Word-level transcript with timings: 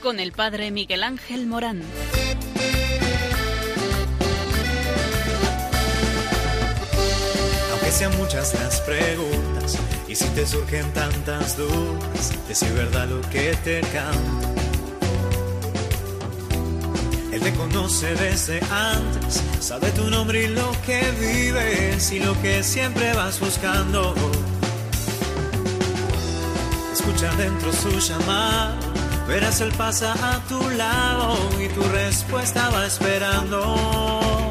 con 0.00 0.20
el 0.20 0.30
Padre 0.30 0.70
Miguel 0.70 1.02
Ángel 1.02 1.48
Morán. 1.48 1.82
Aunque 7.72 7.90
sean 7.90 8.16
muchas 8.16 8.54
las 8.54 8.80
preguntas 8.82 9.76
y 10.06 10.14
si 10.14 10.24
te 10.26 10.46
surgen 10.46 10.92
tantas 10.92 11.56
dudas 11.56 12.32
de 12.46 12.54
si 12.54 12.66
es 12.66 12.74
verdad 12.74 13.08
lo 13.08 13.20
que 13.22 13.56
te 13.64 13.80
canto. 13.80 14.48
Él 17.32 17.40
te 17.40 17.52
conoce 17.54 18.14
desde 18.14 18.60
antes, 18.70 19.42
sabe 19.58 19.90
tu 19.90 20.08
nombre 20.10 20.44
y 20.44 20.48
lo 20.48 20.70
que 20.86 21.02
vives 21.20 22.12
y 22.12 22.20
lo 22.20 22.40
que 22.40 22.62
siempre 22.62 23.12
vas 23.14 23.40
buscando. 23.40 24.14
Escucha 26.92 27.34
dentro 27.34 27.72
su 27.72 27.98
llamado, 27.98 28.77
verás 29.28 29.60
él 29.60 29.70
pasa 29.76 30.14
a 30.14 30.40
tu 30.48 30.58
lado 30.70 31.36
y 31.62 31.68
tu 31.68 31.82
respuesta 31.82 32.70
va 32.70 32.86
esperando. 32.86 34.48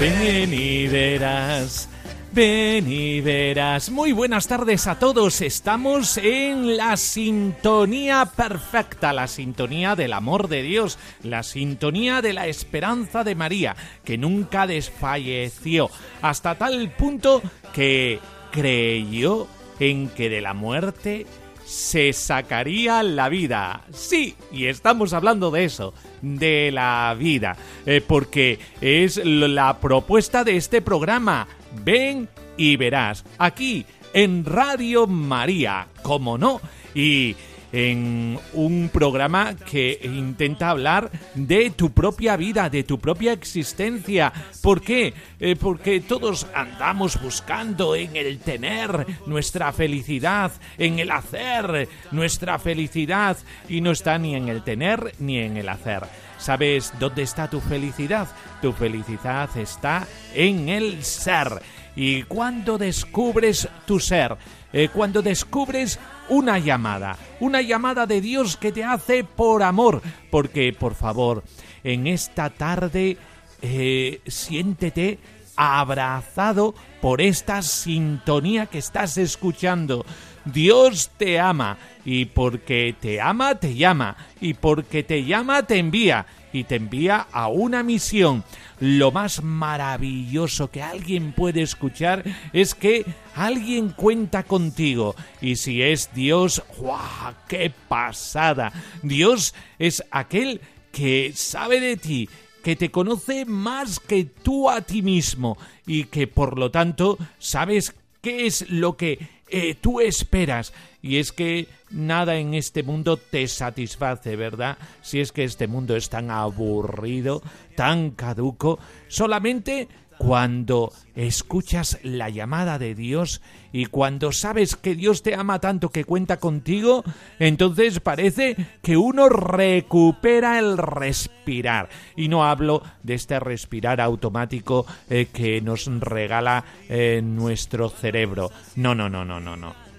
Ven 0.00 0.52
y 0.52 0.88
verás. 0.88 1.88
Ven 2.32 2.90
y 2.90 3.20
verás. 3.20 3.90
Muy 3.90 4.12
buenas 4.12 4.48
tardes 4.48 4.86
a 4.86 4.98
todos. 4.98 5.42
Estamos 5.42 6.16
en 6.16 6.78
la 6.78 6.96
sintonía 6.96 8.24
perfecta, 8.34 9.12
la 9.12 9.28
sintonía 9.28 9.96
del 9.96 10.14
amor 10.14 10.48
de 10.48 10.62
Dios, 10.62 10.98
la 11.22 11.42
sintonía 11.42 12.22
de 12.22 12.32
la 12.32 12.46
esperanza 12.46 13.22
de 13.22 13.34
María, 13.34 13.76
que 14.02 14.16
nunca 14.16 14.66
desfalleció, 14.66 15.90
hasta 16.22 16.54
tal 16.54 16.90
punto 16.90 17.42
que 17.74 18.18
creyó 18.50 19.46
en 19.78 20.08
que 20.08 20.30
de 20.30 20.40
la 20.40 20.54
muerte 20.54 21.26
se 21.72 22.12
sacaría 22.12 23.02
la 23.02 23.30
vida. 23.30 23.84
Sí, 23.92 24.36
y 24.52 24.66
estamos 24.66 25.14
hablando 25.14 25.50
de 25.50 25.64
eso, 25.64 25.94
de 26.20 26.70
la 26.70 27.16
vida, 27.18 27.56
eh, 27.86 28.02
porque 28.06 28.58
es 28.82 29.16
la 29.24 29.78
propuesta 29.78 30.44
de 30.44 30.58
este 30.58 30.82
programa. 30.82 31.48
Ven 31.82 32.28
y 32.58 32.76
verás, 32.76 33.24
aquí 33.38 33.86
en 34.12 34.44
Radio 34.44 35.06
María, 35.06 35.86
como 36.02 36.36
no, 36.36 36.60
y 36.94 37.36
en 37.72 38.38
un 38.52 38.90
programa 38.92 39.56
que 39.56 39.98
intenta 40.02 40.70
hablar 40.70 41.10
de 41.34 41.70
tu 41.70 41.90
propia 41.90 42.36
vida, 42.36 42.68
de 42.68 42.84
tu 42.84 42.98
propia 42.98 43.32
existencia. 43.32 44.32
¿Por 44.60 44.82
qué? 44.82 45.14
Eh, 45.40 45.56
porque 45.56 46.00
todos 46.00 46.46
andamos 46.54 47.20
buscando 47.20 47.96
en 47.96 48.14
el 48.16 48.38
tener 48.38 49.06
nuestra 49.26 49.72
felicidad, 49.72 50.52
en 50.78 50.98
el 50.98 51.10
hacer 51.10 51.88
nuestra 52.10 52.58
felicidad, 52.58 53.36
y 53.68 53.80
no 53.80 53.90
está 53.90 54.18
ni 54.18 54.34
en 54.34 54.48
el 54.48 54.62
tener 54.62 55.14
ni 55.18 55.38
en 55.38 55.56
el 55.56 55.68
hacer. 55.68 56.02
¿Sabes 56.38 56.92
dónde 56.98 57.22
está 57.22 57.48
tu 57.48 57.60
felicidad? 57.60 58.28
Tu 58.60 58.72
felicidad 58.72 59.48
está 59.56 60.06
en 60.34 60.68
el 60.68 61.04
ser. 61.04 61.62
Y 61.94 62.24
cuando 62.24 62.78
descubres 62.78 63.68
tu 63.86 64.00
ser, 64.00 64.36
eh, 64.72 64.88
cuando 64.92 65.22
descubres 65.22 65.98
una 66.28 66.58
llamada, 66.58 67.16
una 67.40 67.60
llamada 67.60 68.06
de 68.06 68.20
Dios 68.20 68.56
que 68.56 68.72
te 68.72 68.84
hace 68.84 69.24
por 69.24 69.62
amor, 69.62 70.02
porque 70.30 70.72
por 70.72 70.94
favor, 70.94 71.44
en 71.84 72.06
esta 72.06 72.50
tarde 72.50 73.16
eh, 73.60 74.20
siéntete 74.26 75.18
abrazado 75.56 76.74
por 77.00 77.20
esta 77.20 77.62
sintonía 77.62 78.66
que 78.66 78.78
estás 78.78 79.18
escuchando. 79.18 80.04
Dios 80.44 81.10
te 81.16 81.38
ama 81.38 81.78
y 82.04 82.24
porque 82.24 82.96
te 82.98 83.20
ama 83.20 83.54
te 83.56 83.74
llama 83.74 84.16
y 84.40 84.54
porque 84.54 85.02
te 85.02 85.24
llama 85.24 85.62
te 85.62 85.78
envía 85.78 86.26
y 86.52 86.64
te 86.64 86.76
envía 86.76 87.26
a 87.32 87.48
una 87.48 87.82
misión. 87.82 88.44
Lo 88.80 89.10
más 89.12 89.42
maravilloso 89.42 90.70
que 90.70 90.82
alguien 90.82 91.32
puede 91.32 91.62
escuchar 91.62 92.24
es 92.52 92.74
que 92.74 93.04
alguien 93.34 93.90
cuenta 93.90 94.42
contigo. 94.42 95.14
Y 95.40 95.56
si 95.56 95.82
es 95.82 96.10
Dios, 96.14 96.62
¡guau! 96.78 97.34
¡Qué 97.48 97.72
pasada! 97.88 98.72
Dios 99.02 99.54
es 99.78 100.04
aquel 100.10 100.60
que 100.92 101.32
sabe 101.34 101.80
de 101.80 101.96
ti, 101.96 102.28
que 102.62 102.76
te 102.76 102.90
conoce 102.90 103.44
más 103.44 103.98
que 103.98 104.24
tú 104.24 104.70
a 104.70 104.82
ti 104.82 105.02
mismo 105.02 105.58
y 105.86 106.04
que 106.04 106.26
por 106.26 106.58
lo 106.58 106.70
tanto 106.70 107.18
sabes 107.38 107.94
qué 108.20 108.46
es 108.46 108.68
lo 108.70 108.96
que 108.96 109.18
eh, 109.48 109.74
tú 109.74 110.00
esperas. 110.00 110.72
Y 111.02 111.18
es 111.18 111.32
que 111.32 111.68
nada 111.90 112.36
en 112.36 112.54
este 112.54 112.84
mundo 112.84 113.16
te 113.16 113.46
satisface, 113.48 114.36
¿verdad? 114.36 114.78
Si 115.02 115.20
es 115.20 115.32
que 115.32 115.44
este 115.44 115.66
mundo 115.66 115.96
es 115.96 116.08
tan 116.08 116.30
aburrido, 116.30 117.42
tan 117.74 118.12
caduco, 118.12 118.78
solamente 119.08 119.88
cuando 120.22 120.92
escuchas 121.16 121.98
la 122.04 122.30
llamada 122.30 122.78
de 122.78 122.94
Dios 122.94 123.42
y 123.72 123.86
cuando 123.86 124.30
sabes 124.30 124.76
que 124.76 124.94
Dios 124.94 125.22
te 125.22 125.34
ama 125.34 125.58
tanto 125.58 125.88
que 125.88 126.04
cuenta 126.04 126.36
contigo, 126.36 127.02
entonces 127.40 127.98
parece 127.98 128.56
que 128.82 128.96
uno 128.96 129.28
recupera 129.28 130.60
el 130.60 130.78
respirar. 130.78 131.88
Y 132.14 132.28
no 132.28 132.44
hablo 132.44 132.82
de 133.02 133.14
este 133.14 133.40
respirar 133.40 134.00
automático 134.00 134.86
eh, 135.10 135.26
que 135.32 135.60
nos 135.60 135.86
regala 135.86 136.64
eh, 136.88 137.20
nuestro 137.24 137.88
cerebro. 137.88 138.52
No, 138.76 138.94
no, 138.94 139.08
no, 139.08 139.24
no, 139.24 139.40
no, 139.40 139.56
no. 139.56 139.91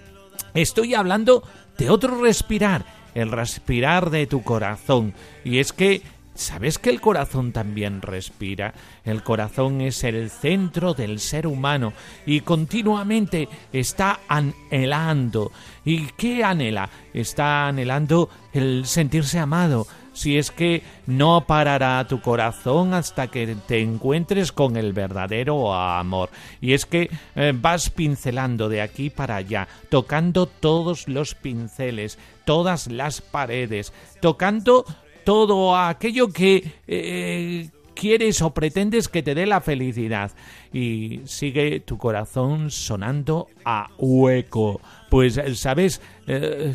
Estoy 0.54 0.94
hablando 0.94 1.42
de 1.76 1.90
otro 1.90 2.22
respirar, 2.22 2.86
el 3.14 3.30
respirar 3.30 4.10
de 4.10 4.26
tu 4.26 4.42
corazón. 4.42 5.14
Y 5.44 5.58
es 5.58 5.72
que 5.72 6.02
¿Sabes 6.34 6.80
que 6.80 6.90
el 6.90 7.00
corazón 7.00 7.52
también 7.52 8.02
respira? 8.02 8.74
El 9.04 9.22
corazón 9.22 9.80
es 9.80 10.02
el 10.02 10.30
centro 10.30 10.92
del 10.92 11.20
ser 11.20 11.46
humano 11.46 11.92
y 12.26 12.40
continuamente 12.40 13.48
está 13.72 14.18
anhelando. 14.26 15.52
¿Y 15.84 16.06
qué 16.16 16.42
anhela? 16.42 16.90
Está 17.12 17.68
anhelando 17.68 18.30
el 18.52 18.84
sentirse 18.84 19.38
amado. 19.38 19.86
Si 20.14 20.38
es 20.38 20.50
que 20.50 20.82
no 21.06 21.44
parará 21.46 22.06
tu 22.08 22.20
corazón 22.20 22.94
hasta 22.94 23.26
que 23.26 23.56
te 23.66 23.80
encuentres 23.80 24.52
con 24.52 24.76
el 24.76 24.92
verdadero 24.92 25.74
amor. 25.74 26.30
Y 26.60 26.72
es 26.72 26.86
que 26.86 27.10
eh, 27.34 27.52
vas 27.54 27.90
pincelando 27.90 28.68
de 28.68 28.80
aquí 28.80 29.10
para 29.10 29.36
allá, 29.36 29.68
tocando 29.90 30.46
todos 30.46 31.08
los 31.08 31.34
pinceles, 31.34 32.18
todas 32.44 32.86
las 32.86 33.20
paredes, 33.20 33.92
tocando 34.20 34.84
todo 35.24 35.76
aquello 35.76 36.28
que 36.28 36.72
eh, 36.86 37.68
quieres 37.94 38.42
o 38.42 38.52
pretendes 38.52 39.08
que 39.08 39.22
te 39.22 39.34
dé 39.34 39.46
la 39.46 39.60
felicidad. 39.60 40.32
Y 40.72 41.20
sigue 41.24 41.80
tu 41.80 41.98
corazón 41.98 42.70
sonando 42.70 43.48
a 43.64 43.88
hueco. 43.98 44.80
Pues, 45.10 45.40
¿sabes 45.54 46.00
eh, 46.26 46.74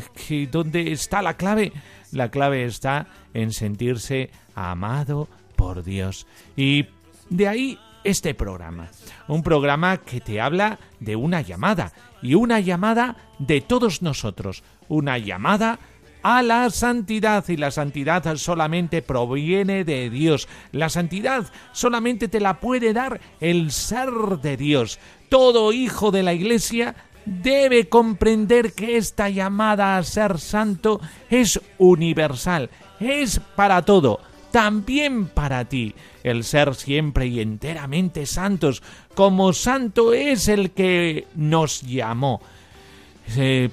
dónde 0.50 0.92
está 0.92 1.22
la 1.22 1.36
clave? 1.36 1.72
La 2.12 2.30
clave 2.30 2.64
está 2.64 3.06
en 3.34 3.52
sentirse 3.52 4.30
amado 4.54 5.28
por 5.56 5.84
Dios. 5.84 6.26
Y 6.56 6.86
de 7.28 7.48
ahí 7.48 7.78
este 8.04 8.34
programa. 8.34 8.88
Un 9.28 9.42
programa 9.42 9.98
que 9.98 10.20
te 10.20 10.40
habla 10.40 10.78
de 10.98 11.16
una 11.16 11.40
llamada. 11.40 11.92
Y 12.22 12.34
una 12.34 12.60
llamada 12.60 13.16
de 13.38 13.60
todos 13.60 14.02
nosotros. 14.02 14.62
Una 14.88 15.18
llamada 15.18 15.78
a 16.22 16.42
la 16.42 16.68
santidad 16.70 17.48
y 17.48 17.56
la 17.56 17.70
santidad 17.70 18.36
solamente 18.36 19.02
proviene 19.02 19.84
de 19.84 20.10
Dios. 20.10 20.48
La 20.72 20.88
santidad 20.88 21.46
solamente 21.72 22.28
te 22.28 22.40
la 22.40 22.60
puede 22.60 22.92
dar 22.92 23.20
el 23.40 23.70
ser 23.70 24.10
de 24.42 24.56
Dios. 24.56 24.98
Todo 25.28 25.72
hijo 25.72 26.10
de 26.10 26.22
la 26.22 26.34
Iglesia 26.34 26.94
debe 27.24 27.88
comprender 27.88 28.72
que 28.72 28.96
esta 28.96 29.28
llamada 29.28 29.96
a 29.96 30.02
ser 30.04 30.38
santo 30.38 31.00
es 31.28 31.60
universal, 31.78 32.70
es 32.98 33.40
para 33.56 33.82
todo, 33.82 34.20
también 34.50 35.26
para 35.26 35.64
ti, 35.64 35.94
el 36.22 36.44
ser 36.44 36.74
siempre 36.74 37.26
y 37.26 37.40
enteramente 37.40 38.26
santos, 38.26 38.82
como 39.14 39.52
santo 39.52 40.12
es 40.12 40.48
el 40.48 40.72
que 40.72 41.26
nos 41.34 41.82
llamó. 41.82 42.40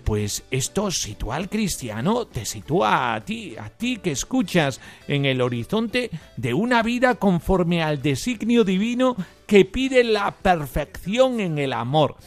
Pues 0.03 0.43
esto 0.51 0.91
sitúa 0.91 1.35
al 1.35 1.49
cristiano, 1.49 2.27
te 2.27 2.45
sitúa 2.45 3.15
a 3.15 3.21
ti, 3.21 3.55
a 3.57 3.69
ti 3.69 3.97
que 3.97 4.11
escuchas 4.11 4.79
en 5.07 5.25
el 5.25 5.41
horizonte 5.41 6.11
de 6.35 6.53
una 6.53 6.83
vida 6.83 7.15
conforme 7.15 7.81
al 7.81 8.01
designio 8.01 8.63
divino 8.63 9.15
que 9.47 9.65
pide 9.65 10.03
la 10.03 10.31
perfección 10.31 11.39
en 11.39 11.57
el 11.57 11.73
amor. 11.73 12.17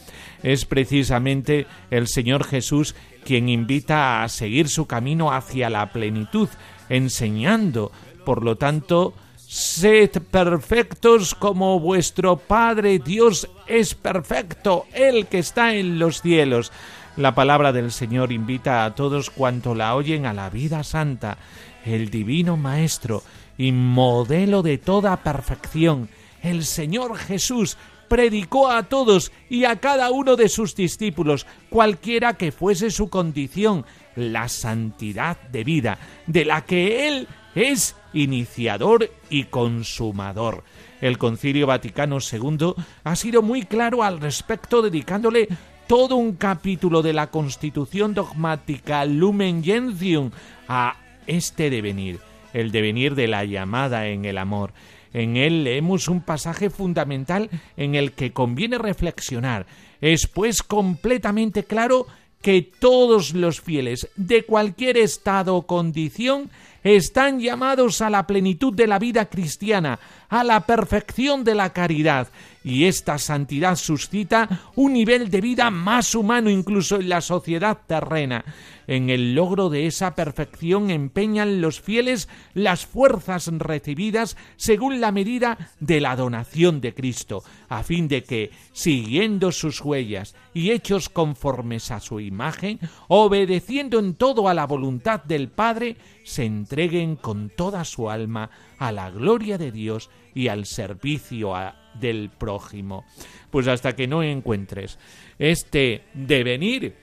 Es 0.43 0.65
precisamente 0.65 1.67
el 1.89 2.07
Señor 2.07 2.43
Jesús 2.43 2.95
quien 3.23 3.47
invita 3.47 4.23
a 4.23 4.29
seguir 4.29 4.67
su 4.67 4.85
camino 4.85 5.31
hacia 5.31 5.69
la 5.69 5.93
plenitud, 5.93 6.49
enseñando, 6.89 7.91
por 8.25 8.43
lo 8.43 8.57
tanto, 8.57 9.13
Sed 9.51 10.11
perfectos 10.31 11.35
como 11.35 11.77
vuestro 11.81 12.37
Padre 12.37 12.99
Dios 12.99 13.49
es 13.67 13.95
perfecto, 13.95 14.85
el 14.93 15.27
que 15.27 15.39
está 15.39 15.75
en 15.75 15.99
los 15.99 16.21
cielos. 16.21 16.71
La 17.17 17.35
palabra 17.35 17.73
del 17.73 17.91
Señor 17.91 18.31
invita 18.31 18.85
a 18.85 18.95
todos 18.95 19.29
cuanto 19.29 19.75
la 19.75 19.95
oyen 19.95 20.25
a 20.25 20.33
la 20.33 20.49
vida 20.49 20.83
santa. 20.83 21.37
El 21.85 22.09
divino 22.09 22.55
Maestro 22.55 23.21
y 23.57 23.73
modelo 23.73 24.61
de 24.61 24.77
toda 24.77 25.17
perfección, 25.17 26.09
el 26.41 26.63
Señor 26.63 27.17
Jesús, 27.17 27.77
predicó 28.07 28.69
a 28.69 28.83
todos 28.83 29.31
y 29.49 29.65
a 29.65 29.77
cada 29.81 30.09
uno 30.11 30.37
de 30.37 30.47
sus 30.47 30.73
discípulos, 30.73 31.45
cualquiera 31.69 32.35
que 32.35 32.51
fuese 32.51 32.91
su 32.91 33.09
condición, 33.09 33.85
la 34.15 34.47
santidad 34.47 35.37
de 35.49 35.63
vida, 35.65 35.97
de 36.27 36.45
la 36.45 36.65
que 36.65 37.07
Él 37.07 37.27
es 37.55 37.95
iniciador 38.13 39.09
y 39.29 39.45
consumador. 39.45 40.63
El 41.01 41.17
Concilio 41.17 41.67
Vaticano 41.67 42.19
II 42.19 42.73
ha 43.03 43.15
sido 43.15 43.41
muy 43.41 43.63
claro 43.63 44.03
al 44.03 44.19
respecto, 44.19 44.81
dedicándole 44.81 45.47
todo 45.91 46.15
un 46.15 46.37
capítulo 46.37 47.01
de 47.01 47.11
la 47.11 47.27
Constitución 47.27 48.13
dogmática 48.13 49.03
Lumen 49.03 49.61
Gentium 49.61 50.31
a 50.69 50.95
este 51.27 51.69
devenir, 51.69 52.21
el 52.53 52.71
devenir 52.71 53.13
de 53.13 53.27
la 53.27 53.43
llamada 53.43 54.07
en 54.07 54.23
el 54.23 54.37
amor. 54.37 54.71
En 55.11 55.35
él 55.35 55.65
leemos 55.65 56.07
un 56.07 56.21
pasaje 56.21 56.69
fundamental 56.69 57.49
en 57.75 57.95
el 57.95 58.13
que 58.13 58.31
conviene 58.31 58.77
reflexionar. 58.77 59.65
Es 59.99 60.27
pues 60.27 60.63
completamente 60.63 61.65
claro 61.65 62.07
que 62.41 62.61
todos 62.61 63.33
los 63.33 63.59
fieles 63.59 64.07
de 64.15 64.43
cualquier 64.43 64.95
estado 64.95 65.57
o 65.57 65.67
condición 65.67 66.49
están 66.83 67.41
llamados 67.41 68.01
a 68.01 68.09
la 68.09 68.25
plenitud 68.27 68.73
de 68.73 68.87
la 68.87 68.97
vida 68.97 69.25
cristiana, 69.25 69.99
a 70.29 70.45
la 70.45 70.61
perfección 70.61 71.43
de 71.43 71.53
la 71.53 71.73
caridad, 71.73 72.29
y 72.63 72.85
esta 72.85 73.17
santidad 73.17 73.75
suscita 73.75 74.71
un 74.75 74.93
nivel 74.93 75.29
de 75.29 75.41
vida 75.41 75.71
más 75.71 76.13
humano 76.15 76.49
incluso 76.49 76.97
en 76.97 77.09
la 77.09 77.21
sociedad 77.21 77.79
terrena. 77.87 78.45
En 78.87 79.09
el 79.09 79.35
logro 79.35 79.69
de 79.69 79.87
esa 79.87 80.15
perfección 80.15 80.89
empeñan 80.89 81.61
los 81.61 81.79
fieles 81.79 82.27
las 82.53 82.85
fuerzas 82.85 83.47
recibidas 83.47 84.37
según 84.57 84.99
la 84.99 85.11
medida 85.11 85.71
de 85.79 86.01
la 86.01 86.15
donación 86.15 86.81
de 86.81 86.93
Cristo, 86.93 87.43
a 87.69 87.83
fin 87.83 88.07
de 88.07 88.23
que, 88.23 88.51
siguiendo 88.73 89.51
sus 89.51 89.81
huellas 89.81 90.35
y 90.53 90.71
hechos 90.71 91.09
conformes 91.09 91.89
a 91.91 91.99
su 91.99 92.19
imagen, 92.19 92.79
obedeciendo 93.07 93.99
en 93.99 94.15
todo 94.15 94.49
a 94.49 94.53
la 94.53 94.67
voluntad 94.67 95.23
del 95.23 95.49
Padre, 95.49 95.95
se 96.23 96.45
entreguen 96.45 97.15
con 97.15 97.49
toda 97.49 97.85
su 97.85 98.09
alma 98.09 98.49
a 98.77 98.91
la 98.91 99.09
gloria 99.09 99.57
de 99.57 99.71
Dios 99.71 100.09
y 100.33 100.49
al 100.49 100.65
servicio 100.65 101.55
del 101.93 102.29
prójimo. 102.29 103.05
Pues 103.49 103.67
hasta 103.67 103.95
que 103.95 104.07
no 104.07 104.23
encuentres 104.23 104.97
este 105.39 106.03
devenir, 106.13 106.95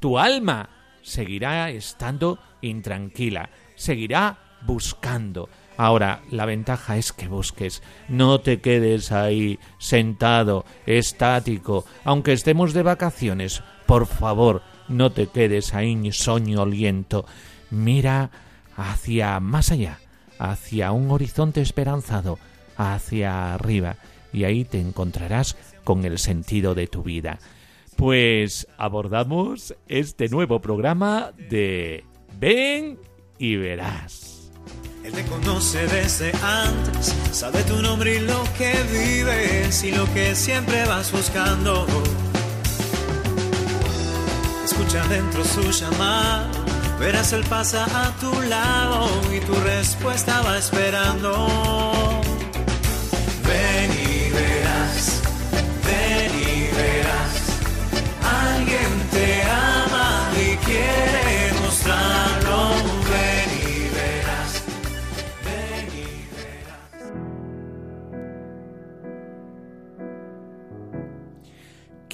tu 0.00 0.18
alma 0.18 0.68
seguirá 1.02 1.70
estando 1.70 2.38
intranquila, 2.62 3.50
seguirá 3.74 4.38
buscando. 4.66 5.48
Ahora, 5.76 6.22
la 6.30 6.46
ventaja 6.46 6.96
es 6.96 7.12
que 7.12 7.26
busques, 7.26 7.82
no 8.08 8.40
te 8.40 8.60
quedes 8.60 9.10
ahí 9.10 9.58
sentado, 9.78 10.64
estático, 10.86 11.84
aunque 12.04 12.32
estemos 12.32 12.72
de 12.72 12.82
vacaciones, 12.82 13.62
por 13.86 14.06
favor, 14.06 14.62
no 14.88 15.10
te 15.10 15.26
quedes 15.26 15.74
ahí 15.74 16.12
soñoliento. 16.12 17.24
Mira 17.70 18.30
hacia 18.76 19.40
más 19.40 19.72
allá, 19.72 19.98
hacia 20.38 20.92
un 20.92 21.10
horizonte 21.10 21.60
esperanzado, 21.60 22.38
hacia 22.76 23.54
arriba, 23.54 23.96
y 24.34 24.44
ahí 24.44 24.64
te 24.64 24.80
encontrarás 24.80 25.56
con 25.84 26.04
el 26.04 26.18
sentido 26.18 26.74
de 26.74 26.88
tu 26.88 27.02
vida. 27.02 27.38
Pues 27.96 28.66
abordamos 28.76 29.74
este 29.86 30.28
nuevo 30.28 30.60
programa 30.60 31.32
de 31.48 32.04
Ven 32.38 32.98
y 33.38 33.56
verás. 33.56 34.50
Él 35.04 35.12
te 35.12 35.24
conoce 35.26 35.86
desde 35.86 36.32
antes, 36.42 37.14
sabe 37.30 37.62
tu 37.64 37.80
nombre 37.80 38.16
y 38.16 38.20
lo 38.20 38.42
que 38.58 38.72
vives 38.90 39.84
y 39.84 39.92
lo 39.92 40.12
que 40.12 40.34
siempre 40.34 40.84
vas 40.86 41.12
buscando. 41.12 41.86
Escucha 44.64 45.06
dentro 45.08 45.44
su 45.44 45.70
llamada, 45.70 46.50
verás 46.98 47.32
él 47.34 47.44
pasa 47.48 47.84
a 47.84 48.16
tu 48.16 48.32
lado 48.42 49.08
y 49.32 49.40
tu 49.40 49.54
respuesta 49.54 50.40
va 50.40 50.58
esperando. 50.58 52.03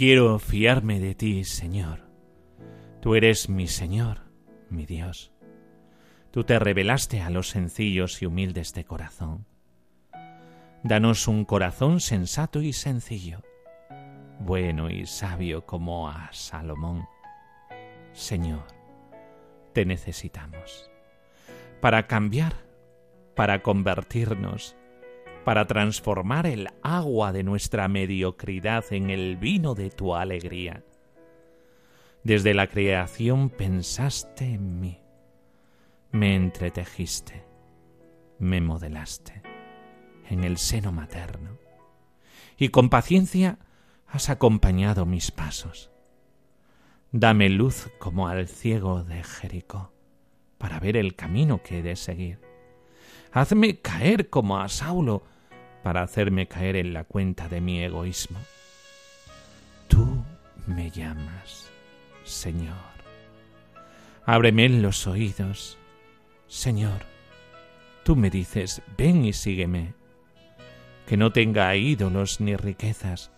Quiero 0.00 0.38
fiarme 0.38 0.98
de 0.98 1.14
ti, 1.14 1.44
Señor. 1.44 2.08
Tú 3.02 3.16
eres 3.16 3.50
mi 3.50 3.66
Señor, 3.66 4.22
mi 4.70 4.86
Dios. 4.86 5.30
Tú 6.30 6.42
te 6.42 6.58
revelaste 6.58 7.20
a 7.20 7.28
los 7.28 7.50
sencillos 7.50 8.22
y 8.22 8.24
humildes 8.24 8.72
de 8.72 8.86
corazón. 8.86 9.44
Danos 10.82 11.28
un 11.28 11.44
corazón 11.44 12.00
sensato 12.00 12.62
y 12.62 12.72
sencillo, 12.72 13.42
bueno 14.38 14.88
y 14.88 15.04
sabio 15.04 15.66
como 15.66 16.08
a 16.08 16.30
Salomón. 16.32 17.06
Señor, 18.14 18.68
te 19.74 19.84
necesitamos 19.84 20.90
para 21.82 22.06
cambiar, 22.06 22.54
para 23.36 23.62
convertirnos, 23.62 24.78
para 25.44 25.66
transformar 25.66 26.46
el 26.46 26.68
agua 26.82 27.32
de 27.32 27.42
nuestra 27.42 27.88
mediocridad 27.88 28.84
en 28.90 29.10
el 29.10 29.36
vino 29.36 29.74
de 29.74 29.90
tu 29.90 30.14
alegría. 30.14 30.84
Desde 32.22 32.52
la 32.52 32.66
creación 32.66 33.48
pensaste 33.48 34.44
en 34.44 34.80
mí, 34.80 35.00
me 36.12 36.34
entretejiste, 36.34 37.44
me 38.38 38.60
modelaste 38.60 39.42
en 40.28 40.44
el 40.44 40.58
seno 40.58 40.92
materno, 40.92 41.58
y 42.56 42.68
con 42.68 42.90
paciencia 42.90 43.58
has 44.06 44.28
acompañado 44.28 45.06
mis 45.06 45.30
pasos. 45.30 45.90
Dame 47.12 47.48
luz 47.48 47.90
como 47.98 48.28
al 48.28 48.46
ciego 48.48 49.02
de 49.02 49.22
Jericó, 49.24 49.92
para 50.58 50.78
ver 50.78 50.96
el 50.96 51.16
camino 51.16 51.62
que 51.62 51.78
he 51.78 51.82
de 51.82 51.96
seguir. 51.96 52.49
Hazme 53.32 53.80
caer 53.80 54.28
como 54.28 54.58
a 54.58 54.68
Saulo, 54.68 55.22
para 55.82 56.02
hacerme 56.02 56.46
caer 56.46 56.76
en 56.76 56.92
la 56.92 57.04
cuenta 57.04 57.48
de 57.48 57.60
mi 57.60 57.82
egoísmo. 57.82 58.38
Tú 59.88 60.22
me 60.66 60.90
llamas, 60.90 61.70
Señor. 62.24 62.90
Ábreme 64.26 64.68
los 64.68 65.06
oídos, 65.06 65.78
Señor. 66.48 67.06
Tú 68.04 68.16
me 68.16 68.30
dices, 68.30 68.82
ven 68.96 69.24
y 69.24 69.32
sígueme 69.32 69.94
que 71.06 71.16
no 71.16 71.32
tenga 71.32 71.74
ídolos 71.74 72.40
ni 72.40 72.54
riquezas, 72.56 73.30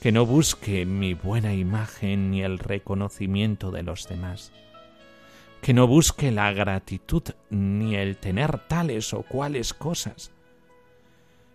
que 0.00 0.12
no 0.12 0.26
busque 0.26 0.84
mi 0.84 1.14
buena 1.14 1.54
imagen 1.54 2.30
ni 2.30 2.42
el 2.42 2.58
reconocimiento 2.58 3.70
de 3.70 3.82
los 3.82 4.06
demás, 4.06 4.52
que 5.62 5.74
no 5.74 5.86
busque 5.86 6.30
la 6.30 6.52
gratitud 6.52 7.22
ni 7.50 7.96
el 7.96 8.16
tener 8.16 8.58
tales 8.66 9.12
o 9.12 9.22
cuales 9.22 9.74
cosas. 9.74 10.32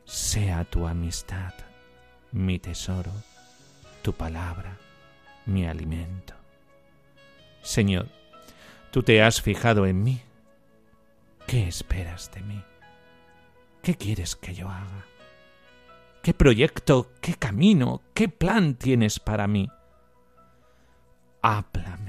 Sea 0.06 0.64
tu 0.66 0.88
amistad 0.88 1.54
mi 2.32 2.60
tesoro, 2.60 3.12
tu 4.02 4.14
palabra 4.14 4.78
mi 5.46 5.66
alimento. 5.66 6.34
Señor, 7.62 8.08
tú 8.92 9.04
te 9.04 9.24
has 9.24 9.42
fijado 9.42 9.86
en 9.86 10.04
mí. 10.04 10.22
¿Qué 11.48 11.68
esperas 11.68 12.32
de 12.32 12.42
mí? 12.42 12.62
¿Qué 13.82 13.96
quieres 13.96 14.36
que 14.36 14.54
yo 14.54 14.70
haga? 14.70 15.06
¿Qué 16.22 16.34
proyecto, 16.34 17.12
qué 17.22 17.36
camino, 17.36 18.02
qué 18.14 18.28
plan 18.30 18.76
tienes 18.76 19.20
para 19.20 19.48
mí? 19.48 19.70
Háblame, 21.42 22.05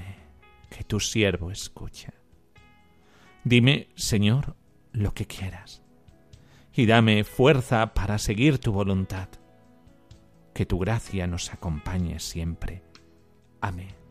que 0.77 0.85
tu 0.85 1.01
siervo 1.01 1.51
escucha. 1.51 2.13
Dime, 3.45 3.89
Señor, 3.95 4.57
lo 4.93 5.15
que 5.15 5.27
quieras, 5.27 5.83
y 6.75 6.85
dame 6.85 7.25
fuerza 7.25 7.95
para 7.95 8.19
seguir 8.19 8.59
tu 8.59 8.73
voluntad. 8.73 9.29
Que 10.53 10.67
tu 10.67 10.79
gracia 10.79 11.27
nos 11.27 11.53
acompañe 11.53 12.21
siempre. 12.21 12.83
Amén. 13.63 14.06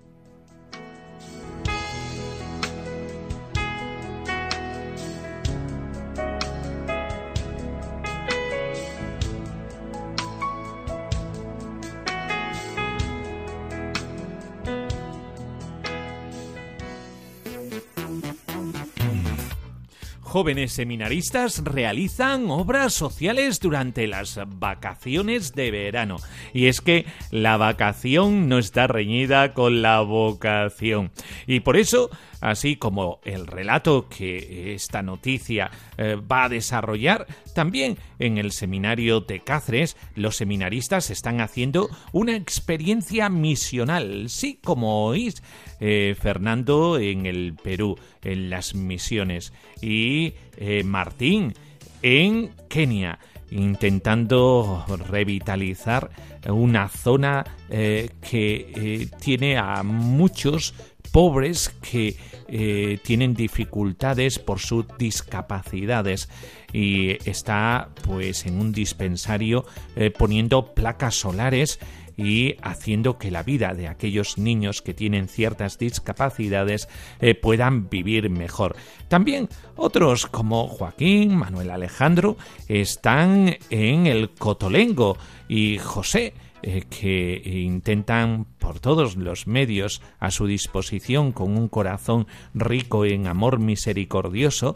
Jóvenes 20.36 20.74
seminaristas 20.74 21.64
realizan 21.64 22.50
obras 22.50 22.94
sociales 22.94 23.62
durante 23.62 24.06
las 24.06 24.38
vacaciones 24.46 25.56
de 25.56 25.72
verano. 25.72 26.18
Y 26.54 26.66
es 26.66 26.82
que 26.82 27.06
la 27.32 27.56
vacación 27.56 28.50
no 28.50 28.58
está 28.58 28.86
reñida 28.86 29.54
con 29.54 29.82
la 29.82 30.02
vocación. 30.02 31.12
Y 31.48 31.62
por 31.62 31.78
eso 31.78 32.10
así 32.46 32.76
como 32.76 33.20
el 33.24 33.48
relato 33.48 34.08
que 34.08 34.76
esta 34.76 35.02
noticia 35.02 35.72
eh, 35.98 36.16
va 36.16 36.44
a 36.44 36.50
desarrollar, 36.50 37.26
también 37.56 37.98
en 38.20 38.38
el 38.38 38.52
seminario 38.52 39.22
de 39.22 39.40
Cáceres 39.40 39.98
los 40.14 40.36
seminaristas 40.36 41.10
están 41.10 41.42
haciendo 41.42 41.90
una 42.12 42.36
experiencia 42.36 43.30
misional, 43.30 44.30
sí 44.30 44.60
como 44.64 45.06
oís, 45.08 45.42
eh, 45.80 46.16
Fernando 46.20 47.00
en 47.00 47.26
el 47.26 47.56
Perú, 47.56 47.98
en 48.22 48.52
las 48.52 48.76
misiones, 48.76 49.52
y 49.82 50.36
eh, 50.58 50.84
Martín 50.84 51.56
en 52.04 52.52
Kenia 52.70 53.18
intentando 53.50 54.86
revitalizar 55.10 56.10
una 56.48 56.90
zona 56.90 57.46
que 57.70 59.08
tiene 59.20 59.58
a 59.58 59.82
muchos 59.84 60.74
pobres 61.16 61.70
que 61.82 62.18
eh, 62.50 63.00
tienen 63.02 63.36
dificultades 63.36 64.38
por 64.38 64.60
sus 64.60 64.86
discapacidades 64.98 66.28
y 66.74 67.12
está 67.24 67.88
pues 68.04 68.46
en 68.46 68.60
un 68.60 68.74
dispensario 68.74 69.64
eh, 69.96 70.12
poniendo 70.12 70.74
placas 70.74 71.16
solares 71.16 71.80
y 72.18 72.58
haciendo 72.62 73.18
que 73.18 73.32
la 73.32 73.44
vida 73.44 73.74
de 73.74 73.88
aquellos 73.88 74.38
niños 74.38 74.82
que 74.82 74.94
tienen 74.94 75.30
ciertas 75.30 75.78
discapacidades 75.78 76.90
eh, 77.22 77.34
puedan 77.34 77.90
vivir 77.90 78.30
mejor. 78.30 78.76
También 79.08 79.48
otros 79.78 80.26
como 80.26 80.68
Joaquín, 80.68 81.34
Manuel 81.34 81.72
Alejandro 81.72 82.36
están 82.68 83.56
en 83.70 84.06
el 84.06 84.32
Cotolengo 84.32 85.18
y 85.48 85.78
José 85.78 86.34
eh, 86.68 86.82
que 86.90 87.44
intentan 87.46 88.48
por 88.58 88.80
todos 88.80 89.18
los 89.18 89.46
medios 89.46 90.02
a 90.20 90.32
su 90.32 90.48
disposición 90.48 91.32
con 91.32 91.56
un 91.56 91.68
corazón 91.68 92.26
rico 92.56 93.06
en 93.06 93.28
amor 93.28 93.60
misericordioso, 93.60 94.74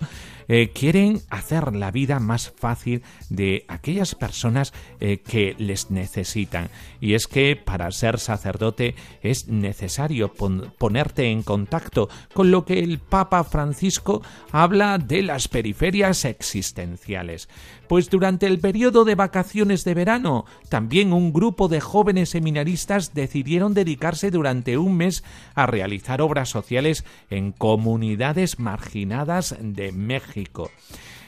eh, 0.48 0.69
quieren 0.72 1.22
hacer 1.31 1.75
la 1.75 1.89
vida 1.89 2.19
más 2.19 2.53
fácil 2.55 3.01
de 3.29 3.65
aquellas 3.67 4.13
personas 4.13 4.72
eh, 5.00 5.17
que 5.17 5.55
les 5.58 5.89
necesitan. 5.89 6.69
Y 7.01 7.15
es 7.15 7.25
que 7.25 7.55
para 7.55 7.89
ser 7.89 8.19
sacerdote 8.19 8.93
es 9.24 9.48
necesario 9.48 10.31
ponerte 10.77 11.31
en 11.31 11.41
contacto 11.41 12.08
con 12.36 12.51
lo 12.51 12.65
que 12.65 12.79
el 12.79 13.00
Papa 13.00 13.43
Francisco 13.43 14.22
habla 14.51 15.00
de 15.00 15.24
las 15.24 15.48
periferias 15.48 16.24
existenciales. 16.25 17.50
Pues 17.88 18.12
durante 18.12 18.46
el 18.46 18.60
periodo 18.60 19.05
de 19.05 19.15
vacaciones 19.15 19.84
de 19.84 19.96
verano, 19.96 20.46
también 20.69 21.12
un 21.12 21.34
grupo 21.34 21.67
de 21.67 21.78
jóvenes 21.79 22.29
seminaristas 22.29 23.13
decidieron 23.13 23.74
dedicarse 23.74 24.31
durante 24.31 24.77
un 24.77 24.98
mes 24.98 25.24
a 25.55 25.65
realizar 25.65 26.21
obras 26.21 26.50
sociales 26.50 27.05
en 27.29 27.51
comunidades 27.51 28.59
marginadas 28.59 29.55
de 29.59 29.91
México. 29.91 30.71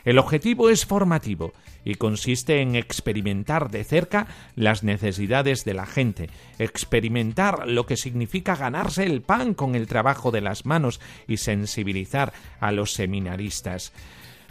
El 0.04 0.18
objetivo 0.18 0.70
es 0.70 0.86
formativo 0.86 1.54
y 1.86 1.96
consiste 1.96 2.62
en 2.62 2.76
experimentar 2.76 3.70
de 3.70 3.84
cerca 3.84 4.28
las 4.56 4.84
necesidades 4.84 5.64
de 5.64 5.74
la 5.74 5.86
gente, 5.86 6.30
experimentar 6.60 7.68
lo 7.68 7.86
que 7.86 7.98
significa 7.98 8.56
ganarse 8.56 9.06
el 9.06 9.22
pan 9.22 9.54
con 9.54 9.76
el 9.76 9.88
trabajo 9.88 10.32
de 10.32 10.42
las 10.42 10.66
manos 10.66 11.00
y 11.28 11.38
sensibilizar 11.38 12.34
a 12.60 12.72
los 12.72 12.94
seminaristas. 12.94 13.94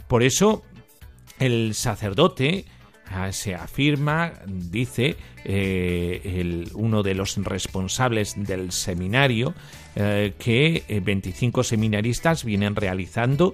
Por 0.07 0.23
eso 0.23 0.63
el 1.39 1.73
sacerdote 1.73 2.65
se 3.31 3.55
afirma, 3.55 4.33
dice 4.45 5.15
eh, 5.43 6.65
uno 6.73 7.03
de 7.03 7.15
los 7.15 7.37
responsables 7.37 8.35
del 8.37 8.71
seminario, 8.71 9.53
eh, 9.95 10.33
que 10.37 10.83
25 11.03 11.61
eh, 11.61 11.63
seminaristas 11.63 12.43
vienen 12.43 12.75
realizando 12.75 13.53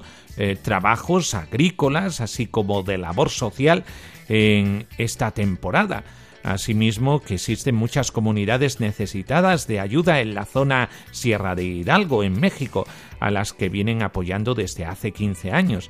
trabajos 0.61 1.33
agrícolas, 1.33 2.21
así 2.21 2.45
como 2.45 2.83
de 2.83 2.99
labor 2.99 3.31
social 3.31 3.83
en 4.29 4.85
esta 4.99 5.31
temporada. 5.31 6.03
Asimismo, 6.43 7.21
que 7.21 7.33
existen 7.35 7.75
muchas 7.75 8.11
comunidades 8.11 8.79
necesitadas 8.79 9.67
de 9.67 9.79
ayuda 9.79 10.21
en 10.21 10.35
la 10.35 10.45
zona 10.45 10.89
Sierra 11.11 11.55
de 11.55 11.63
Hidalgo, 11.65 12.23
en 12.23 12.39
México, 12.39 12.85
a 13.19 13.31
las 13.31 13.51
que 13.51 13.67
vienen 13.67 14.03
apoyando 14.03 14.53
desde 14.53 14.85
hace 14.85 15.11
15 15.11 15.51
años. 15.51 15.89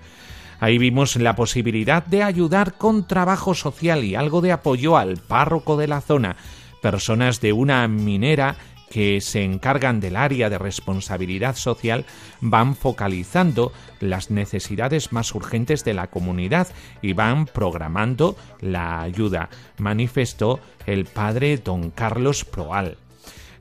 Ahí 0.59 0.77
vimos 0.77 1.15
la 1.17 1.35
posibilidad 1.35 2.05
de 2.05 2.23
ayudar 2.23 2.77
con 2.77 3.07
trabajo 3.07 3.53
social 3.53 4.03
y 4.03 4.15
algo 4.15 4.41
de 4.41 4.51
apoyo 4.51 4.97
al 4.97 5.17
párroco 5.17 5.77
de 5.77 5.87
la 5.87 6.01
zona, 6.01 6.35
personas 6.81 7.41
de 7.41 7.53
una 7.53 7.87
minera 7.87 8.55
que 8.89 9.21
se 9.21 9.43
encargan 9.43 9.99
del 9.99 10.15
área 10.15 10.49
de 10.49 10.57
responsabilidad 10.57 11.55
social 11.55 12.05
van 12.41 12.75
focalizando 12.75 13.71
las 13.99 14.31
necesidades 14.31 15.11
más 15.11 15.35
urgentes 15.35 15.83
de 15.83 15.93
la 15.93 16.07
comunidad 16.07 16.67
y 17.01 17.13
van 17.13 17.45
programando 17.45 18.37
la 18.61 19.01
ayuda, 19.01 19.49
manifestó 19.77 20.59
el 20.85 21.05
padre 21.05 21.57
don 21.57 21.91
Carlos 21.91 22.45
Proal. 22.45 22.97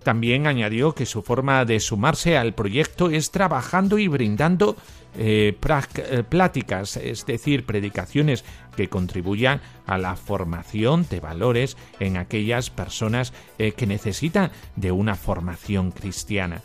También 0.05 0.47
añadió 0.47 0.95
que 0.95 1.05
su 1.05 1.23
forma 1.23 1.65
de 1.65 1.81
sumarse 1.81 2.38
al 2.38 2.55
proyecto 2.55 3.11
es 3.11 3.33
trabajando 3.33 3.99
y 3.99 4.07
brindando 4.07 4.76
eh, 5.18 5.56
eh, 5.58 6.23
pláticas, 6.28 6.96
es 6.96 7.25
decir, 7.25 7.64
predicaciones 7.64 8.44
que 8.76 8.88
contribuyan 8.88 9.62
a 9.87 9.96
la 9.96 10.14
formación 10.16 11.06
de 11.08 11.20
valores 11.20 11.76
en 12.00 12.18
aquellas 12.18 12.68
personas 12.68 13.32
eh, 13.58 13.73
que 13.73 13.87
necesitan 13.87 14.50
de 14.76 14.92
una 14.92 15.14
formación 15.14 15.90
cristiana. 15.90 16.62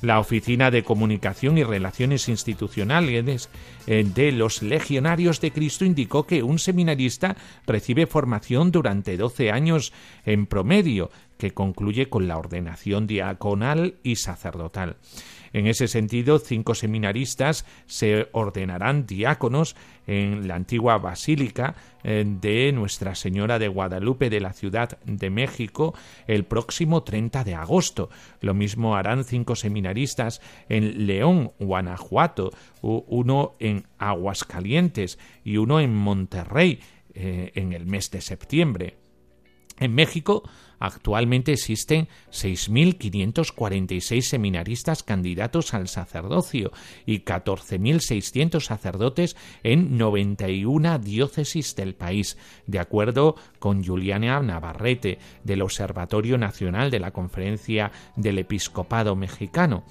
La 0.00 0.18
Oficina 0.18 0.70
de 0.70 0.82
Comunicación 0.82 1.58
y 1.58 1.64
Relaciones 1.64 2.28
Institucionales 2.28 3.48
de 3.86 4.32
los 4.32 4.60
Legionarios 4.60 5.40
de 5.40 5.52
Cristo 5.52 5.84
indicó 5.84 6.26
que 6.26 6.42
un 6.42 6.58
seminarista 6.58 7.36
recibe 7.68 8.08
formación 8.08 8.72
durante 8.72 9.16
12 9.16 9.52
años 9.52 9.92
en 10.24 10.46
promedio, 10.46 11.12
que 11.38 11.52
concluye 11.52 12.08
con 12.08 12.26
la 12.26 12.36
ordenación 12.36 13.06
diaconal 13.06 13.94
y 14.02 14.16
sacerdotal. 14.16 14.96
En 15.52 15.66
ese 15.66 15.88
sentido, 15.88 16.38
cinco 16.38 16.74
seminaristas 16.74 17.66
se 17.86 18.28
ordenarán 18.32 19.06
diáconos 19.06 19.76
en 20.06 20.48
la 20.48 20.54
antigua 20.54 20.98
basílica 20.98 21.74
eh, 22.02 22.24
de 22.26 22.72
Nuestra 22.72 23.14
Señora 23.14 23.58
de 23.58 23.68
Guadalupe 23.68 24.30
de 24.30 24.40
la 24.40 24.52
Ciudad 24.52 24.98
de 25.04 25.30
México 25.30 25.94
el 26.26 26.44
próximo 26.44 27.02
30 27.02 27.44
de 27.44 27.54
agosto. 27.54 28.10
Lo 28.40 28.54
mismo 28.54 28.96
harán 28.96 29.24
cinco 29.24 29.54
seminaristas 29.54 30.40
en 30.68 31.06
León, 31.06 31.52
Guanajuato, 31.58 32.50
uno 32.80 33.54
en 33.58 33.86
Aguascalientes 33.98 35.18
y 35.44 35.58
uno 35.58 35.80
en 35.80 35.94
Monterrey 35.94 36.80
eh, 37.14 37.52
en 37.54 37.72
el 37.72 37.86
mes 37.86 38.10
de 38.10 38.20
septiembre. 38.20 38.96
En 39.78 39.94
México 39.94 40.48
Actualmente 40.84 41.52
existen 41.52 42.08
6.546 42.32 44.22
seminaristas 44.22 45.04
candidatos 45.04 45.74
al 45.74 45.86
sacerdocio 45.86 46.72
y 47.06 47.20
14.600 47.20 48.58
sacerdotes 48.58 49.36
en 49.62 49.96
91 49.96 50.98
diócesis 50.98 51.76
del 51.76 51.94
país, 51.94 52.36
de 52.66 52.80
acuerdo 52.80 53.36
con 53.60 53.84
Juliana 53.84 54.40
Navarrete, 54.40 55.20
del 55.44 55.62
Observatorio 55.62 56.36
Nacional 56.36 56.90
de 56.90 56.98
la 56.98 57.12
Conferencia 57.12 57.92
del 58.16 58.40
Episcopado 58.40 59.14
Mexicano. 59.14 59.84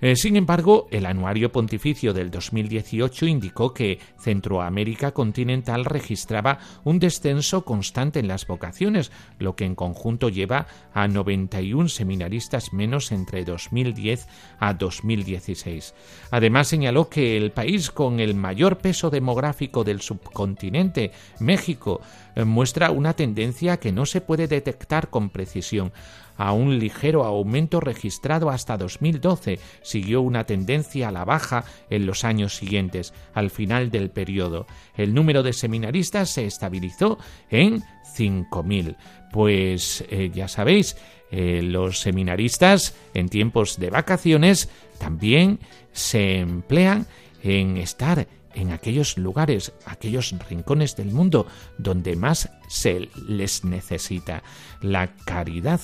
Eh, 0.00 0.14
sin 0.14 0.36
embargo, 0.36 0.86
el 0.92 1.06
anuario 1.06 1.50
pontificio 1.50 2.12
del 2.12 2.30
2018 2.30 3.26
indicó 3.26 3.74
que 3.74 3.98
Centroamérica 4.18 5.12
continental 5.12 5.84
registraba 5.84 6.58
un 6.84 7.00
descenso 7.00 7.64
constante 7.64 8.20
en 8.20 8.28
las 8.28 8.46
vocaciones, 8.46 9.10
lo 9.40 9.56
que 9.56 9.64
en 9.64 9.74
conjunto 9.74 10.28
lleva 10.28 10.68
a 10.94 11.08
91 11.08 11.88
seminaristas 11.88 12.72
menos 12.72 13.10
entre 13.10 13.44
2010 13.44 14.28
a 14.60 14.74
2016. 14.74 15.94
Además, 16.30 16.68
señaló 16.68 17.08
que 17.08 17.36
el 17.36 17.50
país 17.50 17.90
con 17.90 18.20
el 18.20 18.34
mayor 18.34 18.78
peso 18.78 19.10
demográfico 19.10 19.82
del 19.82 20.00
subcontinente, 20.00 21.10
México, 21.40 22.00
eh, 22.36 22.44
muestra 22.44 22.92
una 22.92 23.14
tendencia 23.14 23.78
que 23.78 23.90
no 23.90 24.06
se 24.06 24.20
puede 24.20 24.46
detectar 24.46 25.10
con 25.10 25.30
precisión 25.30 25.92
a 26.38 26.52
un 26.52 26.78
ligero 26.78 27.24
aumento 27.24 27.80
registrado 27.80 28.48
hasta 28.48 28.78
2012, 28.78 29.58
siguió 29.82 30.22
una 30.22 30.44
tendencia 30.44 31.08
a 31.08 31.12
la 31.12 31.26
baja 31.26 31.64
en 31.90 32.06
los 32.06 32.24
años 32.24 32.56
siguientes. 32.56 33.12
Al 33.34 33.50
final 33.50 33.90
del 33.90 34.10
periodo, 34.10 34.66
el 34.96 35.12
número 35.12 35.42
de 35.42 35.52
seminaristas 35.52 36.30
se 36.30 36.46
estabilizó 36.46 37.18
en 37.50 37.82
5.000. 38.16 38.96
Pues 39.32 40.04
eh, 40.08 40.30
ya 40.32 40.48
sabéis, 40.48 40.96
eh, 41.30 41.60
los 41.62 42.00
seminaristas 42.00 42.94
en 43.12 43.28
tiempos 43.28 43.78
de 43.78 43.90
vacaciones 43.90 44.70
también 44.98 45.58
se 45.92 46.38
emplean 46.38 47.06
en 47.42 47.76
estar 47.76 48.26
en 48.54 48.72
aquellos 48.72 49.18
lugares, 49.18 49.72
aquellos 49.86 50.34
rincones 50.48 50.96
del 50.96 51.12
mundo 51.12 51.46
donde 51.76 52.16
más 52.16 52.50
se 52.68 53.08
les 53.28 53.64
necesita. 53.64 54.42
La 54.80 55.14
caridad 55.24 55.80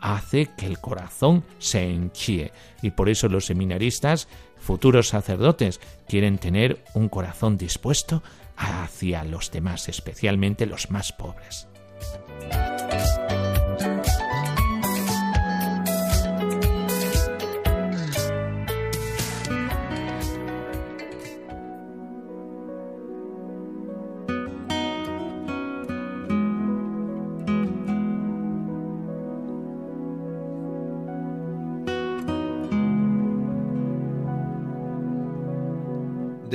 hace 0.00 0.50
que 0.56 0.66
el 0.66 0.78
corazón 0.78 1.44
se 1.58 1.90
enchíe 1.90 2.52
y 2.82 2.90
por 2.90 3.08
eso 3.08 3.28
los 3.28 3.46
seminaristas, 3.46 4.28
futuros 4.58 5.08
sacerdotes, 5.08 5.80
quieren 6.08 6.38
tener 6.38 6.84
un 6.94 7.08
corazón 7.08 7.56
dispuesto 7.56 8.22
hacia 8.56 9.24
los 9.24 9.50
demás, 9.50 9.88
especialmente 9.88 10.66
los 10.66 10.90
más 10.90 11.12
pobres. 11.12 11.68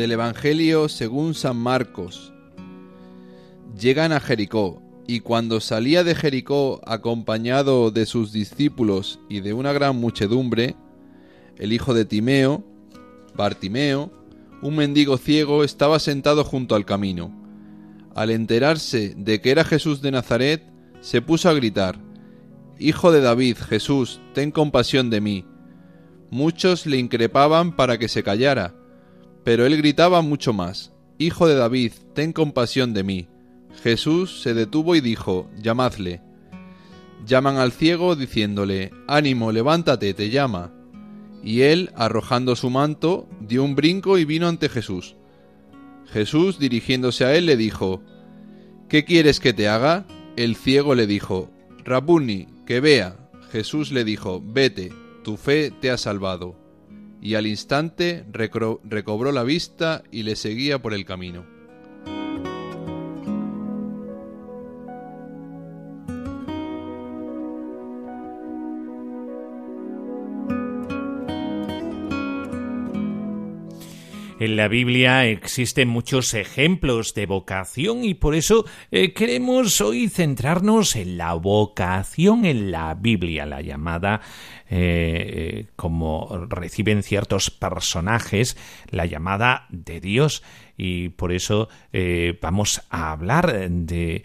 Del 0.02 0.14
Evangelio 0.14 0.90
según 0.90 1.36
San 1.36 1.58
Marcos. 1.58 2.34
Llegan 3.80 4.12
a 4.12 4.20
Jericó, 4.20 4.82
y 5.06 5.20
cuando 5.20 5.60
salía 5.60 6.04
de 6.04 6.16
Jericó 6.16 6.82
acompañado 6.88 7.92
de 7.92 8.08
sus 8.08 8.32
discípulos 8.32 9.20
y 9.30 9.42
de 9.42 9.54
una 9.54 9.74
gran 9.74 9.98
muchedumbre, 9.98 10.76
el 11.58 11.72
hijo 11.72 11.94
de 11.94 12.06
Timeo, 12.06 12.64
Bartimeo, 13.36 14.12
un 14.64 14.76
mendigo 14.76 15.20
ciego, 15.20 15.64
estaba 15.64 16.00
sentado 16.00 16.44
junto 16.44 16.74
al 16.74 16.84
camino. 16.84 17.32
Al 18.16 18.32
enterarse 18.32 19.14
de 19.16 19.40
que 19.40 19.52
era 19.52 19.64
Jesús 19.64 20.02
de 20.02 20.10
Nazaret, 20.10 20.64
se 21.02 21.22
puso 21.22 21.48
a 21.48 21.54
gritar, 21.54 22.00
Hijo 22.80 23.12
de 23.12 23.22
David, 23.22 23.58
Jesús, 23.70 24.20
ten 24.34 24.50
compasión 24.50 25.12
de 25.12 25.22
mí. 25.22 25.46
Muchos 26.32 26.88
le 26.88 26.98
increpaban 26.98 27.76
para 27.76 28.00
que 28.00 28.08
se 28.08 28.24
callara, 28.24 28.81
pero 29.44 29.66
él 29.66 29.78
gritaba 29.78 30.22
mucho 30.22 30.54
más, 30.54 30.92
Hijo 31.18 31.48
de 31.48 31.54
David, 31.54 31.92
ten 32.16 32.34
compasión 32.34 32.96
de 32.96 33.04
mí. 33.04 33.28
Jesús 33.84 34.42
se 34.42 34.56
detuvo 34.56 34.96
y 34.96 35.02
dijo, 35.02 35.48
llamadle. 35.62 36.20
Llaman 37.28 37.58
al 37.58 37.72
ciego 37.72 38.16
diciéndole, 38.16 38.92
Ánimo, 39.08 39.52
levántate, 39.52 40.16
te 40.16 40.32
llama. 40.32 40.74
Y 41.44 41.62
él, 41.62 41.92
arrojando 41.96 42.56
su 42.56 42.72
manto, 42.72 43.30
dio 43.40 43.64
un 43.64 43.76
brinco 43.76 44.18
y 44.18 44.26
vino 44.26 44.48
ante 44.48 44.68
Jesús. 44.68 45.16
Jesús, 46.08 46.58
dirigiéndose 46.58 47.24
a 47.24 47.36
él, 47.36 47.46
le 47.46 47.56
dijo, 47.56 48.02
¿Qué 48.90 49.06
quieres 49.06 49.40
que 49.40 49.54
te 49.54 49.68
haga? 49.68 50.08
El 50.36 50.56
ciego 50.56 50.96
le 50.96 51.06
dijo, 51.06 51.52
Rabuni, 51.84 52.48
que 52.66 52.80
vea. 52.80 53.30
Jesús 53.52 53.92
le 53.92 54.04
dijo, 54.04 54.42
Vete, 54.44 54.92
tu 55.24 55.38
fe 55.38 55.70
te 55.70 55.92
ha 55.92 55.98
salvado 56.00 56.61
y 57.22 57.36
al 57.36 57.48
instante 57.48 58.26
recobró 58.32 59.32
la 59.32 59.44
vista 59.44 60.04
y 60.12 60.24
le 60.24 60.36
seguía 60.36 60.82
por 60.82 60.94
el 60.94 61.06
camino. 61.06 61.61
En 74.42 74.56
la 74.56 74.68
Biblia 74.68 75.28
existen 75.28 75.88
muchos 75.88 76.34
ejemplos 76.34 77.14
de 77.14 77.28
vocación 77.28 78.04
y 78.04 78.16
por 78.16 78.34
eso 78.34 78.66
eh, 78.90 79.14
queremos 79.14 79.82
hoy 79.82 80.10
centrarnos 80.10 80.96
en 80.96 81.16
la 81.16 81.36
vocación 81.36 82.46
en 82.46 82.72
la 82.72 82.96
Biblia, 82.96 83.46
la 83.46 83.62
llamada 83.62 84.22
eh, 84.68 85.68
como 85.76 86.48
reciben 86.50 87.04
ciertos 87.04 87.52
personajes, 87.52 88.58
la 88.90 89.06
llamada 89.06 89.68
de 89.70 90.00
Dios. 90.00 90.42
Y 90.76 91.10
por 91.10 91.34
eso 91.34 91.70
eh, 91.94 92.36
vamos 92.42 92.82
a 92.90 93.12
hablar 93.12 93.70
de 93.70 94.24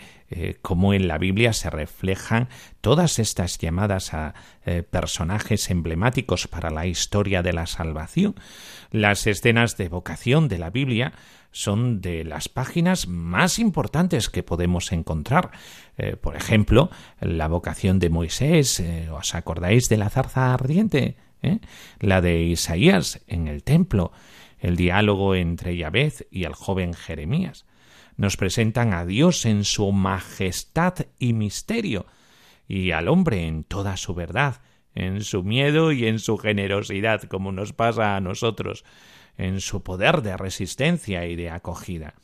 cómo 0.63 0.93
en 0.93 1.07
la 1.07 1.19
Biblia 1.19 1.53
se 1.53 1.71
reflejan 1.71 2.49
todas 2.81 3.19
estas 3.19 3.59
llamadas 3.59 4.13
a 4.13 4.35
personajes 4.91 5.71
emblemáticos 5.71 6.49
para 6.49 6.71
la 6.71 6.87
historia 6.87 7.43
de 7.43 7.53
la 7.53 7.67
salvación. 7.67 8.35
Las 8.91 9.27
escenas 9.27 9.77
de 9.77 9.89
vocación 9.89 10.49
de 10.49 10.59
la 10.59 10.71
Biblia 10.71 11.13
son 11.57 12.03
de 12.03 12.23
las 12.23 12.51
páginas 12.51 13.09
más 13.09 13.59
importantes 13.59 14.29
que 14.29 14.43
podemos 14.43 14.93
encontrar. 14.93 15.53
Eh, 15.97 16.15
por 16.17 16.37
ejemplo, 16.37 16.91
la 17.19 17.49
vocación 17.49 17.99
de 17.99 18.11
Moisés, 18.11 18.79
eh, 18.79 19.09
¿os 19.11 19.35
acordáis 19.35 19.89
de 19.89 19.97
la 19.97 20.11
zarza 20.11 20.53
ardiente? 20.53 21.17
¿Eh? 21.43 21.61
La 21.99 22.21
de 22.21 22.43
Isaías 22.43 23.23
en 23.27 23.49
el 23.49 23.63
templo, 23.63 24.13
el 24.59 24.77
diálogo 24.77 25.35
entre 25.35 25.79
Yahvé 25.79 26.13
y 26.31 26.45
el 26.45 26.53
joven 26.53 26.93
Jeremías. 26.93 27.65
Nos 28.17 28.37
presentan 28.37 28.95
a 28.95 29.05
Dios 29.05 29.45
en 29.45 29.65
su 29.65 29.93
majestad 29.93 30.95
y 31.19 31.33
misterio, 31.33 32.07
y 32.67 32.91
al 32.91 33.09
hombre 33.09 33.47
en 33.47 33.65
toda 33.65 33.97
su 33.97 34.15
verdad, 34.15 34.61
en 34.95 35.23
su 35.23 35.43
miedo 35.43 35.93
y 35.93 36.07
en 36.07 36.19
su 36.19 36.39
generosidad, 36.39 37.23
como 37.25 37.53
nos 37.53 37.73
pasa 37.73 38.17
a 38.17 38.21
nosotros, 38.21 38.85
en 39.37 39.61
su 39.61 39.83
poder 39.83 40.23
de 40.23 40.37
resistencia 40.37 41.27
y 41.27 41.37
de 41.37 41.51
acogida. 41.51 42.15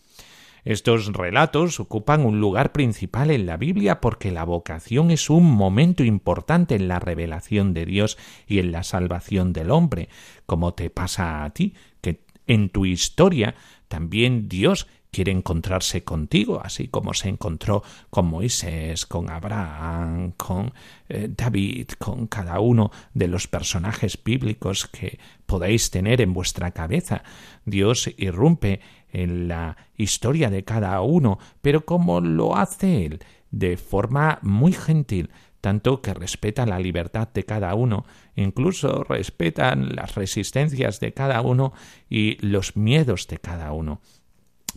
Estos 0.65 1.13
relatos 1.13 1.81
ocupan 1.81 2.25
un 2.25 2.41
lugar 2.41 2.71
principal 2.71 3.33
en 3.33 3.47
la 3.47 3.57
Biblia 3.57 4.01
porque 4.01 4.31
la 4.31 4.45
vocación 4.45 5.11
es 5.11 5.29
un 5.29 5.51
momento 5.51 6.05
importante 6.05 6.77
en 6.77 6.87
la 6.87 7.01
revelación 7.01 7.75
de 7.75 7.85
Dios 7.85 8.17
y 8.47 8.61
en 8.61 8.71
la 8.71 8.85
salvación 8.85 9.53
del 9.53 9.73
hombre, 9.73 10.09
como 10.47 10.73
te 10.73 10.89
pasa 10.89 11.43
a 11.43 11.51
ti, 11.51 11.75
que 12.01 12.25
en 12.47 12.69
tu 12.71 12.87
historia 12.87 13.57
también 13.89 14.49
Dios 14.49 14.87
quiere 15.13 15.31
encontrarse 15.31 16.05
contigo, 16.05 16.61
así 16.65 16.89
como 16.89 17.13
se 17.13 17.29
encontró 17.29 17.83
con 18.09 18.27
Moisés, 18.27 19.05
con 19.05 19.29
Abraham, 19.29 20.33
con 20.39 20.73
eh, 21.09 21.29
David, 21.31 21.91
con 21.99 22.27
cada 22.27 22.61
uno 22.61 22.91
de 23.13 23.29
los 23.29 23.47
personajes 23.47 24.19
bíblicos 24.25 24.87
que 24.87 25.19
podáis 25.45 25.91
tener 25.91 26.23
en 26.23 26.33
vuestra 26.33 26.71
cabeza. 26.71 27.23
Dios 27.67 28.11
irrumpe 28.17 28.81
en 29.13 29.49
la 29.49 29.77
historia 29.97 30.49
de 30.49 30.65
cada 30.65 30.99
uno, 31.03 31.39
pero 31.61 31.85
como 31.85 32.23
lo 32.23 32.57
hace 32.57 33.05
Él, 33.05 33.21
de 33.51 33.77
forma 33.77 34.39
muy 34.41 34.73
gentil, 34.73 35.29
tanto 35.61 36.01
que 36.01 36.15
respeta 36.15 36.65
la 36.65 36.79
libertad 36.81 37.29
de 37.29 37.45
cada 37.45 37.75
uno, 37.75 38.07
incluso 38.35 39.05
respetan 39.05 39.95
las 39.95 40.15
resistencias 40.15 41.01
de 41.01 41.13
cada 41.13 41.43
uno 41.43 41.75
y 42.09 42.39
los 42.45 42.77
miedos 42.77 43.29
de 43.29 43.37
cada 43.37 43.73
uno. 43.73 44.01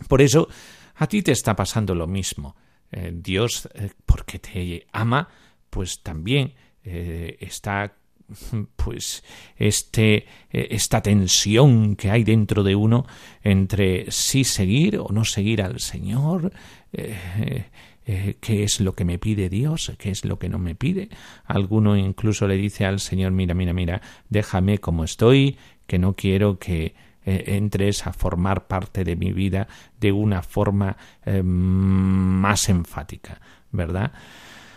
Por 0.08 0.22
eso, 0.22 0.48
a 0.96 1.06
ti 1.06 1.22
te 1.22 1.32
está 1.32 1.54
pasando 1.54 1.94
lo 1.94 2.06
mismo. 2.06 2.56
Eh, 2.90 3.12
Dios, 3.14 3.68
eh, 3.74 3.90
porque 4.04 4.38
te 4.38 4.86
ama, 4.92 5.28
pues 5.70 6.02
también 6.02 6.54
eh, 6.84 7.36
está 7.40 7.94
pues 8.76 9.22
este 9.56 10.26
esta 10.50 11.00
tensión 11.00 11.94
que 11.94 12.10
hay 12.10 12.24
dentro 12.24 12.64
de 12.64 12.74
uno 12.74 13.06
entre 13.42 14.10
sí 14.10 14.42
seguir 14.42 14.98
o 14.98 15.08
no 15.12 15.24
seguir 15.24 15.62
al 15.62 15.78
Señor 15.78 16.52
qué 16.92 18.62
es 18.64 18.80
lo 18.80 18.94
que 18.94 19.04
me 19.04 19.18
pide 19.18 19.48
Dios, 19.48 19.92
qué 19.98 20.10
es 20.10 20.24
lo 20.24 20.38
que 20.38 20.48
no 20.48 20.58
me 20.58 20.74
pide. 20.74 21.08
Alguno 21.44 21.96
incluso 21.96 22.46
le 22.48 22.56
dice 22.56 22.84
al 22.84 23.00
Señor, 23.00 23.32
mira, 23.32 23.54
mira, 23.54 23.72
mira, 23.72 24.00
déjame 24.28 24.78
como 24.78 25.04
estoy, 25.04 25.56
que 25.86 25.98
no 25.98 26.14
quiero 26.14 26.58
que 26.58 26.94
eh, 27.28 27.56
entres 27.56 28.06
a 28.06 28.12
formar 28.12 28.68
parte 28.68 29.02
de 29.02 29.16
mi 29.16 29.32
vida 29.32 29.66
de 29.98 30.12
una 30.12 30.42
forma 30.42 30.96
eh, 31.24 31.42
más 31.42 32.68
enfática, 32.68 33.40
¿verdad? 33.72 34.12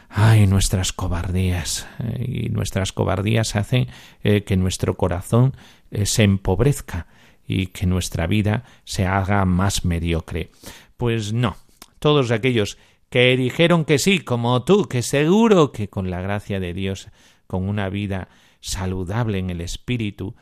Ay, 0.10 0.48
nuestras 0.48 0.92
cobardías. 0.92 1.88
Eh, 2.00 2.46
y 2.46 2.50
nuestras 2.50 2.92
cobardías 2.92 3.56
hacen 3.56 3.88
que 4.24 4.58
nuestro 4.58 4.98
corazón 4.98 5.56
se 6.04 6.24
empobrezca 6.24 7.06
y 7.48 7.68
que 7.68 7.86
nuestra 7.86 8.26
vida 8.26 8.64
se 8.84 9.06
haga 9.06 9.46
más 9.46 9.86
mediocre. 9.86 10.50
Pues 10.98 11.34
no, 11.34 11.56
todos 12.00 12.32
aquellos 12.32 12.80
que 13.12 13.38
dijeron 13.38 13.86
que 13.86 14.00
sí, 14.00 14.22
como 14.22 14.64
tú, 14.64 14.88
que 14.88 15.04
seguro 15.04 15.72
que 15.72 15.88
con 15.88 16.10
la 16.10 16.22
gracia 16.22 16.60
de 16.60 16.74
Dios, 16.74 17.10
con 17.46 17.70
una 17.70 17.90
vida 17.90 18.28
saludable 18.60 19.38
en 19.38 19.52
el 19.52 19.62
espíritu, 19.62 20.36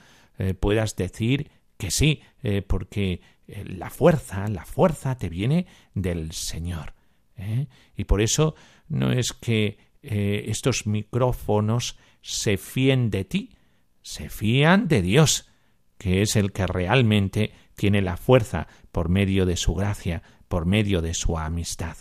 puedas 0.60 0.96
decir 0.96 1.50
que 1.78 1.92
sí, 1.92 2.22
eh, 2.44 2.62
porque 2.62 3.22
eh, 3.48 3.64
la 3.66 3.90
fuerza, 3.90 4.48
la 4.48 4.66
fuerza 4.66 5.18
te 5.18 5.30
viene 5.30 5.68
del 5.94 6.32
Señor. 6.32 6.94
¿eh? 7.36 7.68
Y 7.96 8.06
por 8.06 8.22
eso 8.22 8.56
no 8.88 9.12
es 9.12 9.34
que 9.34 9.86
estos 10.10 10.88
micrófonos 10.88 11.98
se 12.22 12.56
fíen 12.56 13.10
de 13.10 13.26
ti, 13.26 13.58
se 14.02 14.30
fían 14.30 14.88
de 14.88 15.02
Dios, 15.02 15.50
que 15.98 16.22
es 16.22 16.38
el 16.38 16.54
que 16.54 16.66
realmente 16.66 17.52
tiene 17.76 18.02
la 18.02 18.16
fuerza 18.16 18.68
por 18.94 19.10
medio 19.10 19.46
de 19.46 19.58
su 19.58 19.74
gracia, 19.74 20.24
por 20.48 20.66
medio 20.66 21.02
de 21.02 21.14
su 21.14 21.38
amistad. 21.38 21.98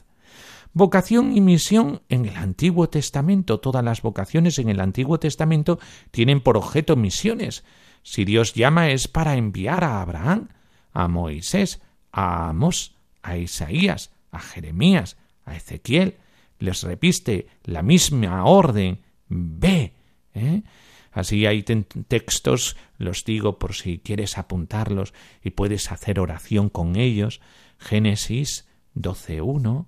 Vocación 0.76 1.34
y 1.34 1.40
misión 1.40 2.02
en 2.10 2.26
el 2.26 2.36
Antiguo 2.36 2.90
Testamento. 2.90 3.60
Todas 3.60 3.82
las 3.82 4.02
vocaciones 4.02 4.58
en 4.58 4.68
el 4.68 4.80
Antiguo 4.80 5.18
Testamento 5.18 5.78
tienen 6.10 6.42
por 6.42 6.58
objeto 6.58 6.96
misiones. 6.96 7.64
Si 8.02 8.26
Dios 8.26 8.52
llama 8.52 8.90
es 8.90 9.08
para 9.08 9.36
enviar 9.38 9.84
a 9.84 10.02
Abraham, 10.02 10.48
a 10.92 11.08
Moisés, 11.08 11.80
a 12.12 12.50
Amós, 12.50 12.94
a 13.22 13.38
Isaías, 13.38 14.12
a 14.30 14.38
Jeremías, 14.38 15.16
a 15.46 15.56
Ezequiel. 15.56 16.18
Les 16.58 16.82
repiste 16.82 17.46
la 17.64 17.80
misma 17.82 18.44
orden. 18.44 19.00
Ve. 19.30 19.94
¿eh? 20.34 20.62
Así 21.10 21.46
hay 21.46 21.62
textos, 21.62 22.76
los 22.98 23.24
digo 23.24 23.58
por 23.58 23.72
si 23.72 23.98
quieres 23.98 24.36
apuntarlos 24.36 25.14
y 25.42 25.52
puedes 25.52 25.90
hacer 25.90 26.20
oración 26.20 26.68
con 26.68 26.96
ellos. 26.96 27.40
Génesis 27.78 28.68
12.1, 28.94 29.86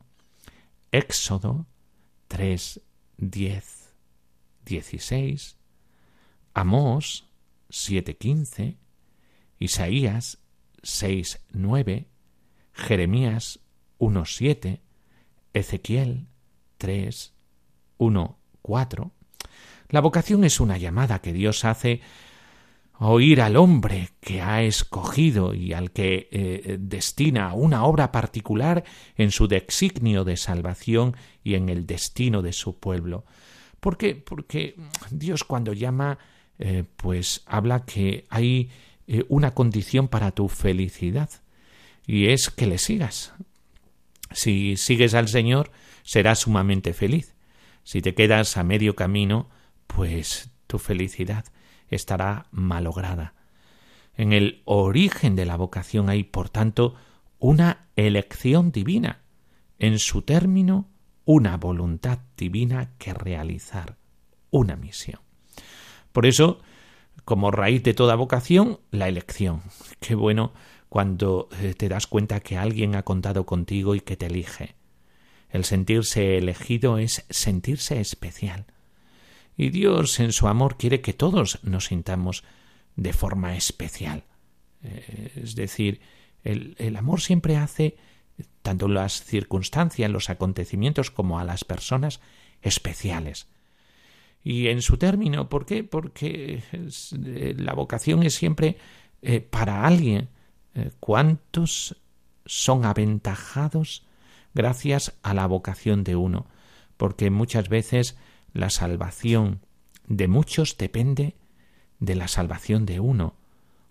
Éxodo 0.93 1.67
3, 2.29 2.81
10, 3.19 3.95
16, 4.65 5.57
Amós 6.55 7.29
7, 7.71 8.17
15, 8.17 8.77
Isaías 9.59 10.39
6, 10.83 11.41
9, 11.51 12.09
Jeremías 12.73 13.61
1, 13.99 14.25
7, 14.25 14.83
Ezequiel 15.53 16.27
3, 16.79 17.35
1, 17.99 18.39
4. 18.63 19.13
La 19.89 20.01
vocación 20.01 20.45
es 20.45 20.61
una 20.61 20.79
llamada 20.79 21.21
que 21.21 21.33
Dios 21.33 21.65
hace 21.65 22.01
oír 22.99 23.41
al 23.41 23.57
hombre 23.57 24.11
que 24.21 24.43
ha 24.43 24.63
escogido 24.63 25.55
y 25.55 25.73
al 25.73 25.93
que 25.93 26.29
eh, 26.31 26.77
destina 26.81 27.55
una 27.55 27.85
obra 27.85 28.11
particular 28.11 28.85
en 29.17 29.31
su 29.31 29.47
designio 29.47 30.25
de 30.25 30.37
salvación 30.37 31.17
y 31.45 31.55
en 31.55 31.69
el 31.69 31.87
destino 31.87 32.43
de 32.43 32.53
su 32.53 32.79
pueblo. 32.79 33.25
¿Por 33.81 33.97
qué? 33.97 34.17
Porque 34.17 34.75
Dios 35.11 35.45
cuando 35.45 35.73
llama, 35.73 36.19
eh, 36.59 36.85
pues 36.97 37.43
habla 37.47 37.85
que 37.85 38.27
hay 38.31 38.71
eh, 39.07 39.25
una 39.29 39.53
condición 39.53 40.09
para 40.09 40.33
tu 40.33 40.49
felicidad 40.49 41.31
y 42.07 42.29
es 42.29 42.51
que 42.51 42.67
le 42.67 42.79
sigas. 42.79 43.33
Si 44.33 44.77
sigues 44.77 45.15
al 45.15 45.29
Señor, 45.29 45.71
serás 46.03 46.41
sumamente 46.41 46.93
feliz. 46.93 47.35
Si 47.85 48.03
te 48.03 48.15
quedas 48.15 48.57
a 48.57 48.65
medio 48.65 48.97
camino, 48.97 49.49
pues 49.87 50.51
tu 50.67 50.79
felicidad 50.79 51.45
estará 51.91 52.47
malograda. 52.51 53.35
En 54.17 54.33
el 54.33 54.63
origen 54.65 55.37
de 55.37 55.47
la 55.47 55.57
vocación 55.57 56.09
hay, 56.09 56.25
por 56.25 56.51
tanto, 56.51 56.95
una 57.39 57.87
elección 57.97 58.73
divina, 58.73 59.23
en 59.79 59.99
su 59.99 60.23
término, 60.23 60.89
una 61.25 61.57
voluntad 61.57 62.19
divina 62.37 62.91
que 62.99 63.15
realizar, 63.15 63.97
una 64.51 64.77
misión. 64.77 65.21
Por 66.13 66.27
eso, 66.27 66.61
como 67.25 67.51
raíz 67.51 67.83
de 67.83 67.95
toda 67.95 68.17
vocación, 68.17 68.81
la 68.91 69.09
elección. 69.09 69.63
Qué 70.01 70.15
bueno 70.15 70.53
cuando 70.89 71.49
eh, 71.61 71.75
te 71.75 71.89
das 71.89 72.07
cuenta 72.07 72.41
que 72.41 72.57
alguien 72.57 72.97
ha 72.97 73.05
contado 73.05 73.47
contigo 73.47 73.95
y 73.95 74.01
que 74.01 74.17
te 74.17 74.27
elige. 74.27 74.75
El 75.51 75.65
sentirse 75.65 76.39
elegido 76.39 76.99
es 76.99 77.25
sentirse 77.31 78.01
especial 78.01 78.67
y 79.59 79.71
Dios 79.71 80.21
en 80.21 80.33
su 80.33 80.47
amor 80.47 80.77
quiere 80.79 81.01
que 81.01 81.13
todos 81.13 81.59
nos 81.65 81.87
sintamos 81.87 82.45
de 82.95 83.13
forma 83.13 83.57
especial. 83.57 84.23
Eh, 84.85 85.33
es 85.35 85.57
decir, 85.57 86.01
el, 86.45 86.77
el 86.79 86.95
amor 86.95 87.21
siempre 87.21 87.57
hace, 87.57 87.97
tanto 88.63 88.87
las 88.87 89.25
circunstancias, 89.25 90.09
los 90.13 90.31
acontecimientos, 90.31 91.11
como 91.11 91.41
a 91.41 91.45
las 91.45 91.65
personas, 91.65 92.21
especiales. 92.63 93.49
Y 94.45 94.69
en 94.69 94.81
su 94.81 94.97
término, 94.97 95.49
¿por 95.49 95.67
qué? 95.67 95.83
Porque 95.83 96.63
eh, 96.73 97.55
la 97.59 97.75
vocación 97.75 98.23
es 98.23 98.37
siempre 98.37 98.79
eh, 99.23 99.41
para 99.41 99.85
alguien. 99.85 100.31
¿Cuántos 101.01 101.97
son 102.47 102.85
aventajados 102.85 104.07
gracias 104.55 105.19
a 105.25 105.35
la 105.35 105.49
vocación 105.49 106.05
de 106.05 106.15
uno? 106.15 106.47
Porque 106.97 107.31
muchas 107.31 107.69
veces 107.69 108.17
la 108.59 108.71
salvación 108.71 109.61
de 110.09 110.27
muchos 110.27 110.77
depende 110.77 111.37
de 112.01 112.17
la 112.17 112.27
salvación 112.27 112.87
de 112.87 112.99
uno 112.99 113.37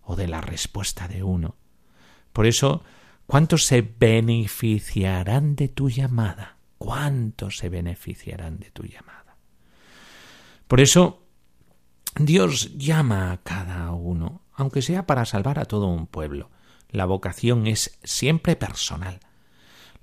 o 0.04 0.16
de 0.16 0.28
la 0.28 0.42
respuesta 0.42 1.08
de 1.08 1.24
uno. 1.24 1.56
Por 2.34 2.46
eso, 2.46 2.84
¿cuántos 3.26 3.66
se 3.66 3.82
beneficiarán 3.82 5.56
de 5.56 5.70
tu 5.70 5.90
llamada? 5.90 6.58
¿Cuántos 6.78 7.58
se 7.58 7.70
beneficiarán 7.70 8.60
de 8.60 8.70
tu 8.72 8.84
llamada? 8.84 9.38
Por 10.68 10.82
eso, 10.82 11.24
Dios 12.16 12.78
llama 12.78 13.32
a 13.32 13.38
cada 13.38 13.92
uno, 13.92 14.42
aunque 14.54 14.82
sea 14.82 15.06
para 15.06 15.26
salvar 15.26 15.60
a 15.60 15.66
todo 15.66 15.88
un 15.88 16.08
pueblo. 16.08 16.50
La 16.90 17.06
vocación 17.06 17.68
es 17.68 17.98
siempre 18.04 18.58
personal. 18.58 19.22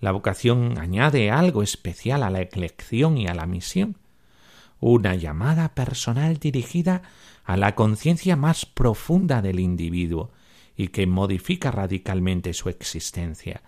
La 0.01 0.13
vocación 0.13 0.79
añade 0.79 1.31
algo 1.31 1.63
especial 1.63 2.23
a 2.23 2.31
la 2.31 2.41
elección 2.41 3.19
y 3.19 3.27
a 3.27 3.35
la 3.35 3.47
misión 3.47 3.99
una 4.93 5.15
llamada 5.15 5.75
personal 5.75 6.37
dirigida 6.37 7.01
a 7.43 7.57
la 7.57 7.75
conciencia 7.75 8.37
más 8.37 8.67
profunda 8.67 9.41
del 9.41 9.59
individuo 9.59 10.31
y 10.77 10.89
que 10.89 11.07
modifica 11.07 11.71
radicalmente 11.71 12.53
su 12.53 12.69
existencia, 12.69 13.63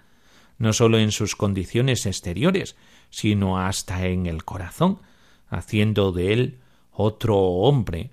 no 0.58 0.74
sólo 0.74 0.98
en 0.98 1.12
sus 1.12 1.34
condiciones 1.34 2.04
exteriores, 2.04 2.76
sino 3.08 3.58
hasta 3.58 4.06
en 4.06 4.26
el 4.26 4.44
corazón, 4.44 4.98
haciendo 5.48 6.12
de 6.12 6.34
él 6.34 6.58
otro 6.92 7.38
hombre. 7.38 8.10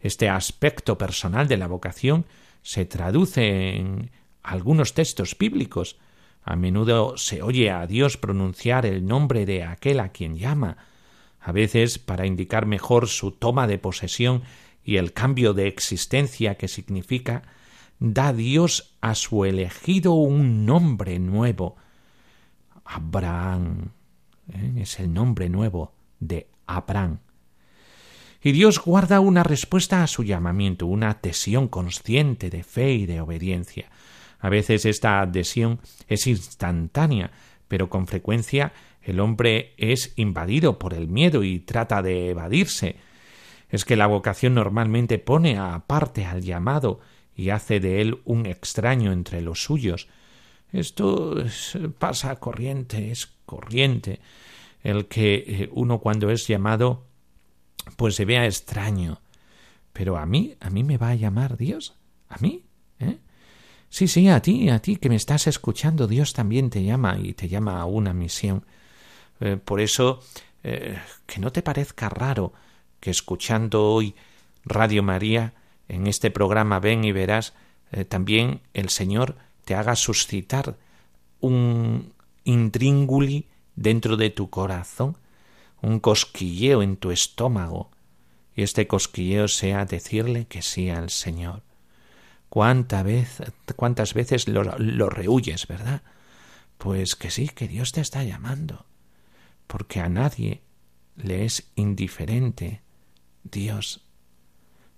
Este 0.00 0.30
aspecto 0.30 0.96
personal 0.96 1.48
de 1.48 1.58
la 1.58 1.66
vocación 1.66 2.24
se 2.62 2.86
traduce 2.86 3.76
en 3.76 4.10
algunos 4.42 4.94
textos 4.94 5.36
bíblicos. 5.38 5.98
A 6.42 6.56
menudo 6.56 7.18
se 7.18 7.42
oye 7.42 7.70
a 7.70 7.86
Dios 7.86 8.16
pronunciar 8.16 8.86
el 8.86 9.04
nombre 9.04 9.44
de 9.44 9.62
aquel 9.64 10.00
a 10.00 10.08
quien 10.08 10.38
llama, 10.38 10.78
a 11.46 11.52
veces 11.52 12.00
para 12.00 12.26
indicar 12.26 12.66
mejor 12.66 13.06
su 13.06 13.30
toma 13.30 13.68
de 13.68 13.78
posesión 13.78 14.42
y 14.82 14.96
el 14.96 15.12
cambio 15.12 15.54
de 15.54 15.68
existencia 15.68 16.56
que 16.56 16.66
significa, 16.66 17.44
da 18.00 18.32
Dios 18.32 18.96
a 19.00 19.14
su 19.14 19.44
elegido 19.44 20.14
un 20.14 20.66
nombre 20.66 21.20
nuevo. 21.20 21.76
Abraham 22.84 23.92
¿eh? 24.52 24.72
es 24.78 24.98
el 24.98 25.14
nombre 25.14 25.48
nuevo 25.48 25.92
de 26.18 26.48
Abraham. 26.66 27.20
Y 28.42 28.50
Dios 28.50 28.80
guarda 28.80 29.20
una 29.20 29.44
respuesta 29.44 30.02
a 30.02 30.08
su 30.08 30.24
llamamiento, 30.24 30.86
una 30.86 31.10
adhesión 31.10 31.68
consciente 31.68 32.50
de 32.50 32.64
fe 32.64 32.92
y 32.94 33.06
de 33.06 33.20
obediencia. 33.20 33.88
A 34.40 34.48
veces 34.48 34.84
esta 34.84 35.20
adhesión 35.20 35.78
es 36.08 36.26
instantánea, 36.26 37.30
pero 37.68 37.88
con 37.88 38.08
frecuencia 38.08 38.72
el 39.06 39.20
hombre 39.20 39.72
es 39.78 40.12
invadido 40.16 40.80
por 40.80 40.92
el 40.92 41.06
miedo 41.06 41.44
y 41.44 41.60
trata 41.60 42.02
de 42.02 42.30
evadirse. 42.30 42.96
Es 43.70 43.84
que 43.84 43.94
la 43.94 44.08
vocación 44.08 44.54
normalmente 44.54 45.20
pone 45.20 45.58
aparte 45.58 46.24
al 46.24 46.42
llamado 46.42 46.98
y 47.36 47.50
hace 47.50 47.78
de 47.78 48.00
él 48.00 48.20
un 48.24 48.46
extraño 48.46 49.12
entre 49.12 49.42
los 49.42 49.62
suyos. 49.62 50.08
Esto 50.72 51.36
pasa 52.00 52.34
corriente, 52.36 53.12
es 53.12 53.26
corriente. 53.46 54.18
El 54.82 55.06
que 55.06 55.34
eh, 55.46 55.70
uno 55.72 56.00
cuando 56.00 56.30
es 56.30 56.48
llamado 56.48 57.04
pues 57.96 58.16
se 58.16 58.24
vea 58.24 58.44
extraño. 58.44 59.20
Pero 59.92 60.16
a 60.16 60.26
mí, 60.26 60.56
a 60.58 60.68
mí 60.68 60.82
me 60.82 60.98
va 60.98 61.10
a 61.10 61.14
llamar 61.14 61.56
Dios. 61.56 61.94
¿A 62.28 62.38
mí? 62.38 62.64
¿Eh? 62.98 63.18
Sí, 63.88 64.08
sí, 64.08 64.28
a 64.28 64.42
ti, 64.42 64.68
a 64.68 64.80
ti 64.80 64.96
que 64.96 65.08
me 65.08 65.14
estás 65.14 65.46
escuchando, 65.46 66.08
Dios 66.08 66.32
también 66.32 66.70
te 66.70 66.82
llama 66.82 67.18
y 67.22 67.34
te 67.34 67.48
llama 67.48 67.80
a 67.80 67.84
una 67.84 68.12
misión. 68.12 68.66
Eh, 69.40 69.56
por 69.62 69.80
eso, 69.80 70.20
eh, 70.62 70.98
que 71.26 71.40
no 71.40 71.52
te 71.52 71.62
parezca 71.62 72.08
raro 72.08 72.52
que 73.00 73.10
escuchando 73.10 73.84
hoy 73.84 74.14
Radio 74.64 75.02
María, 75.02 75.54
en 75.88 76.06
este 76.06 76.30
programa 76.30 76.80
Ven 76.80 77.04
y 77.04 77.12
verás, 77.12 77.54
eh, 77.92 78.04
también 78.04 78.62
el 78.74 78.88
Señor 78.88 79.36
te 79.64 79.74
haga 79.74 79.94
suscitar 79.94 80.76
un 81.40 82.12
intríngulis 82.44 83.44
dentro 83.76 84.16
de 84.16 84.30
tu 84.30 84.50
corazón, 84.50 85.16
un 85.82 86.00
cosquilleo 86.00 86.82
en 86.82 86.96
tu 86.96 87.10
estómago, 87.10 87.90
y 88.56 88.62
este 88.62 88.86
cosquilleo 88.86 89.48
sea 89.48 89.84
decirle 89.84 90.46
que 90.46 90.62
sí 90.62 90.88
al 90.88 91.10
Señor. 91.10 91.62
¿Cuánta 92.48 93.02
vez, 93.02 93.42
¿Cuántas 93.76 94.14
veces 94.14 94.48
lo, 94.48 94.64
lo 94.64 95.10
rehuyes, 95.10 95.66
verdad? 95.66 96.02
Pues 96.78 97.14
que 97.14 97.30
sí, 97.30 97.48
que 97.48 97.68
Dios 97.68 97.92
te 97.92 98.00
está 98.00 98.24
llamando 98.24 98.86
porque 99.66 100.00
a 100.00 100.08
nadie 100.08 100.62
le 101.16 101.44
es 101.44 101.70
indiferente 101.74 102.82
Dios. 103.42 104.04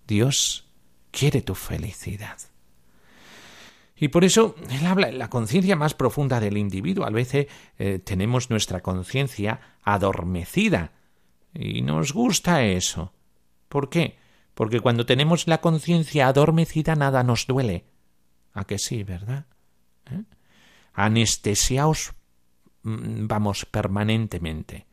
Dios 0.06 0.66
quiere 1.10 1.42
tu 1.42 1.54
felicidad. 1.54 2.38
Y 4.00 4.08
por 4.08 4.24
eso 4.24 4.54
él 4.70 4.86
habla 4.86 5.08
en 5.08 5.18
la 5.18 5.28
conciencia 5.28 5.74
más 5.74 5.94
profunda 5.94 6.38
del 6.38 6.56
individuo. 6.56 7.04
A 7.04 7.10
veces 7.10 7.48
eh, 7.78 7.98
tenemos 7.98 8.48
nuestra 8.48 8.80
conciencia 8.80 9.60
adormecida 9.82 10.92
y 11.52 11.82
nos 11.82 12.12
gusta 12.12 12.64
eso. 12.64 13.12
¿Por 13.68 13.90
qué? 13.90 14.16
Porque 14.54 14.80
cuando 14.80 15.04
tenemos 15.04 15.48
la 15.48 15.60
conciencia 15.60 16.28
adormecida 16.28 16.94
nada 16.94 17.24
nos 17.24 17.46
duele. 17.46 17.84
¿A 18.54 18.64
que 18.64 18.78
sí, 18.78 19.02
verdad? 19.02 19.46
¿Eh? 20.10 20.22
Anestesiaos, 20.92 22.12
vamos, 22.82 23.64
permanentemente. 23.66 24.86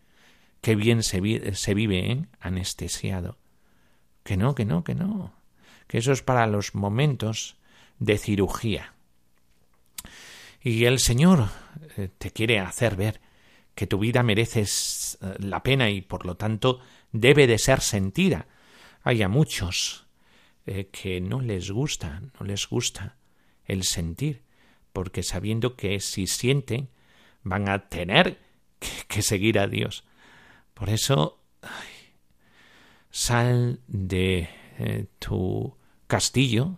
Qué 0.61 0.75
bien 0.75 1.03
se, 1.03 1.21
vive, 1.21 2.11
¿eh? 2.11 2.25
Anestesiado. 2.39 3.37
Que 4.23 4.37
no, 4.37 4.55
que 4.55 4.65
no, 4.65 4.83
que 4.83 4.95
no. 4.95 5.33
Que 5.87 5.99
eso 5.99 6.11
es 6.11 6.23
para 6.23 6.47
los 6.47 6.73
momentos 6.73 7.57
de 7.99 8.17
cirugía. 8.17 8.93
Y 10.61 10.85
el 10.85 10.99
Señor 10.99 11.49
eh, 11.97 12.09
te 12.17 12.31
quiere 12.31 12.59
hacer 12.59 12.95
ver 12.95 13.21
que 13.75 13.85
tu 13.85 13.99
vida 13.99 14.23
merece 14.23 14.61
eh, 14.61 15.35
la 15.39 15.61
pena 15.61 15.91
y 15.91 16.01
por 16.01 16.25
lo 16.25 16.35
tanto 16.35 16.79
debe 17.11 17.45
de 17.45 17.59
ser 17.59 17.81
sentida. 17.81 18.47
Hay 19.03 19.21
a 19.21 19.29
muchos 19.29 20.07
eh, 20.65 20.89
que 20.91 21.21
no 21.21 21.41
les 21.41 21.69
gusta, 21.69 22.23
no 22.39 22.45
les 22.45 22.67
gusta 22.67 23.17
el 23.65 23.83
sentir, 23.83 24.41
porque 24.93 25.21
sabiendo 25.21 25.75
que 25.75 25.99
si 25.99 26.25
sienten 26.25 26.89
van 27.45 27.69
a 27.69 27.87
tener 27.87 28.37
que, 29.07 29.21
seguir 29.21 29.57
a 29.57 29.67
Dios. 29.67 30.03
Por 30.73 30.89
eso, 30.89 31.39
sal 33.09 33.79
de 33.87 34.49
tu 35.19 35.77
castillo 36.07 36.75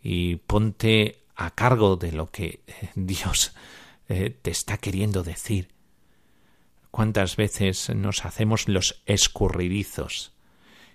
y 0.00 0.36
ponte 0.36 1.24
a 1.34 1.50
cargo 1.50 1.96
de 1.96 2.12
lo 2.12 2.30
que 2.30 2.62
eh, 2.66 2.90
Dios 2.94 3.54
eh, 4.08 4.30
te 4.30 4.50
está 4.50 4.76
queriendo 4.78 5.22
decir. 5.22 5.68
¿Cuántas 6.90 7.36
veces 7.36 7.88
nos 7.90 8.24
hacemos 8.24 8.68
los 8.68 9.02
escurridizos? 9.06 10.32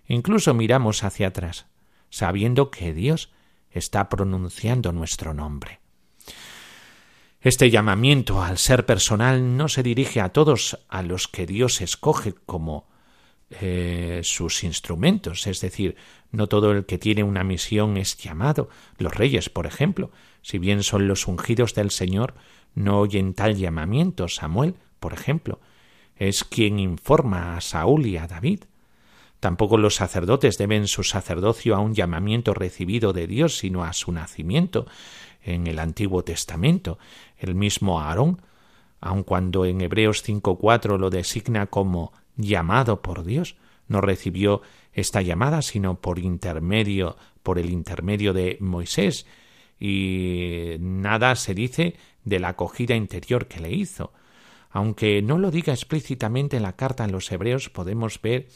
Incluso 0.08 0.54
miramos 0.54 1.04
hacia 1.04 1.28
atrás, 1.28 1.66
sabiendo 2.10 2.70
que 2.70 2.94
Dios 2.94 3.32
está 3.72 4.08
pronunciando 4.08 4.92
nuestro 4.92 5.34
nombre. 5.34 5.80
Este 7.42 7.70
llamamiento 7.70 8.42
al 8.42 8.58
ser 8.58 8.86
personal 8.86 9.58
no 9.58 9.68
se 9.68 9.84
dirige 9.84 10.22
a 10.22 10.30
todos 10.30 10.80
a 10.90 11.04
los 11.04 11.28
que 11.28 11.46
Dios 11.46 11.82
escoge 11.82 12.34
como 12.34 12.88
eh, 13.52 14.22
sus 14.24 14.64
instrumentos, 14.64 15.46
es 15.46 15.62
decir, 15.62 15.96
no 16.32 16.48
todo 16.48 16.72
el 16.72 16.86
que 16.86 16.98
tiene 16.98 17.24
una 17.24 17.44
misión 17.44 17.96
es 17.98 18.18
llamado. 18.18 18.70
Los 18.98 19.14
reyes, 19.14 19.50
por 19.50 19.68
ejemplo, 19.68 20.12
si 20.42 20.58
bien 20.58 20.82
son 20.82 21.08
los 21.08 21.28
ungidos 21.28 21.76
del 21.76 21.92
Señor, 21.92 22.34
no 22.74 23.00
oyen 23.00 23.36
tal 23.36 23.56
llamamiento. 23.56 24.28
Samuel, 24.28 24.76
por 25.00 25.14
ejemplo, 25.14 25.60
es 26.18 26.44
quien 26.44 26.80
informa 26.80 27.56
a 27.56 27.62
Saúl 27.62 28.08
y 28.08 28.18
a 28.18 28.28
David. 28.28 28.64
Tampoco 29.40 29.78
los 29.78 29.96
sacerdotes 29.96 30.58
deben 30.58 30.88
su 30.88 31.04
sacerdocio 31.04 31.76
a 31.76 31.80
un 31.80 31.94
llamamiento 31.94 32.56
recibido 32.56 33.14
de 33.14 33.28
Dios, 33.28 33.58
sino 33.60 33.84
a 33.84 33.94
su 33.94 34.12
nacimiento 34.12 34.88
en 35.44 35.68
el 35.68 35.80
Antiguo 35.80 36.24
Testamento. 36.24 36.98
El 37.38 37.56
mismo 37.56 38.00
Aarón, 38.00 38.42
aun 39.00 39.24
cuando 39.24 39.66
en 39.66 39.82
Hebreos 39.82 40.28
5.4 40.28 40.98
lo 40.98 41.10
designa 41.10 41.68
como 41.68 42.14
llamado 42.36 43.02
por 43.02 43.24
Dios, 43.24 43.56
no 43.88 44.02
recibió 44.02 44.62
esta 44.94 45.22
llamada 45.22 45.62
sino 45.62 46.02
por 46.02 46.20
intermedio 46.20 47.16
por 47.44 47.60
el 47.60 47.70
intermedio 47.70 48.34
de 48.34 48.58
Moisés 48.60 49.26
y 49.80 50.76
nada 50.80 51.36
se 51.36 51.54
dice 51.54 51.96
de 52.26 52.40
la 52.40 52.50
acogida 52.50 52.96
interior 52.96 53.48
que 53.48 53.62
le 53.62 53.72
hizo. 53.72 54.12
Aunque 54.70 55.22
no 55.22 55.38
lo 55.38 55.50
diga 55.50 55.72
explícitamente 55.72 56.58
en 56.58 56.64
la 56.64 56.76
carta 56.76 57.06
en 57.06 57.12
los 57.12 57.32
hebreos, 57.32 57.70
podemos 57.70 58.22
ver 58.22 58.48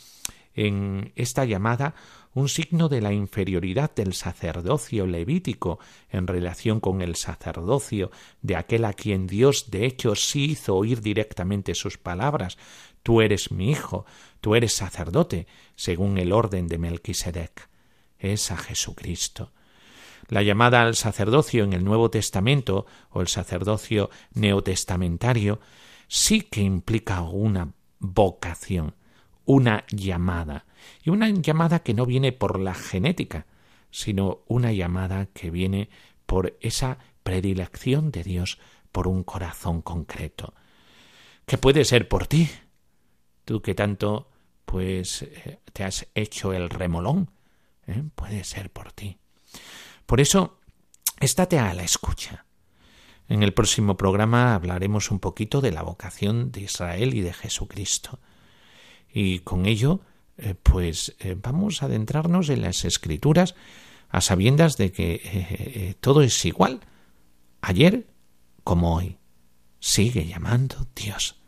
en 0.56 1.14
esta 1.16 1.46
llamada 1.46 1.96
un 2.34 2.48
signo 2.48 2.88
de 2.88 3.02
la 3.02 3.12
inferioridad 3.12 3.94
del 3.94 4.14
sacerdocio 4.14 5.06
levítico 5.06 5.80
en 6.10 6.28
relación 6.28 6.80
con 6.80 7.02
el 7.02 7.16
sacerdocio 7.16 8.12
de 8.42 8.56
aquel 8.56 8.86
a 8.86 8.94
quien 8.94 9.28
Dios 9.28 9.70
de 9.70 9.86
hecho 9.86 10.16
sí 10.16 10.52
hizo 10.52 10.76
oír 10.76 11.02
directamente 11.02 11.76
sus 11.76 11.98
palabras 11.98 12.58
Tú 13.04 13.22
eres 13.22 13.52
mi 13.52 13.72
hijo, 13.72 14.06
tú 14.42 14.56
eres 14.56 14.74
sacerdote, 14.74 15.48
según 15.76 16.18
el 16.18 16.32
orden 16.32 16.68
de 16.68 16.78
Melquisedec. 16.78 17.70
Es 18.20 18.52
a 18.52 18.58
Jesucristo. 18.58 19.52
La 20.28 20.44
llamada 20.44 20.84
al 20.84 20.96
sacerdocio 20.96 21.64
en 21.64 21.74
el 21.74 21.84
Nuevo 21.84 22.12
Testamento 22.12 22.86
o 23.10 23.22
el 23.22 23.28
sacerdocio 23.28 24.10
neotestamentario 24.34 25.60
sí 26.08 26.42
que 26.42 26.62
implica 26.62 27.22
una 27.22 27.74
vocación, 28.00 28.96
una 29.52 29.84
llamada, 29.90 30.66
y 31.04 31.10
una 31.10 31.30
llamada 31.30 31.80
que 31.80 31.94
no 31.94 32.06
viene 32.06 32.32
por 32.32 32.58
la 32.58 32.74
genética, 32.74 33.48
sino 33.90 34.44
una 34.48 34.72
llamada 34.72 35.26
que 35.26 35.52
viene 35.52 35.90
por 36.26 36.58
esa 36.62 37.00
predilección 37.24 38.12
de 38.12 38.24
Dios 38.24 38.60
por 38.94 39.10
un 39.10 39.26
corazón 39.26 39.82
concreto, 39.82 40.54
que 41.46 41.58
puede 41.58 41.84
ser 41.84 42.08
por 42.08 42.28
ti, 42.28 42.50
tú 43.44 43.62
que 43.62 43.76
tanto 43.76 44.30
pues 44.64 45.24
eh, 45.24 45.60
te 45.74 45.84
has 45.84 46.08
hecho 46.16 46.54
el 46.54 46.70
remolón, 46.70 47.30
¿eh? 47.88 48.04
puede 48.16 48.46
ser 48.46 48.70
por 48.70 48.94
ti. 48.94 49.18
Por 50.06 50.22
eso, 50.22 50.62
estate 51.20 51.60
a 51.60 51.74
la 51.74 51.84
escucha. 51.84 52.46
En 53.28 53.44
el 53.44 53.54
próximo 53.54 53.98
programa 53.98 54.56
hablaremos 54.56 55.12
un 55.12 55.20
poquito 55.20 55.60
de 55.60 55.72
la 55.72 55.84
vocación 55.84 56.54
de 56.54 56.62
Israel 56.62 57.14
y 57.14 57.20
de 57.20 57.34
Jesucristo. 57.34 58.22
Y 59.14 59.40
con 59.40 59.66
ello, 59.66 60.02
eh, 60.38 60.56
pues 60.56 61.16
vamos 61.38 61.82
a 61.82 61.86
adentrarnos 61.86 62.50
en 62.50 62.62
las 62.62 62.86
escrituras 62.86 63.56
a 64.10 64.22
sabiendas 64.22 64.78
de 64.78 64.92
que 64.92 65.96
todo 66.02 66.22
es 66.22 66.44
igual, 66.46 66.82
ayer 67.62 68.08
como 68.64 68.96
hoy. 68.96 69.18
Sigue 69.80 70.26
llamando 70.28 70.88
Dios. 70.96 71.42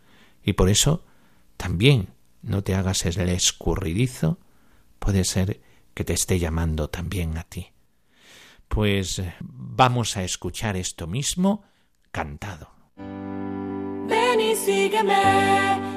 Y 0.44 0.54
por 0.54 0.70
eso 0.70 1.04
también 1.58 2.10
no 2.42 2.64
te 2.64 2.76
hagas 2.76 3.06
el 3.06 3.30
escurridizo, 3.30 4.38
puede 5.00 5.24
ser 5.24 5.62
que 5.94 6.04
te 6.04 6.14
esté 6.14 6.40
llamando 6.40 6.90
también 6.90 7.38
a 7.38 7.44
ti. 7.44 7.72
Pues 8.68 9.20
eh, 9.20 9.34
vamos 9.40 10.18
a 10.18 10.24
escuchar 10.24 10.76
esto 10.76 11.08
mismo 11.08 11.64
cantado. 12.12 12.70
Ven 12.98 14.42
y 14.42 14.56
sígueme, 14.56 15.93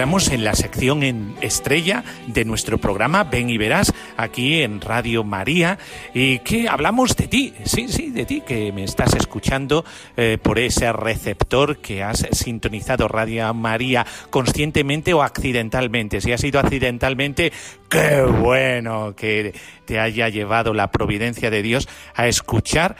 entramos 0.00 0.30
en 0.30 0.44
la 0.44 0.54
sección 0.54 1.02
en 1.02 1.34
estrella 1.42 2.04
de 2.26 2.46
nuestro 2.46 2.78
programa 2.78 3.24
Ven 3.24 3.50
y 3.50 3.58
Verás 3.58 3.92
aquí 4.16 4.62
en 4.62 4.80
Radio 4.80 5.24
María 5.24 5.78
y 6.14 6.38
que 6.38 6.70
hablamos 6.70 7.14
de 7.16 7.28
ti, 7.28 7.52
sí, 7.64 7.86
sí, 7.88 8.08
de 8.08 8.24
ti 8.24 8.40
que 8.40 8.72
me 8.72 8.82
estás 8.82 9.12
escuchando 9.12 9.84
eh, 10.16 10.38
por 10.42 10.58
ese 10.58 10.90
receptor 10.94 11.82
que 11.82 12.02
has 12.02 12.26
sintonizado 12.32 13.08
Radio 13.08 13.52
María 13.52 14.06
conscientemente 14.30 15.12
o 15.12 15.22
accidentalmente. 15.22 16.22
Si 16.22 16.32
ha 16.32 16.38
sido 16.38 16.60
accidentalmente, 16.60 17.52
qué 17.90 18.22
bueno 18.22 19.14
que 19.14 19.54
te 19.84 20.00
haya 20.00 20.30
llevado 20.30 20.72
la 20.72 20.90
providencia 20.90 21.50
de 21.50 21.60
Dios 21.60 21.90
a 22.14 22.26
escuchar 22.26 22.96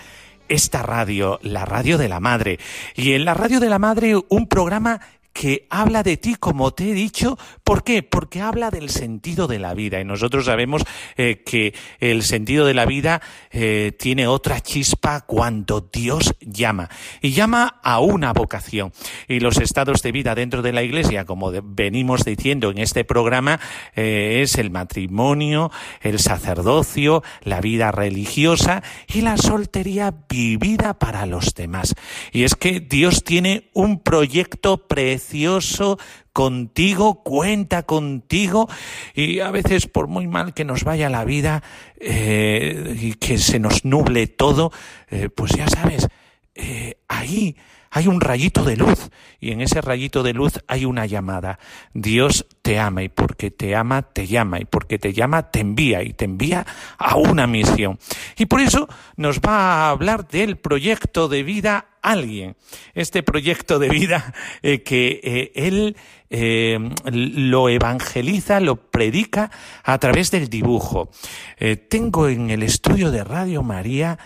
esta 0.51 0.83
radio, 0.83 1.39
la 1.43 1.65
radio 1.65 1.97
de 1.97 2.09
la 2.11 2.21
madre. 2.21 2.59
Y 2.95 3.13
en 3.13 3.25
la 3.25 3.33
radio 3.33 3.59
de 3.59 3.71
la 3.71 3.79
madre 3.79 4.17
un 4.29 4.47
programa 4.49 5.01
que 5.33 5.66
habla 5.71 6.03
de 6.03 6.16
ti, 6.16 6.35
como 6.35 6.73
te 6.73 6.90
he 6.90 6.95
dicho. 6.95 7.38
¿Por 7.70 7.85
qué? 7.85 8.02
Porque 8.02 8.40
habla 8.40 8.72
del 8.72 8.90
sentido 8.90 9.46
de 9.46 9.61
la 9.61 9.74
vida. 9.74 10.00
Y 10.00 10.04
nosotros 10.04 10.46
sabemos 10.46 10.83
eh, 11.16 11.44
que 11.46 11.72
el 12.00 12.24
sentido 12.24 12.66
de 12.66 12.74
la 12.74 12.85
vida 12.85 13.22
eh, 13.52 13.92
tiene 13.96 14.26
otra 14.26 14.61
chispa 14.61 15.20
cuando 15.20 15.80
Dios 15.80 16.35
llama. 16.40 16.90
Y 17.20 17.30
llama 17.30 17.78
a 17.85 18.00
una 18.00 18.33
vocación. 18.33 18.92
Y 19.28 19.38
los 19.38 19.59
estados 19.59 20.02
de 20.02 20.11
vida 20.11 20.35
dentro 20.35 20.62
de 20.62 20.72
la 20.72 20.83
iglesia, 20.83 21.24
como 21.24 21.52
venimos 21.62 22.24
diciendo 22.24 22.72
en 22.72 22.78
este 22.78 23.04
programa, 23.04 23.61
eh, 23.94 24.40
es 24.42 24.59
el 24.59 24.72
matrimonio, 24.72 25.70
el 26.00 26.18
sacerdocio, 26.18 27.22
la 27.44 27.61
vida 27.61 27.92
religiosa 27.92 28.83
y 29.06 29.20
la 29.20 29.37
soltería 29.37 30.12
vivida 30.28 30.98
para 30.98 31.24
los 31.24 31.54
demás. 31.54 31.94
Y 32.33 32.42
es 32.42 32.56
que 32.56 32.80
Dios 32.80 33.22
tiene 33.22 33.70
un 33.74 34.00
proyecto 34.00 34.88
precioso 34.88 36.00
contigo, 36.33 37.23
cuenta 37.23 37.83
contigo 37.85 38.69
y 39.14 39.40
a 39.40 39.51
veces 39.51 39.87
por 39.87 40.09
muy 40.09 40.27
mal 40.27 40.55
que 40.55 40.64
nos 40.64 40.85
vaya 40.85 41.11
la 41.11 41.25
vida 41.25 41.62
eh, 41.99 42.97
y 43.01 43.14
que 43.14 43.38
se 43.38 43.59
nos 43.59 43.85
nuble 43.85 44.27
todo, 44.27 44.73
eh, 45.11 45.29
pues 45.29 45.53
ya 45.53 45.69
sabes, 45.69 46.09
eh, 46.55 46.97
ahí 47.09 47.57
hay 47.93 48.07
un 48.07 48.21
rayito 48.21 48.62
de 48.62 48.77
luz 48.77 49.11
y 49.40 49.51
en 49.51 49.61
ese 49.61 49.81
rayito 49.81 50.23
de 50.23 50.33
luz 50.33 50.61
hay 50.69 50.85
una 50.85 51.07
llamada. 51.07 51.59
Dios 51.93 52.47
te 52.62 52.79
ama 52.79 53.03
y 53.03 53.09
porque 53.09 53.51
te 53.51 53.75
ama 53.75 54.03
te 54.03 54.29
llama 54.29 54.61
y 54.61 54.64
porque 54.64 54.99
te 54.99 55.12
llama 55.12 55.51
te 55.51 55.61
envía 55.61 56.03
y 56.05 56.12
te 56.12 56.25
envía 56.25 56.64
a 56.99 57.16
una 57.16 57.49
misión. 57.49 57.99
Y 58.38 58.47
por 58.47 58.61
eso 58.61 58.88
nos 59.16 59.40
va 59.40 59.59
a 59.59 59.90
hablar 59.90 60.29
del 60.29 60.57
proyecto 60.57 61.29
de 61.29 61.43
vida 61.43 61.87
alguien. 62.01 62.57
Este 62.95 63.25
proyecto 63.25 63.81
de 63.81 63.88
vida 63.88 64.35
que 64.62 65.51
él 65.55 65.97
eh, 66.31 66.79
lo 67.05 67.69
evangeliza, 67.69 68.61
lo 68.61 68.77
predica 68.77 69.51
a 69.83 69.99
través 69.99 70.31
del 70.31 70.49
dibujo. 70.49 71.11
Eh, 71.59 71.77
tengo 71.77 72.29
en 72.29 72.51
el 72.51 72.62
estudio 72.62 73.11
de 73.11 73.25
Radio 73.25 73.62
María 73.62 74.19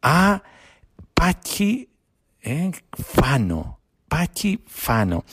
a 0.00 0.42
Pachi 1.14 1.88
eh, 2.42 2.70
Fano. 2.92 3.80
Pachi 4.08 4.62
Fano. 4.66 5.24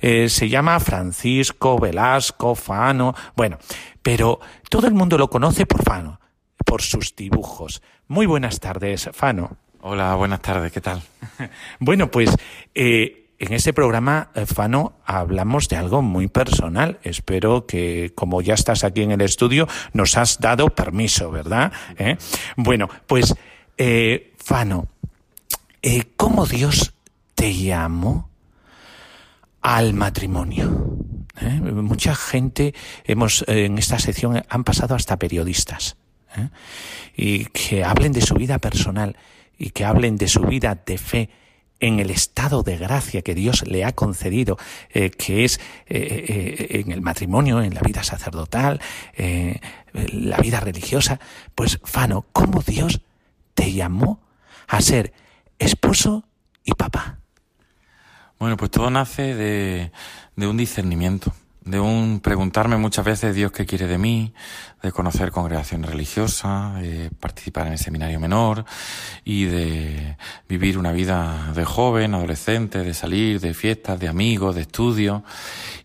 Eh, 0.00 0.28
se 0.28 0.48
llama 0.48 0.80
Francisco 0.80 1.78
Velasco 1.78 2.54
Fano. 2.54 3.14
Bueno, 3.36 3.58
pero 4.02 4.40
todo 4.68 4.86
el 4.86 4.94
mundo 4.94 5.16
lo 5.16 5.30
conoce 5.30 5.66
por 5.66 5.82
Fano, 5.84 6.18
por 6.64 6.82
sus 6.82 7.14
dibujos. 7.14 7.82
Muy 8.08 8.26
buenas 8.26 8.58
tardes, 8.58 9.10
Fano. 9.12 9.56
Hola, 9.82 10.14
buenas 10.14 10.40
tardes, 10.40 10.72
¿qué 10.72 10.80
tal? 10.80 11.02
Bueno, 11.78 12.10
pues 12.10 12.34
eh, 12.74 13.23
en 13.38 13.52
este 13.52 13.72
programa, 13.72 14.30
eh, 14.34 14.46
Fano, 14.46 14.94
hablamos 15.04 15.68
de 15.68 15.76
algo 15.76 16.02
muy 16.02 16.28
personal. 16.28 16.98
Espero 17.02 17.66
que, 17.66 18.12
como 18.14 18.40
ya 18.42 18.54
estás 18.54 18.84
aquí 18.84 19.02
en 19.02 19.10
el 19.10 19.20
estudio, 19.20 19.68
nos 19.92 20.16
has 20.16 20.38
dado 20.38 20.68
permiso, 20.74 21.30
¿verdad? 21.30 21.72
¿Eh? 21.98 22.16
Bueno, 22.56 22.88
pues, 23.06 23.34
eh, 23.76 24.32
Fano, 24.38 24.88
¿cómo 26.16 26.46
Dios 26.46 26.94
te 27.34 27.54
llamó 27.54 28.30
al 29.60 29.94
matrimonio? 29.94 30.98
Mucha 31.62 32.14
gente 32.14 32.74
hemos 33.04 33.44
en 33.48 33.78
esta 33.78 33.98
sección 33.98 34.44
han 34.48 34.62
pasado 34.62 34.94
hasta 34.94 35.18
periodistas 35.18 35.96
y 37.16 37.46
que 37.46 37.82
hablen 37.82 38.12
de 38.12 38.20
su 38.20 38.34
vida 38.34 38.58
personal 38.58 39.16
y 39.58 39.70
que 39.70 39.84
hablen 39.84 40.16
de 40.16 40.28
su 40.28 40.42
vida 40.42 40.80
de 40.86 40.96
fe 40.96 41.30
en 41.84 42.00
el 42.00 42.10
estado 42.10 42.62
de 42.62 42.78
gracia 42.78 43.20
que 43.20 43.34
Dios 43.34 43.66
le 43.66 43.84
ha 43.84 43.92
concedido, 43.92 44.56
eh, 44.88 45.10
que 45.10 45.44
es 45.44 45.60
eh, 45.86 46.24
eh, 46.28 46.80
en 46.80 46.92
el 46.92 47.02
matrimonio, 47.02 47.60
en 47.60 47.74
la 47.74 47.82
vida 47.82 48.02
sacerdotal, 48.02 48.80
la 49.92 50.38
vida 50.38 50.60
religiosa. 50.60 51.20
Pues, 51.54 51.78
Fano, 51.84 52.24
¿cómo 52.32 52.62
Dios 52.62 53.02
te 53.52 53.70
llamó 53.70 54.22
a 54.66 54.80
ser 54.80 55.12
esposo 55.58 56.24
y 56.64 56.72
papá? 56.72 57.18
Bueno, 58.38 58.56
pues 58.56 58.70
todo 58.70 58.88
nace 58.88 59.34
de 59.34 59.90
un 60.36 60.56
discernimiento, 60.56 61.34
de 61.64 61.80
un 61.80 62.20
preguntarme 62.20 62.76
muchas 62.76 63.04
veces 63.04 63.34
Dios 63.34 63.50
qué 63.50 63.64
quiere 63.64 63.86
de 63.86 63.96
mí, 63.96 64.34
de 64.82 64.92
conocer 64.92 65.30
congregaciones 65.30 65.90
religiosas, 65.90 66.80
de 66.80 67.10
participar 67.18 67.66
en 67.66 67.72
el 67.72 67.78
seminario 67.78 68.20
menor 68.20 68.66
y 69.24 69.44
de 69.44 70.16
vivir 70.46 70.76
una 70.76 70.92
vida 70.92 71.52
de 71.54 71.64
joven, 71.64 72.14
adolescente, 72.14 72.80
de 72.80 72.92
salir, 72.92 73.40
de 73.40 73.54
fiestas, 73.54 73.98
de 73.98 74.08
amigos, 74.08 74.54
de 74.54 74.62
estudios. 74.62 75.22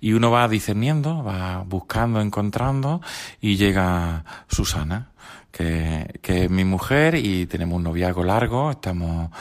Y 0.02 0.14
uno 0.14 0.32
va 0.32 0.48
discerniendo, 0.50 1.24
va 1.24 1.64
buscando, 1.66 2.20
encontrando 2.20 3.02
y 3.40 3.56
llega 3.56 4.26
Susana, 4.50 5.12
que, 5.52 6.20
que 6.22 6.46
es 6.46 6.50
mi 6.50 6.66
mujer 6.66 7.16
y 7.16 7.46
tenemos 7.46 7.78
un 7.78 7.84
noviazgo 7.84 8.26
largo, 8.26 8.72
estamos 8.72 9.32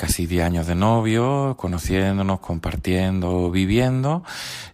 casi 0.00 0.26
10 0.26 0.46
años 0.46 0.66
de 0.66 0.74
novio, 0.74 1.56
conociéndonos, 1.58 2.40
compartiendo, 2.40 3.50
viviendo, 3.50 4.24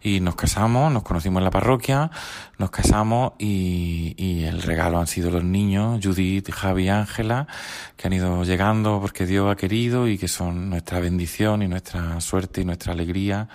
y 0.01 0.21
nos 0.21 0.37
casamos, 0.37 0.93
nos 0.93 1.03
conocimos 1.03 1.41
en 1.41 1.45
la 1.45 1.51
parroquia, 1.51 2.13
nos 2.59 2.71
casamos 2.71 3.33
y, 3.37 4.15
y 4.17 4.45
el 4.45 4.63
regalo 4.63 5.01
han 5.01 5.09
sido 5.09 5.33
los 5.33 5.43
niños, 5.43 5.99
Judith, 6.01 6.49
Javi 6.53 6.91
Ángela, 6.91 7.49
que 7.97 8.07
han 8.07 8.13
ido 8.13 8.45
llegando 8.45 9.01
porque 9.01 9.27
Dios 9.27 9.51
ha 9.51 9.57
querido 9.57 10.07
y 10.07 10.17
que 10.17 10.29
son 10.29 10.71
nuestra 10.71 11.01
bendición 11.01 11.61
y 11.61 11.67
nuestra 11.67 12.21
suerte 12.21 12.61
y 12.61 12.65
nuestra 12.65 12.93
alegría. 12.93 13.49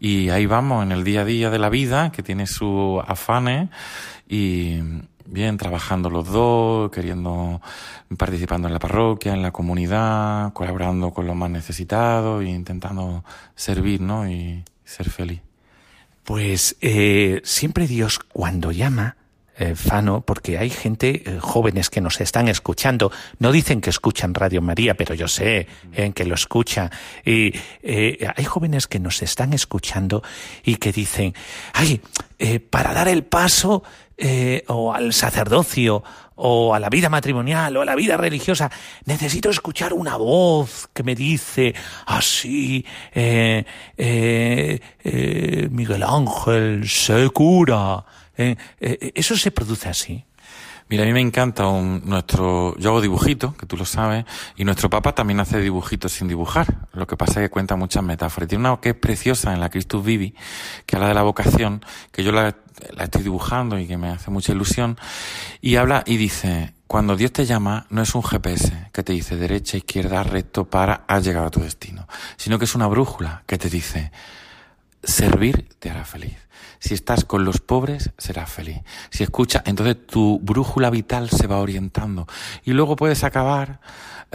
Y 0.00 0.30
ahí 0.30 0.46
vamos 0.46 0.84
en 0.84 0.92
el 0.92 1.04
día 1.04 1.20
a 1.20 1.24
día 1.26 1.50
de 1.50 1.58
la 1.58 1.68
vida, 1.68 2.12
que 2.12 2.22
tiene 2.22 2.46
sus 2.46 3.02
afanes, 3.06 3.68
y, 4.26 4.80
bien, 5.26 5.56
trabajando 5.56 6.10
los 6.10 6.28
dos, 6.28 6.90
queriendo, 6.90 7.60
participando 8.16 8.68
en 8.68 8.74
la 8.74 8.80
parroquia, 8.80 9.32
en 9.32 9.42
la 9.42 9.50
comunidad, 9.52 10.52
colaborando 10.52 11.12
con 11.12 11.26
los 11.26 11.36
más 11.36 11.50
necesitados 11.50 12.42
e 12.42 12.48
intentando 12.48 13.24
servir, 13.54 14.00
¿no? 14.00 14.28
Y 14.28 14.64
ser 14.84 15.10
feliz. 15.10 15.40
Pues 16.24 16.76
eh, 16.80 17.42
siempre 17.44 17.86
Dios 17.86 18.18
cuando 18.18 18.72
llama, 18.72 19.16
eh, 19.56 19.76
Fano, 19.76 20.22
porque 20.22 20.58
hay 20.58 20.68
gente, 20.68 21.22
eh, 21.24 21.38
jóvenes 21.40 21.88
que 21.88 22.00
nos 22.00 22.20
están 22.20 22.48
escuchando, 22.48 23.12
no 23.38 23.52
dicen 23.52 23.80
que 23.80 23.90
escuchan 23.90 24.34
Radio 24.34 24.60
María, 24.60 24.94
pero 24.94 25.14
yo 25.14 25.28
sé 25.28 25.68
eh, 25.92 26.12
que 26.12 26.24
lo 26.24 26.34
escuchan. 26.34 26.90
Y 27.24 27.54
hay 27.84 28.44
jóvenes 28.44 28.88
que 28.88 28.98
nos 28.98 29.22
están 29.22 29.52
escuchando 29.52 30.24
y 30.64 30.74
que 30.76 30.90
dicen, 30.90 31.34
ay, 31.72 32.00
para 32.68 32.92
dar 32.92 33.06
el 33.06 33.22
paso 33.22 33.84
o 34.68 34.92
al 34.92 35.12
sacerdocio 35.12 36.02
o 36.36 36.74
a 36.74 36.80
la 36.80 36.88
vida 36.88 37.08
matrimonial 37.08 37.76
o 37.76 37.82
a 37.82 37.84
la 37.84 37.94
vida 37.94 38.16
religiosa, 38.16 38.70
necesito 39.04 39.50
escuchar 39.50 39.92
una 39.92 40.16
voz 40.16 40.88
que 40.92 41.04
me 41.04 41.14
dice 41.14 41.74
así, 42.06 42.84
Miguel 45.70 46.02
Ángel, 46.02 46.88
se 46.88 47.30
cura. 47.30 48.04
Eh, 48.36 48.56
eh, 48.80 49.12
¿Eso 49.14 49.36
se 49.36 49.50
produce 49.50 49.88
así? 49.88 50.24
Mira, 50.88 51.04
a 51.04 51.06
mí 51.06 51.14
me 51.14 51.20
encanta 51.20 51.66
un, 51.66 52.02
nuestro, 52.04 52.76
yo 52.78 52.90
hago 52.90 53.00
dibujitos, 53.00 53.56
que 53.56 53.64
tú 53.64 53.76
lo 53.78 53.86
sabes, 53.86 54.26
y 54.54 54.64
nuestro 54.64 54.90
Papa 54.90 55.14
también 55.14 55.40
hace 55.40 55.58
dibujitos 55.60 56.12
sin 56.12 56.28
dibujar. 56.28 56.88
Lo 56.92 57.06
que 57.06 57.16
pasa 57.16 57.40
es 57.40 57.46
que 57.46 57.50
cuenta 57.50 57.74
muchas 57.74 58.02
metáforas. 58.02 58.48
Tiene 58.48 58.68
una 58.68 58.80
que 58.80 58.90
es 58.90 58.94
preciosa 58.94 59.54
en 59.54 59.60
la 59.60 59.70
Christus 59.70 60.04
Vivi, 60.04 60.34
que 60.84 60.96
habla 60.96 61.08
de 61.08 61.14
la 61.14 61.22
vocación, 61.22 61.82
que 62.12 62.22
yo 62.22 62.32
la, 62.32 62.54
la 62.94 63.04
estoy 63.04 63.22
dibujando 63.22 63.78
y 63.78 63.86
que 63.86 63.96
me 63.96 64.10
hace 64.10 64.30
mucha 64.30 64.52
ilusión, 64.52 64.98
y 65.62 65.76
habla 65.76 66.02
y 66.04 66.18
dice, 66.18 66.74
cuando 66.86 67.16
Dios 67.16 67.32
te 67.32 67.46
llama, 67.46 67.86
no 67.88 68.02
es 68.02 68.14
un 68.14 68.22
GPS 68.22 68.88
que 68.92 69.02
te 69.02 69.14
dice 69.14 69.36
derecha, 69.36 69.78
izquierda, 69.78 70.22
recto, 70.22 70.66
para, 70.66 71.04
has 71.08 71.24
llegado 71.24 71.46
a 71.46 71.50
tu 71.50 71.60
destino, 71.60 72.06
sino 72.36 72.58
que 72.58 72.66
es 72.66 72.74
una 72.74 72.86
brújula 72.88 73.42
que 73.46 73.56
te 73.56 73.70
dice, 73.70 74.12
servir 75.02 75.66
te 75.78 75.90
hará 75.90 76.04
feliz. 76.04 76.43
Si 76.84 76.92
estás 76.92 77.24
con 77.24 77.46
los 77.46 77.60
pobres, 77.62 78.10
serás 78.18 78.52
feliz. 78.52 78.82
Si 79.08 79.22
escuchas, 79.22 79.62
entonces 79.64 80.06
tu 80.06 80.38
brújula 80.40 80.90
vital 80.90 81.30
se 81.30 81.46
va 81.46 81.56
orientando. 81.56 82.26
Y 82.62 82.72
luego 82.72 82.94
puedes 82.94 83.24
acabar 83.24 83.80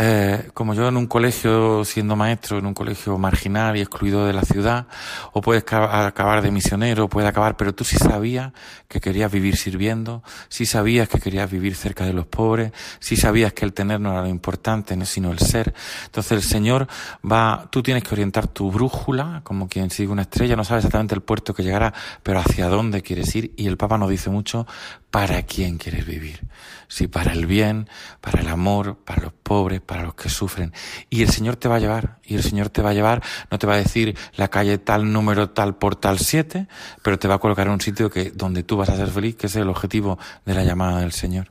eh, 0.02 0.50
como 0.54 0.74
yo 0.74 0.88
en 0.88 0.96
un 0.96 1.08
colegio, 1.08 1.84
siendo 1.84 2.16
maestro, 2.16 2.58
en 2.58 2.66
un 2.66 2.74
colegio 2.74 3.18
marginal 3.18 3.76
y 3.76 3.82
excluido 3.82 4.26
de 4.26 4.32
la 4.32 4.44
ciudad, 4.44 4.88
o 5.34 5.42
puedes 5.42 5.64
acabar 5.64 6.42
de 6.42 6.52
misionero, 6.52 7.10
puedes 7.10 7.30
acabar, 7.30 7.58
pero 7.58 7.76
tú 7.76 7.84
sí 7.84 7.98
sabías 7.98 8.54
que 8.88 9.02
querías 9.02 9.30
vivir 9.30 9.58
sirviendo, 9.58 10.24
sí 10.48 10.66
sabías 10.66 11.10
que 11.10 11.20
querías 11.20 11.52
vivir 11.52 11.76
cerca 11.76 12.06
de 12.06 12.14
los 12.14 12.26
pobres, 12.28 12.72
sí 13.02 13.18
sabías 13.18 13.52
que 13.52 13.66
el 13.66 13.74
tener 13.74 14.00
no 14.00 14.14
era 14.14 14.22
lo 14.22 14.30
importante, 14.30 14.98
sino 15.06 15.34
el 15.34 15.40
ser. 15.40 15.74
Entonces 16.06 16.32
el 16.32 16.44
Señor 16.44 16.88
va, 17.30 17.68
tú 17.70 17.84
tienes 17.84 18.04
que 18.04 18.16
orientar 18.16 18.48
tu 18.48 18.72
brújula, 18.72 19.42
como 19.44 19.68
quien 19.68 19.90
sigue 19.90 20.14
una 20.14 20.22
estrella, 20.22 20.56
no 20.56 20.64
sabes 20.64 20.86
exactamente 20.86 21.14
el 21.14 21.22
puerto 21.22 21.54
que 21.54 21.62
llegará, 21.62 21.94
pero 22.24 22.40
hacia 22.40 22.70
dónde 22.70 23.02
quieres 23.02 23.36
ir, 23.36 23.54
y 23.58 23.68
el 23.68 23.76
Papa 23.76 23.98
nos 23.98 24.10
dice 24.10 24.30
mucho, 24.30 24.66
para 25.12 25.42
quién 25.44 25.78
quieres 25.78 26.06
vivir. 26.06 26.48
Si 26.88 27.08
para 27.08 27.34
el 27.34 27.46
bien, 27.46 27.90
para 28.22 28.42
el 28.42 28.48
amor, 28.48 28.98
para 29.06 29.24
los 29.24 29.34
pobres, 29.34 29.82
para 29.90 30.04
los 30.04 30.14
que 30.14 30.30
sufren. 30.30 30.72
Y 31.10 31.24
el 31.24 31.32
Señor 31.32 31.56
te 31.56 31.68
va 31.68 31.78
a 31.78 31.80
llevar, 31.80 32.20
y 32.24 32.36
el 32.36 32.44
Señor 32.44 32.70
te 32.70 32.84
va 32.84 32.92
a 32.92 32.94
llevar, 32.94 33.24
no 33.50 33.58
te 33.58 33.66
va 33.66 33.74
a 33.74 33.78
decir 33.78 34.16
la 34.36 34.48
calle 34.48 34.78
tal, 34.78 35.12
número 35.12 35.50
tal, 35.50 35.78
por 35.78 35.96
tal 35.96 36.20
siete, 36.20 36.68
pero 37.02 37.18
te 37.18 37.28
va 37.28 37.36
a 37.36 37.40
colocar 37.40 37.66
en 37.66 37.74
un 37.74 37.82
sitio 37.82 38.12
que, 38.12 38.30
donde 38.30 38.62
tú 38.62 38.78
vas 38.78 38.90
a 38.90 38.96
ser 38.96 39.10
feliz, 39.10 39.36
que 39.36 39.48
es 39.48 39.56
el 39.56 39.68
objetivo 39.68 40.20
de 40.46 40.54
la 40.54 40.64
llamada 40.64 41.00
del 41.00 41.12
Señor. 41.12 41.48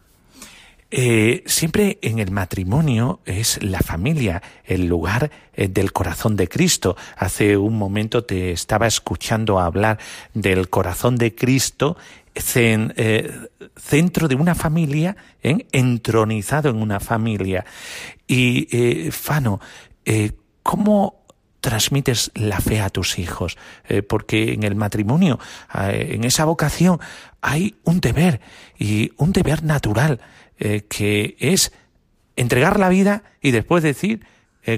Eh, 0.90 1.42
siempre 1.44 1.98
en 2.00 2.18
el 2.18 2.30
matrimonio 2.30 3.20
es 3.26 3.62
la 3.62 3.80
familia 3.80 4.42
el 4.64 4.86
lugar 4.86 5.30
eh, 5.52 5.68
del 5.68 5.92
corazón 5.92 6.34
de 6.36 6.48
Cristo. 6.48 6.96
Hace 7.16 7.58
un 7.58 7.76
momento 7.76 8.24
te 8.24 8.52
estaba 8.52 8.86
escuchando 8.86 9.58
hablar 9.58 9.98
del 10.32 10.70
corazón 10.70 11.16
de 11.16 11.34
Cristo 11.34 11.98
centro 12.42 14.28
de 14.28 14.34
una 14.34 14.54
familia, 14.54 15.16
entronizado 15.42 16.70
en 16.70 16.76
una 16.76 17.00
familia. 17.00 17.64
Y, 18.26 18.68
eh, 18.70 19.10
Fano, 19.10 19.60
eh, 20.04 20.32
¿cómo 20.62 21.26
transmites 21.60 22.30
la 22.34 22.60
fe 22.60 22.80
a 22.80 22.88
tus 22.88 23.18
hijos? 23.18 23.58
porque 24.08 24.52
en 24.52 24.62
el 24.62 24.76
matrimonio, 24.76 25.40
en 25.74 26.22
esa 26.24 26.44
vocación, 26.44 27.00
hay 27.40 27.74
un 27.84 28.00
deber, 28.00 28.40
y 28.78 29.12
un 29.16 29.32
deber 29.32 29.64
natural, 29.64 30.20
que 30.56 31.36
es 31.40 31.72
entregar 32.36 32.78
la 32.78 32.88
vida 32.88 33.24
y 33.42 33.50
después 33.50 33.82
decir, 33.82 34.24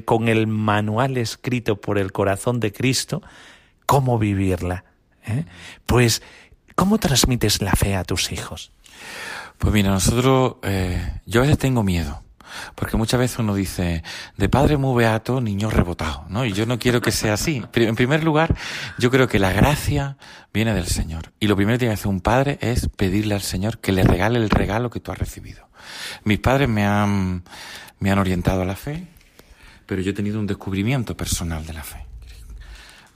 con 0.06 0.28
el 0.28 0.46
manual 0.46 1.18
escrito 1.18 1.80
por 1.80 1.98
el 1.98 2.12
corazón 2.12 2.60
de 2.60 2.72
Cristo, 2.72 3.22
cómo 3.84 4.18
vivirla. 4.18 4.84
Pues 5.84 6.22
¿Cómo 6.80 6.96
transmites 6.96 7.60
la 7.60 7.72
fe 7.72 7.94
a 7.94 8.04
tus 8.04 8.32
hijos? 8.32 8.72
Pues 9.58 9.70
mira, 9.74 9.90
nosotros, 9.90 10.54
eh, 10.62 11.20
yo 11.26 11.40
a 11.40 11.42
veces 11.42 11.58
tengo 11.58 11.82
miedo. 11.82 12.22
Porque 12.74 12.96
muchas 12.96 13.20
veces 13.20 13.38
uno 13.38 13.54
dice, 13.54 14.02
de 14.38 14.48
padre 14.48 14.78
muy 14.78 14.96
beato, 14.96 15.42
niño 15.42 15.68
rebotado, 15.68 16.24
¿no? 16.30 16.46
Y 16.46 16.54
yo 16.54 16.64
no 16.64 16.78
quiero 16.78 17.02
que 17.02 17.12
sea 17.12 17.34
así. 17.34 17.62
En 17.74 17.96
primer 17.96 18.24
lugar, 18.24 18.56
yo 18.98 19.10
creo 19.10 19.28
que 19.28 19.38
la 19.38 19.52
gracia 19.52 20.16
viene 20.54 20.72
del 20.72 20.86
Señor. 20.86 21.34
Y 21.38 21.48
lo 21.48 21.56
primero 21.56 21.74
que 21.74 21.80
tiene 21.80 21.92
que 21.92 22.00
hacer 22.00 22.08
un 22.08 22.22
padre 22.22 22.56
es 22.62 22.88
pedirle 22.88 23.34
al 23.34 23.42
Señor 23.42 23.76
que 23.80 23.92
le 23.92 24.02
regale 24.02 24.38
el 24.38 24.48
regalo 24.48 24.88
que 24.88 25.00
tú 25.00 25.12
has 25.12 25.18
recibido. 25.18 25.68
Mis 26.24 26.38
padres 26.38 26.66
me 26.66 26.86
han, 26.86 27.44
me 27.98 28.10
han 28.10 28.18
orientado 28.18 28.62
a 28.62 28.64
la 28.64 28.74
fe, 28.74 29.06
pero 29.84 30.00
yo 30.00 30.12
he 30.12 30.14
tenido 30.14 30.40
un 30.40 30.46
descubrimiento 30.46 31.14
personal 31.14 31.66
de 31.66 31.74
la 31.74 31.82
fe. 31.82 32.09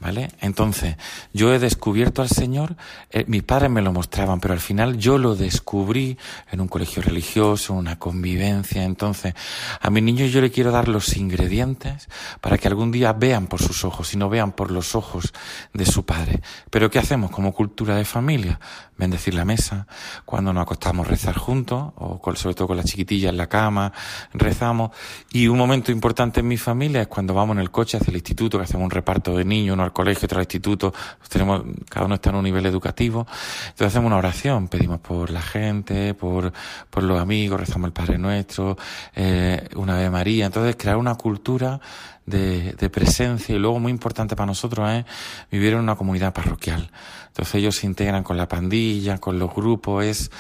¿Vale? 0.04 0.30
Entonces, 0.42 0.96
yo 1.32 1.54
he 1.54 1.58
descubierto 1.58 2.20
al 2.20 2.28
Señor, 2.28 2.76
eh, 3.08 3.24
mis 3.26 3.42
padres 3.42 3.70
me 3.70 3.80
lo 3.80 3.90
mostraban, 3.90 4.38
pero 4.38 4.52
al 4.52 4.60
final 4.60 4.98
yo 4.98 5.16
lo 5.16 5.34
descubrí 5.34 6.18
en 6.50 6.60
un 6.60 6.68
colegio 6.68 7.00
religioso, 7.00 7.72
una 7.72 7.98
convivencia. 7.98 8.84
Entonces, 8.84 9.32
a 9.80 9.88
mis 9.88 10.02
niños 10.02 10.30
yo 10.30 10.42
le 10.42 10.50
quiero 10.50 10.72
dar 10.72 10.88
los 10.88 11.16
ingredientes 11.16 12.10
para 12.42 12.58
que 12.58 12.68
algún 12.68 12.92
día 12.92 13.14
vean 13.14 13.46
por 13.46 13.62
sus 13.62 13.82
ojos 13.86 14.12
y 14.12 14.18
no 14.18 14.28
vean 14.28 14.52
por 14.52 14.70
los 14.70 14.94
ojos 14.94 15.32
de 15.72 15.86
su 15.86 16.04
padre. 16.04 16.42
Pero 16.68 16.90
¿qué 16.90 16.98
hacemos 16.98 17.30
como 17.30 17.54
cultura 17.54 17.96
de 17.96 18.04
familia? 18.04 18.60
Bendecir 18.96 19.34
la 19.34 19.44
mesa, 19.44 19.86
cuando 20.24 20.52
nos 20.52 20.62
acostamos 20.62 21.08
rezar 21.08 21.36
juntos, 21.36 21.92
o 21.96 22.20
sobre 22.36 22.54
todo 22.54 22.68
con 22.68 22.76
la 22.76 22.84
chiquitilla 22.84 23.30
en 23.30 23.36
la 23.36 23.48
cama, 23.48 23.92
rezamos. 24.32 24.90
Y 25.32 25.48
un 25.48 25.58
momento 25.58 25.90
importante 25.90 26.40
en 26.40 26.48
mi 26.48 26.56
familia 26.56 27.02
es 27.02 27.08
cuando 27.08 27.34
vamos 27.34 27.56
en 27.56 27.60
el 27.60 27.70
coche 27.70 27.96
hacia 27.96 28.10
el 28.10 28.16
instituto, 28.16 28.58
que 28.58 28.64
hacemos 28.64 28.84
un 28.84 28.90
reparto 28.90 29.36
de 29.36 29.44
niños, 29.44 29.78
al 29.78 29.92
colegio, 29.92 30.26
otro 30.26 30.38
al 30.38 30.44
instituto, 30.44 30.94
tenemos, 31.28 31.62
cada 31.88 32.06
uno 32.06 32.14
está 32.14 32.30
en 32.30 32.36
un 32.36 32.44
nivel 32.44 32.66
educativo. 32.66 33.26
Entonces 33.64 33.86
hacemos 33.88 34.06
una 34.06 34.16
oración, 34.16 34.68
pedimos 34.68 35.00
por 35.00 35.30
la 35.30 35.42
gente, 35.42 36.14
por, 36.14 36.52
por 36.90 37.02
los 37.02 37.20
amigos, 37.20 37.58
rezamos 37.60 37.88
el 37.88 37.92
Padre 37.92 38.18
Nuestro, 38.18 38.76
eh, 39.14 39.68
una 39.76 39.94
Ave 39.94 40.10
María. 40.10 40.46
Entonces 40.46 40.76
crear 40.76 40.96
una 40.96 41.16
cultura 41.16 41.80
de, 42.26 42.72
de, 42.72 42.90
presencia 42.90 43.54
y 43.54 43.58
luego 43.58 43.78
muy 43.80 43.90
importante 43.90 44.34
para 44.34 44.46
nosotros 44.46 44.90
es 44.90 45.04
vivir 45.50 45.74
en 45.74 45.80
una 45.80 45.96
comunidad 45.96 46.32
parroquial. 46.32 46.90
Entonces 47.28 47.56
ellos 47.56 47.76
se 47.76 47.86
integran 47.86 48.22
con 48.22 48.36
la 48.36 48.48
pandilla, 48.48 49.18
con 49.18 49.38
los 49.38 49.52
grupos, 49.54 50.04
es, 50.04 50.30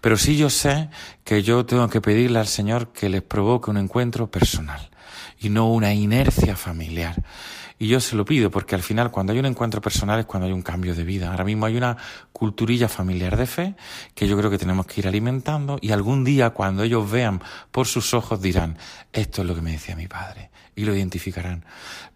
pero 0.00 0.16
sí 0.16 0.36
yo 0.36 0.50
sé 0.50 0.88
que 1.24 1.42
yo 1.42 1.66
tengo 1.66 1.88
que 1.88 2.00
pedirle 2.00 2.38
al 2.38 2.46
Señor 2.46 2.92
que 2.92 3.08
les 3.08 3.22
provoque 3.22 3.70
un 3.70 3.76
encuentro 3.76 4.30
personal 4.30 4.90
y 5.38 5.48
no 5.48 5.70
una 5.70 5.92
inercia 5.92 6.56
familiar. 6.56 7.22
Y 7.76 7.88
yo 7.88 8.00
se 8.00 8.14
lo 8.14 8.24
pido 8.24 8.50
porque 8.50 8.76
al 8.76 8.82
final 8.82 9.10
cuando 9.10 9.32
hay 9.32 9.40
un 9.40 9.46
encuentro 9.46 9.80
personal 9.80 10.20
es 10.20 10.26
cuando 10.26 10.46
hay 10.46 10.52
un 10.52 10.62
cambio 10.62 10.94
de 10.94 11.02
vida. 11.02 11.30
Ahora 11.30 11.44
mismo 11.44 11.66
hay 11.66 11.76
una 11.76 11.96
culturilla 12.32 12.88
familiar 12.88 13.36
de 13.36 13.46
fe 13.46 13.74
que 14.14 14.28
yo 14.28 14.38
creo 14.38 14.48
que 14.48 14.58
tenemos 14.58 14.86
que 14.86 15.00
ir 15.00 15.08
alimentando 15.08 15.78
y 15.80 15.90
algún 15.90 16.22
día 16.22 16.50
cuando 16.50 16.84
ellos 16.84 17.10
vean 17.10 17.42
por 17.72 17.88
sus 17.88 18.14
ojos 18.14 18.40
dirán, 18.40 18.78
esto 19.12 19.42
es 19.42 19.48
lo 19.48 19.56
que 19.56 19.60
me 19.60 19.72
decía 19.72 19.96
mi 19.96 20.06
padre 20.06 20.53
y 20.76 20.84
lo 20.84 20.94
identificarán. 20.94 21.64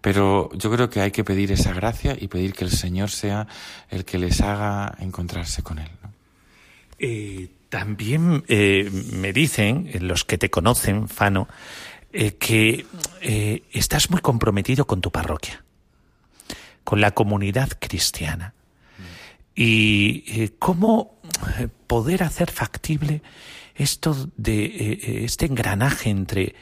Pero 0.01 0.51
yo 0.55 0.71
creo 0.71 0.91
que 0.91 1.01
hay 1.01 1.11
que 1.11 1.25
pedir 1.25 1.53
esa 1.53 1.73
gracia 1.73 2.17
y 2.19 2.29
pedir 2.29 2.53
que 2.53 2.65
el 2.65 2.71
Señor 2.71 3.11
sea 3.11 3.47
el 3.91 4.05
que 4.05 4.19
les 4.19 4.41
haga 4.41 4.97
encontrarse 5.01 5.63
con 5.63 5.79
Él. 5.79 5.91
Eh, 6.99 7.49
también 7.69 8.45
eh, 8.49 8.91
me 9.13 9.33
dicen 9.33 9.91
los 10.01 10.25
que 10.25 10.39
te 10.39 10.51
conocen, 10.51 11.09
Fano, 11.09 11.49
eh, 12.11 12.37
que 12.37 12.87
eh, 13.21 13.65
estás 13.71 14.11
muy 14.11 14.23
comprometido 14.23 14.87
con 14.87 15.03
tu 15.03 15.11
parroquia, 15.11 15.63
con 16.83 17.03
la 17.03 17.11
comunidad 17.11 17.69
cristiana. 17.79 18.55
Y 19.55 20.25
eh, 20.27 20.53
cómo 20.59 21.21
poder 21.87 22.23
hacer 22.23 22.51
factible 22.51 23.23
esto 23.75 24.31
de 24.37 25.25
este 25.25 25.47
engranaje 25.47 26.11
entre 26.11 26.55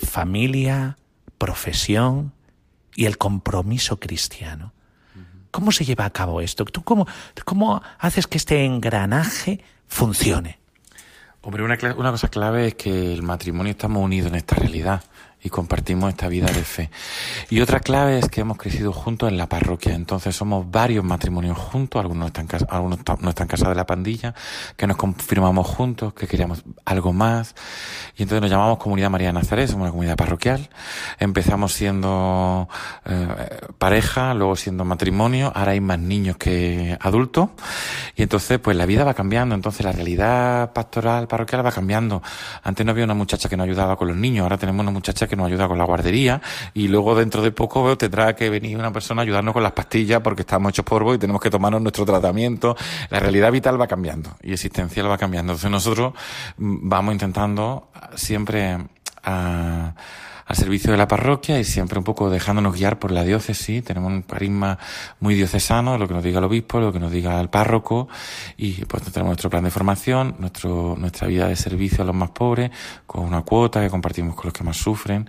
familia, 0.00 0.98
profesión 1.44 2.32
y 2.96 3.04
el 3.04 3.18
compromiso 3.18 4.00
cristiano. 4.00 4.72
¿Cómo 5.50 5.72
se 5.72 5.84
lleva 5.84 6.06
a 6.06 6.10
cabo 6.10 6.40
esto? 6.40 6.64
¿Tú 6.64 6.82
cómo, 6.82 7.06
cómo 7.44 7.82
haces 7.98 8.26
que 8.26 8.38
este 8.38 8.64
engranaje 8.64 9.60
funcione? 9.86 10.58
Hombre, 11.42 11.62
una, 11.62 11.78
una 11.96 12.10
cosa 12.10 12.28
clave 12.28 12.68
es 12.68 12.74
que 12.76 13.12
el 13.12 13.22
matrimonio 13.22 13.72
estamos 13.72 14.02
unidos 14.02 14.30
en 14.30 14.36
esta 14.36 14.56
realidad 14.56 15.04
y 15.44 15.50
compartimos 15.50 16.08
esta 16.08 16.26
vida 16.28 16.46
de 16.46 16.64
fe. 16.64 16.90
Y 17.50 17.60
otra 17.60 17.78
clave 17.78 18.18
es 18.18 18.28
que 18.30 18.40
hemos 18.40 18.56
crecido 18.56 18.92
juntos 18.92 19.28
en 19.28 19.36
la 19.36 19.46
parroquia, 19.46 19.94
entonces 19.94 20.34
somos 20.34 20.70
varios 20.70 21.04
matrimonios 21.04 21.58
juntos, 21.58 22.00
algunos 22.00 22.28
están, 22.28 22.48
algunos 22.70 23.00
no 23.20 23.28
están 23.28 23.46
casados 23.46 23.74
de 23.74 23.76
la 23.76 23.86
pandilla, 23.86 24.34
que 24.76 24.86
nos 24.86 24.96
confirmamos 24.96 25.66
juntos, 25.66 26.14
que 26.14 26.26
queríamos 26.26 26.64
algo 26.86 27.12
más, 27.12 27.54
y 28.16 28.22
entonces 28.22 28.40
nos 28.40 28.50
llamamos 28.50 28.78
Comunidad 28.78 29.10
María 29.10 29.28
de 29.28 29.34
Nazaret, 29.34 29.68
somos 29.68 29.82
una 29.82 29.90
comunidad 29.90 30.16
parroquial, 30.16 30.70
empezamos 31.18 31.74
siendo 31.74 32.66
eh, 33.04 33.28
pareja, 33.76 34.32
luego 34.32 34.56
siendo 34.56 34.86
matrimonio, 34.86 35.52
ahora 35.54 35.72
hay 35.72 35.80
más 35.80 35.98
niños 35.98 36.38
que 36.38 36.96
adultos, 37.02 37.50
y 38.16 38.22
entonces 38.22 38.58
pues 38.60 38.78
la 38.78 38.86
vida 38.86 39.04
va 39.04 39.12
cambiando, 39.12 39.54
entonces 39.54 39.84
la 39.84 39.92
realidad 39.92 40.72
pastoral 40.72 41.28
parroquial 41.28 41.66
va 41.66 41.70
cambiando. 41.70 42.22
Antes 42.62 42.86
no 42.86 42.92
había 42.92 43.04
una 43.04 43.12
muchacha 43.12 43.50
que 43.50 43.58
nos 43.58 43.64
ayudaba 43.64 43.96
con 43.96 44.08
los 44.08 44.16
niños, 44.16 44.44
ahora 44.44 44.56
tenemos 44.56 44.80
una 44.80 44.90
muchacha 44.90 45.26
que 45.26 45.33
nos 45.36 45.46
ayuda 45.46 45.68
con 45.68 45.78
la 45.78 45.84
guardería 45.84 46.40
y 46.72 46.88
luego 46.88 47.14
dentro 47.14 47.42
de 47.42 47.52
poco 47.52 47.96
tendrá 47.96 48.34
que 48.34 48.50
venir 48.50 48.76
una 48.76 48.92
persona 48.92 49.22
a 49.22 49.24
ayudarnos 49.24 49.52
con 49.52 49.62
las 49.62 49.72
pastillas 49.72 50.20
porque 50.20 50.42
estamos 50.42 50.70
hechos 50.70 50.84
polvo 50.84 51.14
y 51.14 51.18
tenemos 51.18 51.40
que 51.40 51.50
tomarnos 51.50 51.82
nuestro 51.82 52.04
tratamiento. 52.04 52.76
La 53.10 53.20
realidad 53.20 53.52
vital 53.52 53.80
va 53.80 53.86
cambiando 53.86 54.36
y 54.42 54.52
existencial 54.52 55.10
va 55.10 55.18
cambiando. 55.18 55.52
Entonces 55.52 55.70
nosotros 55.70 56.14
mm, 56.58 56.88
vamos 56.88 57.12
intentando 57.12 57.88
siempre 58.14 58.78
a 59.24 59.94
al 60.46 60.56
servicio 60.56 60.90
de 60.92 60.98
la 60.98 61.08
parroquia 61.08 61.58
y 61.58 61.64
siempre 61.64 61.98
un 61.98 62.04
poco 62.04 62.30
dejándonos 62.30 62.74
guiar 62.74 62.98
por 62.98 63.10
la 63.10 63.24
diócesis. 63.24 63.82
Tenemos 63.84 64.12
un 64.12 64.22
carisma 64.22 64.78
muy 65.20 65.34
diocesano, 65.34 65.98
lo 65.98 66.06
que 66.06 66.14
nos 66.14 66.24
diga 66.24 66.38
el 66.38 66.44
obispo, 66.44 66.80
lo 66.80 66.92
que 66.92 67.00
nos 67.00 67.10
diga 67.10 67.40
el 67.40 67.48
párroco 67.48 68.08
y 68.56 68.84
pues 68.84 69.02
tenemos 69.04 69.30
nuestro 69.30 69.50
plan 69.50 69.64
de 69.64 69.70
formación, 69.70 70.36
nuestro, 70.38 70.96
nuestra 70.98 71.26
vida 71.28 71.48
de 71.48 71.56
servicio 71.56 72.02
a 72.02 72.06
los 72.06 72.14
más 72.14 72.30
pobres, 72.30 72.70
con 73.06 73.24
una 73.24 73.42
cuota 73.42 73.80
que 73.80 73.90
compartimos 73.90 74.34
con 74.34 74.46
los 74.46 74.52
que 74.52 74.64
más 74.64 74.76
sufren 74.76 75.28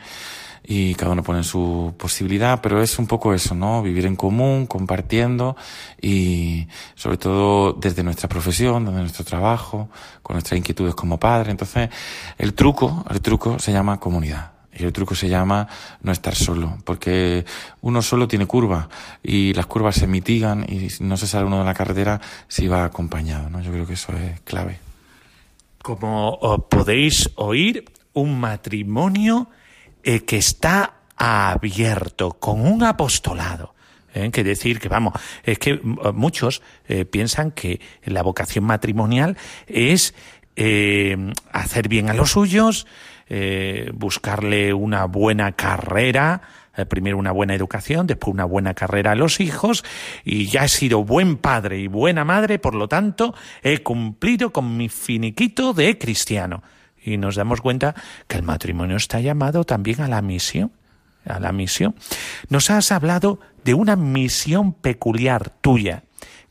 y 0.68 0.96
cada 0.96 1.12
uno 1.12 1.24
pone 1.24 1.44
su 1.44 1.94
posibilidad, 1.98 2.60
pero 2.62 2.82
es 2.82 2.98
un 2.98 3.08
poco 3.08 3.34
eso, 3.34 3.54
¿no? 3.54 3.84
Vivir 3.84 4.06
en 4.06 4.16
común, 4.16 4.66
compartiendo 4.66 5.56
y 6.02 6.68
sobre 6.96 7.18
todo 7.18 7.74
desde 7.74 8.04
nuestra 8.04 8.28
profesión, 8.28 8.86
desde 8.86 9.00
nuestro 9.00 9.24
trabajo, 9.24 9.90
con 10.24 10.36
nuestras 10.36 10.58
inquietudes 10.58 10.96
como 10.96 11.20
padre. 11.20 11.52
Entonces, 11.52 11.90
el 12.38 12.54
truco, 12.54 13.06
el 13.10 13.22
truco 13.22 13.60
se 13.60 13.72
llama 13.72 14.00
comunidad. 14.00 14.55
Y 14.78 14.84
el 14.84 14.92
truco 14.92 15.16
se 15.16 15.30
llama 15.30 15.68
no 16.02 16.12
estar 16.12 16.36
solo, 16.36 16.78
porque 16.84 17.46
uno 17.82 18.02
solo 18.02 18.28
tiene 18.28 18.46
curva 18.46 18.90
y 19.24 19.54
las 19.54 19.66
curvas 19.68 19.96
se 19.96 20.06
mitigan 20.06 20.66
y 20.68 20.90
no 21.00 21.16
se 21.16 21.28
sale 21.28 21.46
uno 21.46 21.60
de 21.60 21.66
la 21.66 21.74
carretera 21.74 22.20
si 22.48 22.68
va 22.68 22.84
acompañado, 22.84 23.50
¿no? 23.50 23.62
Yo 23.62 23.72
creo 23.72 23.88
que 23.88 23.94
eso 23.94 24.12
es 24.14 24.42
clave. 24.42 24.80
Como 25.82 26.68
podéis 26.70 27.30
oír, 27.36 27.86
un 28.16 28.40
matrimonio 28.40 29.50
eh, 30.04 30.26
que 30.26 30.38
está 30.38 30.96
abierto, 31.16 32.32
con 32.32 32.62
un 32.62 32.84
apostolado. 32.84 33.76
¿eh? 34.14 34.32
que 34.32 34.44
decir 34.44 34.80
que 34.80 34.90
vamos, 34.90 35.14
es 35.44 35.60
que 35.60 35.80
muchos 36.14 36.62
eh, 36.88 37.06
piensan 37.06 37.52
que 37.52 37.82
la 38.04 38.24
vocación 38.24 38.64
matrimonial 38.64 39.38
es 39.68 40.16
hacer 41.52 41.90
bien 41.90 42.10
a 42.10 42.14
los 42.14 42.32
suyos, 42.32 42.88
eh, 43.28 43.92
buscarle 43.94 44.74
una 44.74 45.06
buena 45.06 45.54
carrera, 45.54 46.42
eh, 46.78 46.86
primero 46.86 47.18
una 47.18 47.32
buena 47.32 47.56
educación, 47.56 48.08
después 48.08 48.34
una 48.34 48.46
buena 48.46 48.74
carrera 48.74 49.12
a 49.12 49.16
los 49.16 49.40
hijos, 49.40 49.84
y 50.24 50.48
ya 50.48 50.66
he 50.66 50.70
sido 50.70 51.04
buen 51.04 51.38
padre 51.38 51.80
y 51.80 51.88
buena 51.88 52.24
madre, 52.26 52.60
por 52.60 52.76
lo 52.76 52.88
tanto, 52.88 53.34
he 53.64 53.80
cumplido 53.80 54.52
con 54.52 54.78
mi 54.78 54.90
finiquito 54.90 55.74
de 55.74 55.98
cristiano. 55.98 56.64
Y 57.04 57.18
nos 57.18 57.36
damos 57.36 57.62
cuenta 57.62 57.96
que 58.28 58.38
el 58.38 58.44
matrimonio 58.44 58.98
está 58.98 59.20
llamado 59.20 59.64
también 59.64 60.02
a 60.02 60.08
la 60.08 60.22
misión, 60.22 60.72
a 61.26 61.40
la 61.40 61.52
misión. 61.52 61.96
Nos 62.50 62.70
has 62.70 62.92
hablado 62.92 63.40
de 63.64 63.74
una 63.74 63.96
misión 63.96 64.74
peculiar 64.74 65.50
tuya, 65.62 66.04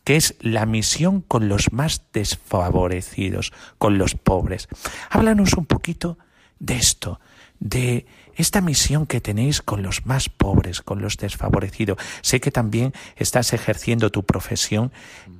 que 0.05 0.17
es 0.17 0.37
la 0.41 0.67
misión 0.67 1.23
con 1.23 1.49
los 1.49 1.73
más 1.73 2.03
desfavorecidos, 2.13 3.53
con 3.79 3.99
los 3.99 4.15
pobres. 4.15 4.69
Háblanos 5.11 5.55
un 5.55 5.67
poquito 5.67 6.19
de 6.59 6.77
esto, 6.77 7.21
de 7.61 8.07
esta 8.37 8.61
misión 8.61 9.07
que 9.07 9.21
tenéis 9.21 9.63
con 9.63 9.83
los 9.83 10.07
más 10.07 10.29
pobres, 10.29 10.81
con 10.83 11.01
los 11.01 11.17
desfavorecidos. 11.17 11.99
Sé 12.21 12.41
que 12.41 12.51
también 12.51 12.93
estás 13.17 13.53
ejerciendo 13.53 14.11
tu 14.11 14.25
profesión 14.25 14.93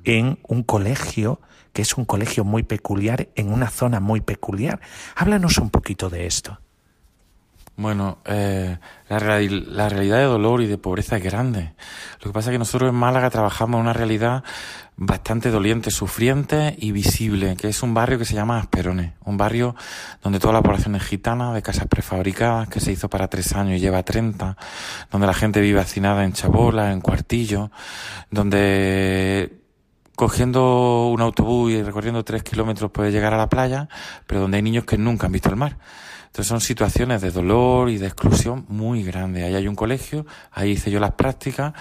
en 0.03 0.39
un 0.43 0.63
colegio, 0.63 1.41
que 1.73 1.81
es 1.81 1.95
un 1.97 2.05
colegio 2.05 2.43
muy 2.43 2.63
peculiar, 2.63 3.29
en 3.35 3.51
una 3.51 3.69
zona 3.69 3.99
muy 3.99 4.21
peculiar. 4.21 4.79
Háblanos 5.15 5.57
un 5.57 5.69
poquito 5.69 6.09
de 6.09 6.25
esto. 6.25 6.59
Bueno, 7.77 8.19
eh, 8.23 8.77
la, 9.09 9.19
la, 9.19 9.89
realidad 9.89 10.17
de 10.17 10.23
dolor 10.23 10.61
y 10.61 10.67
de 10.67 10.77
pobreza 10.77 11.17
es 11.17 11.23
grande. 11.23 11.73
Lo 12.21 12.29
que 12.29 12.33
pasa 12.33 12.49
es 12.49 12.53
que 12.53 12.59
nosotros 12.59 12.89
en 12.89 12.95
Málaga 12.95 13.29
trabajamos 13.29 13.79
en 13.79 13.81
una 13.81 13.93
realidad 13.93 14.43
bastante 14.97 15.51
doliente, 15.51 15.91
sufriente 15.91 16.75
y 16.79 16.93
visible, 16.93 17.57
que 17.57 17.67
es 17.67 17.83
un 17.83 17.93
barrio 17.93 18.17
que 18.17 18.23
se 18.23 18.33
llama 18.33 18.59
Asperones, 18.59 19.11
un 19.25 19.35
barrio 19.35 19.75
donde 20.23 20.39
toda 20.39 20.53
la 20.53 20.61
población 20.61 20.95
es 20.95 21.03
gitana, 21.03 21.53
de 21.53 21.61
casas 21.61 21.87
prefabricadas, 21.87 22.69
que 22.69 22.79
se 22.79 22.93
hizo 22.93 23.09
para 23.09 23.27
tres 23.27 23.53
años 23.53 23.77
y 23.77 23.79
lleva 23.79 24.03
treinta, 24.03 24.55
donde 25.11 25.27
la 25.27 25.33
gente 25.33 25.59
vive 25.59 25.81
hacinada 25.81 26.23
en 26.23 26.31
chabola, 26.31 26.93
en 26.93 27.01
cuartillo, 27.01 27.71
donde 28.31 29.59
cogiendo 30.15 31.09
un 31.09 31.19
autobús 31.19 31.71
y 31.71 31.83
recorriendo 31.83 32.23
tres 32.23 32.43
kilómetros 32.43 32.89
puede 32.91 33.11
llegar 33.11 33.33
a 33.33 33.37
la 33.37 33.49
playa, 33.49 33.89
pero 34.27 34.39
donde 34.39 34.57
hay 34.57 34.63
niños 34.63 34.85
que 34.85 34.97
nunca 34.97 35.25
han 35.25 35.33
visto 35.33 35.49
el 35.49 35.57
mar. 35.57 35.77
Entonces 36.35 36.49
son 36.49 36.59
situaciones 36.59 37.21
de 37.21 37.31
dolor 37.31 37.89
y 37.89 37.97
de 37.97 38.07
exclusión 38.07 38.65
muy 38.67 39.03
grandes. 39.03 39.45
Ahí 39.45 39.55
hay 39.55 39.69
un 39.69 39.75
colegio, 39.75 40.25
ahí 40.51 40.71
hice 40.71 40.91
yo 40.91 40.99
las 40.99 41.13
prácticas, 41.13 41.71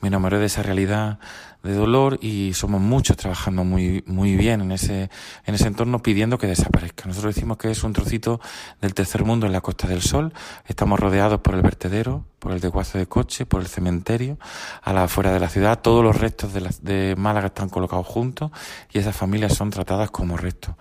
me 0.00 0.06
enamoré 0.06 0.38
de 0.38 0.46
esa 0.46 0.62
realidad 0.62 1.18
de 1.64 1.74
dolor 1.74 2.18
y 2.20 2.52
somos 2.52 2.80
muchos 2.80 3.16
trabajando 3.16 3.64
muy, 3.64 4.04
muy 4.06 4.36
bien 4.36 4.60
en 4.60 4.70
ese, 4.70 5.10
en 5.46 5.54
ese 5.54 5.66
entorno 5.66 6.00
pidiendo 6.00 6.36
que 6.38 6.46
desaparezca. 6.46 7.06
Nosotros 7.06 7.34
decimos 7.34 7.56
que 7.56 7.70
es 7.70 7.82
un 7.82 7.94
trocito 7.94 8.40
del 8.82 8.92
tercer 8.92 9.24
mundo 9.24 9.46
en 9.46 9.52
la 9.52 9.62
Costa 9.62 9.88
del 9.88 10.02
Sol. 10.02 10.32
Estamos 10.66 11.00
rodeados 11.00 11.40
por 11.40 11.54
el 11.54 11.62
vertedero, 11.62 12.26
por 12.38 12.52
el 12.52 12.60
desguace 12.60 12.98
de 12.98 13.06
coche, 13.06 13.46
por 13.46 13.62
el 13.62 13.66
cementerio, 13.66 14.38
a 14.82 14.92
la 14.92 15.04
afuera 15.04 15.32
de 15.32 15.40
la 15.40 15.48
ciudad. 15.48 15.80
Todos 15.80 16.04
los 16.04 16.18
restos 16.18 16.52
de, 16.52 16.68
de 16.82 17.16
Málaga 17.16 17.46
están 17.46 17.70
colocados 17.70 18.06
juntos 18.06 18.50
y 18.92 18.98
esas 18.98 19.16
familias 19.16 19.54
son 19.54 19.70
tratadas 19.70 20.10
como 20.10 20.36
restos. 20.36 20.74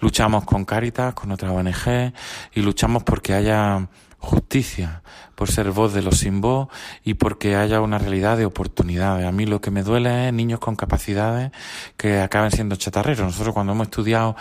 Luchamos 0.00 0.44
con 0.44 0.66
Cáritas, 0.66 1.14
con 1.14 1.32
otras 1.32 1.50
ONG 1.50 2.12
y 2.52 2.60
luchamos 2.60 3.02
porque 3.04 3.32
haya 3.32 3.88
justicia, 4.26 5.02
por 5.34 5.50
ser 5.50 5.70
voz 5.70 5.94
de 5.94 6.02
los 6.02 6.18
sin 6.18 6.40
voz 6.40 6.68
y 7.04 7.14
porque 7.14 7.56
haya 7.56 7.80
una 7.80 7.98
realidad 7.98 8.36
de 8.36 8.44
oportunidades. 8.44 9.26
A 9.26 9.32
mí 9.32 9.46
lo 9.46 9.60
que 9.60 9.70
me 9.70 9.82
duele 9.82 10.28
es 10.28 10.32
niños 10.34 10.60
con 10.60 10.76
capacidades 10.76 11.52
que 11.96 12.20
acaben 12.20 12.50
siendo 12.50 12.76
chatarreros. 12.76 13.26
Nosotros 13.26 13.54
cuando 13.54 13.72
hemos 13.72 13.86
estudiado 13.86 14.36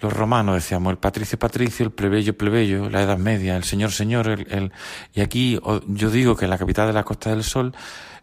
los 0.00 0.12
romanos 0.12 0.56
decíamos 0.56 0.90
el 0.90 0.98
patricio 0.98 1.38
patricio, 1.38 1.86
el 1.86 1.92
plebeyo 1.92 2.36
plebeyo, 2.36 2.90
la 2.90 3.02
edad 3.02 3.18
media, 3.18 3.56
el 3.56 3.64
señor 3.64 3.92
señor, 3.92 4.28
el, 4.28 4.46
el... 4.50 4.72
y 5.14 5.20
aquí 5.20 5.58
yo 5.86 6.10
digo 6.10 6.36
que 6.36 6.44
en 6.44 6.50
la 6.50 6.58
capital 6.58 6.86
de 6.88 6.92
la 6.92 7.04
Costa 7.04 7.30
del 7.30 7.44
Sol 7.44 7.74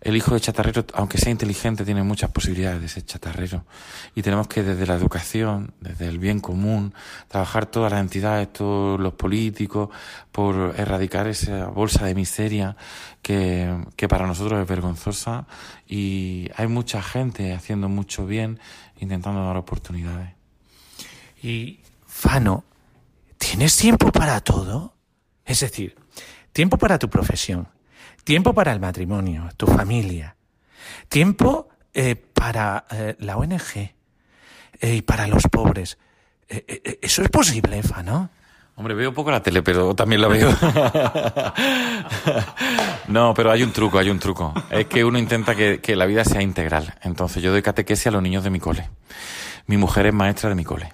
el 0.02 0.16
hijo 0.16 0.34
de 0.34 0.39
chatarrero, 0.39 0.86
aunque 0.93 1.18
sea 1.18 1.32
inteligente, 1.32 1.84
tiene 1.84 2.04
muchas 2.04 2.32
posibilidades 2.32 2.82
de 2.82 2.88
ser 2.88 3.06
chatarrero. 3.06 3.66
Y 4.16 4.22
tenemos 4.22 4.47
que 4.47 4.64
desde 4.64 4.86
la 4.86 4.95
educación, 4.95 5.74
desde 5.82 6.08
el 6.08 6.20
bien 6.20 6.39
común, 6.39 6.93
trabajar 7.28 7.66
todas 7.66 7.91
las 7.91 8.00
entidades, 8.00 8.52
todos 8.54 9.00
los 9.00 9.14
políticos, 9.14 9.89
por 10.32 10.74
erradicar 10.78 11.28
esa 11.28 11.68
bolsa 11.68 12.06
de 12.06 12.16
miseria 12.16 12.78
que, 13.22 13.76
que 13.97 14.08
para 14.08 14.26
nosotros 14.26 14.62
es 14.62 14.68
vergonzosa. 14.68 15.47
Y 15.86 16.50
hay 16.56 16.68
mucha 16.68 17.02
gente 17.02 17.54
haciendo 17.54 17.89
mucho 17.89 18.26
bien, 18.26 18.60
intentando 19.00 19.43
dar 19.43 19.58
oportunidades. 19.58 20.34
Y, 21.43 21.82
Fano, 22.08 22.64
¿tienes 23.38 23.76
tiempo 23.76 24.12
para 24.14 24.39
todo? 24.39 24.93
Es 25.45 25.60
decir, 25.60 25.97
tiempo 26.54 26.78
para 26.78 26.97
tu 26.97 27.10
profesión 27.10 27.68
Tiempo 28.24 28.53
para 28.53 28.72
el 28.72 28.80
matrimonio, 28.80 29.49
tu 29.57 29.67
familia. 29.67 30.36
Tiempo 31.07 31.70
eh, 31.93 32.15
para 32.15 32.86
eh, 32.91 33.15
la 33.20 33.38
ONG 33.38 33.78
eh, 33.78 34.95
y 34.95 35.01
para 35.01 35.28
los 35.28 35.43
pobres. 35.43 35.97
eso 36.47 37.22
es 37.22 37.30
posible, 37.30 37.80
Efa, 37.80 38.03
¿no? 38.03 38.30
Hombre, 38.76 38.93
veo 38.93 39.13
poco 39.13 39.30
la 39.30 39.43
tele, 39.43 39.61
pero 39.61 39.93
también 39.93 40.22
la 40.22 40.30
veo. 40.30 40.49
no, 43.09 43.34
pero 43.34 43.51
hay 43.51 43.61
un 43.61 43.74
truco, 43.74 43.99
hay 43.99 44.09
un 44.09 44.20
truco. 44.20 44.53
Es 44.70 44.86
que 44.86 45.03
uno 45.03 45.20
intenta 45.20 45.53
que, 45.53 45.82
que, 45.82 45.97
la 45.97 46.05
vida 46.05 46.24
sea 46.24 46.41
integral. 46.41 46.95
Entonces, 47.01 47.43
yo 47.43 47.51
doy 47.51 47.61
catequesis 47.61 48.07
a 48.07 48.11
los 48.11 48.24
niños 48.24 48.45
de 48.45 48.51
mi 48.51 48.61
cole. 48.61 48.89
Mi 49.65 49.76
mujer 49.76 50.05
es 50.05 50.13
maestra 50.13 50.47
de 50.47 50.55
mi 50.55 50.63
cole. 50.63 50.93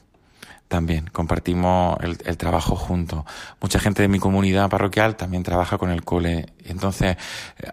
También 0.68 1.08
compartimos 1.12 1.98
el, 2.02 2.18
el, 2.26 2.38
trabajo 2.38 2.76
juntos. 2.76 3.24
Mucha 3.62 3.80
gente 3.80 4.02
de 4.02 4.08
mi 4.08 4.20
comunidad 4.20 4.70
parroquial 4.70 5.16
también 5.16 5.44
trabaja 5.44 5.78
con 5.78 5.92
el 5.92 6.04
cole. 6.04 6.48
Entonces, 6.66 7.18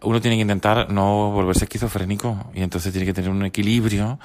uno 0.03 0.21
tiene 0.21 0.37
que 0.37 0.43
intentar 0.43 0.93
no 0.93 1.31
volverse 1.31 1.65
esquizofrénico 1.65 2.51
y 2.55 2.63
entonces 2.63 2.93
tiene 2.93 3.07
que 3.07 3.15
tener 3.15 3.31
un 3.31 3.45
equilibrio 3.45 4.19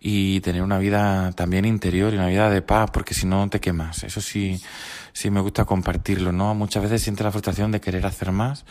y 0.00 0.40
tener 0.40 0.62
una 0.62 0.78
vida 0.78 1.32
también 1.32 1.64
interior 1.64 2.12
y 2.12 2.16
una 2.16 2.28
vida 2.28 2.48
de 2.48 2.62
paz, 2.62 2.90
porque 2.90 3.12
si 3.12 3.26
no 3.26 3.48
te 3.50 3.60
quemas. 3.60 4.04
Eso 4.04 4.20
sí, 4.20 4.62
sí 5.12 5.30
me 5.30 5.40
gusta 5.40 5.64
compartirlo, 5.64 6.32
¿no? 6.32 6.54
Muchas 6.54 6.82
veces 6.82 7.02
siente 7.02 7.24
la 7.24 7.30
frustración 7.30 7.70
de 7.72 7.80
querer 7.80 8.06
hacer 8.06 8.32
más, 8.32 8.64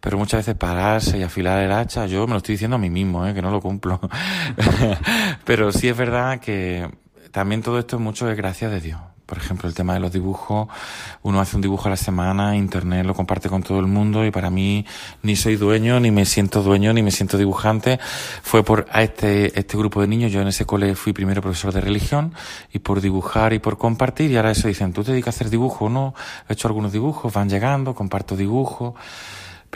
pero 0.00 0.16
muchas 0.16 0.40
veces 0.40 0.54
pararse 0.54 1.18
y 1.18 1.22
afilar 1.22 1.62
el 1.62 1.72
hacha, 1.72 2.06
yo 2.06 2.26
me 2.26 2.32
lo 2.32 2.38
estoy 2.38 2.54
diciendo 2.54 2.76
a 2.76 2.78
mí 2.78 2.90
mismo, 2.90 3.26
¿eh? 3.26 3.34
que 3.34 3.42
no 3.42 3.50
lo 3.50 3.60
cumplo. 3.60 4.00
pero 5.44 5.72
sí 5.72 5.88
es 5.88 5.96
verdad 5.96 6.40
que 6.40 6.88
también 7.36 7.60
todo 7.60 7.78
esto 7.78 7.96
es 7.96 8.02
mucho 8.02 8.24
de 8.24 8.34
gracia 8.34 8.70
de 8.70 8.80
Dios. 8.80 8.98
Por 9.26 9.36
ejemplo, 9.36 9.68
el 9.68 9.74
tema 9.74 9.92
de 9.92 10.00
los 10.00 10.10
dibujos, 10.10 10.68
uno 11.22 11.38
hace 11.38 11.54
un 11.54 11.60
dibujo 11.60 11.86
a 11.86 11.90
la 11.90 11.98
semana, 11.98 12.56
internet 12.56 13.04
lo 13.04 13.12
comparte 13.12 13.50
con 13.50 13.62
todo 13.62 13.78
el 13.78 13.86
mundo 13.86 14.24
y 14.24 14.30
para 14.30 14.48
mí 14.48 14.86
ni 15.22 15.36
soy 15.36 15.56
dueño, 15.56 16.00
ni 16.00 16.10
me 16.10 16.24
siento 16.24 16.62
dueño, 16.62 16.94
ni 16.94 17.02
me 17.02 17.10
siento 17.10 17.36
dibujante. 17.36 18.00
Fue 18.42 18.64
por 18.64 18.86
a 18.90 19.02
este, 19.02 19.52
este 19.60 19.76
grupo 19.76 20.00
de 20.00 20.06
niños, 20.06 20.32
yo 20.32 20.40
en 20.40 20.48
ese 20.48 20.64
cole 20.64 20.94
fui 20.94 21.12
primero 21.12 21.42
profesor 21.42 21.74
de 21.74 21.82
religión 21.82 22.32
y 22.72 22.78
por 22.78 23.02
dibujar 23.02 23.52
y 23.52 23.58
por 23.58 23.76
compartir 23.76 24.30
y 24.30 24.38
ahora 24.38 24.52
eso 24.52 24.68
dicen, 24.68 24.94
tú 24.94 25.04
te 25.04 25.10
dedicas 25.10 25.34
a 25.34 25.36
hacer 25.36 25.50
dibujos, 25.50 25.90
¿no? 25.90 26.14
He 26.48 26.54
hecho 26.54 26.68
algunos 26.68 26.90
dibujos, 26.90 27.34
van 27.34 27.50
llegando, 27.50 27.94
comparto 27.94 28.34
dibujos. 28.34 28.94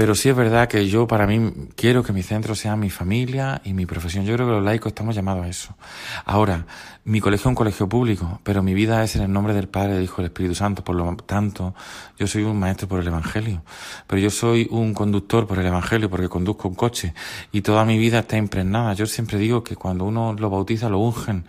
Pero 0.01 0.14
sí 0.14 0.30
es 0.30 0.34
verdad 0.34 0.66
que 0.66 0.88
yo 0.88 1.07
para 1.07 1.26
mí 1.26 1.53
quiero 1.76 2.03
que 2.03 2.14
mi 2.14 2.22
centro 2.22 2.55
sea 2.55 2.74
mi 2.74 2.88
familia 2.88 3.61
y 3.66 3.74
mi 3.74 3.84
profesión. 3.84 4.24
Yo 4.24 4.34
creo 4.34 4.46
que 4.46 4.55
los 4.55 4.64
laicos 4.64 4.92
estamos 4.92 5.14
llamados 5.14 5.44
a 5.44 5.48
eso. 5.51 5.76
Ahora, 6.24 6.64
mi 7.05 7.20
colegio 7.20 7.42
es 7.42 7.46
un 7.48 7.55
colegio 7.55 7.86
público, 7.86 8.40
pero 8.42 8.62
mi 8.62 8.72
vida 8.72 9.05
es 9.05 9.16
en 9.16 9.22
el 9.24 9.30
nombre 9.30 9.53
del 9.53 9.68
Padre, 9.68 9.92
del 9.92 10.05
Hijo 10.05 10.14
y 10.14 10.22
del 10.22 10.30
Espíritu 10.30 10.55
Santo. 10.55 10.82
Por 10.82 10.96
lo 10.96 11.14
tanto, 11.16 11.74
yo 12.18 12.26
soy 12.26 12.44
un 12.44 12.59
maestro 12.59 12.88
por 12.88 13.01
el 13.01 13.09
Evangelio. 13.09 13.62
Pero 14.07 14.22
yo 14.22 14.30
soy 14.30 14.66
un 14.70 14.94
conductor 14.94 15.46
por 15.46 15.59
el 15.59 15.66
Evangelio 15.66 16.09
porque 16.09 16.30
conduzco 16.30 16.68
un 16.68 16.76
coche. 16.76 17.12
Y 17.53 17.61
toda 17.61 17.84
mi 17.84 17.98
vida 17.98 18.20
está 18.20 18.38
impregnada. 18.38 18.94
Yo 18.94 19.05
siempre 19.05 19.36
digo 19.36 19.62
que 19.62 19.76
cuando 19.76 20.07
uno 20.07 20.32
lo 20.32 20.48
bautiza, 20.48 20.88
lo 20.88 21.01
ungen. 21.01 21.44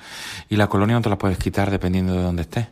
Y 0.49 0.58
la 0.58 0.68
colonia 0.68 0.97
no 0.97 1.02
te 1.02 1.10
la 1.10 1.18
puedes 1.18 1.38
quitar 1.38 1.72
dependiendo 1.72 2.16
de 2.16 2.22
dónde 2.22 2.41
estés 2.41 2.68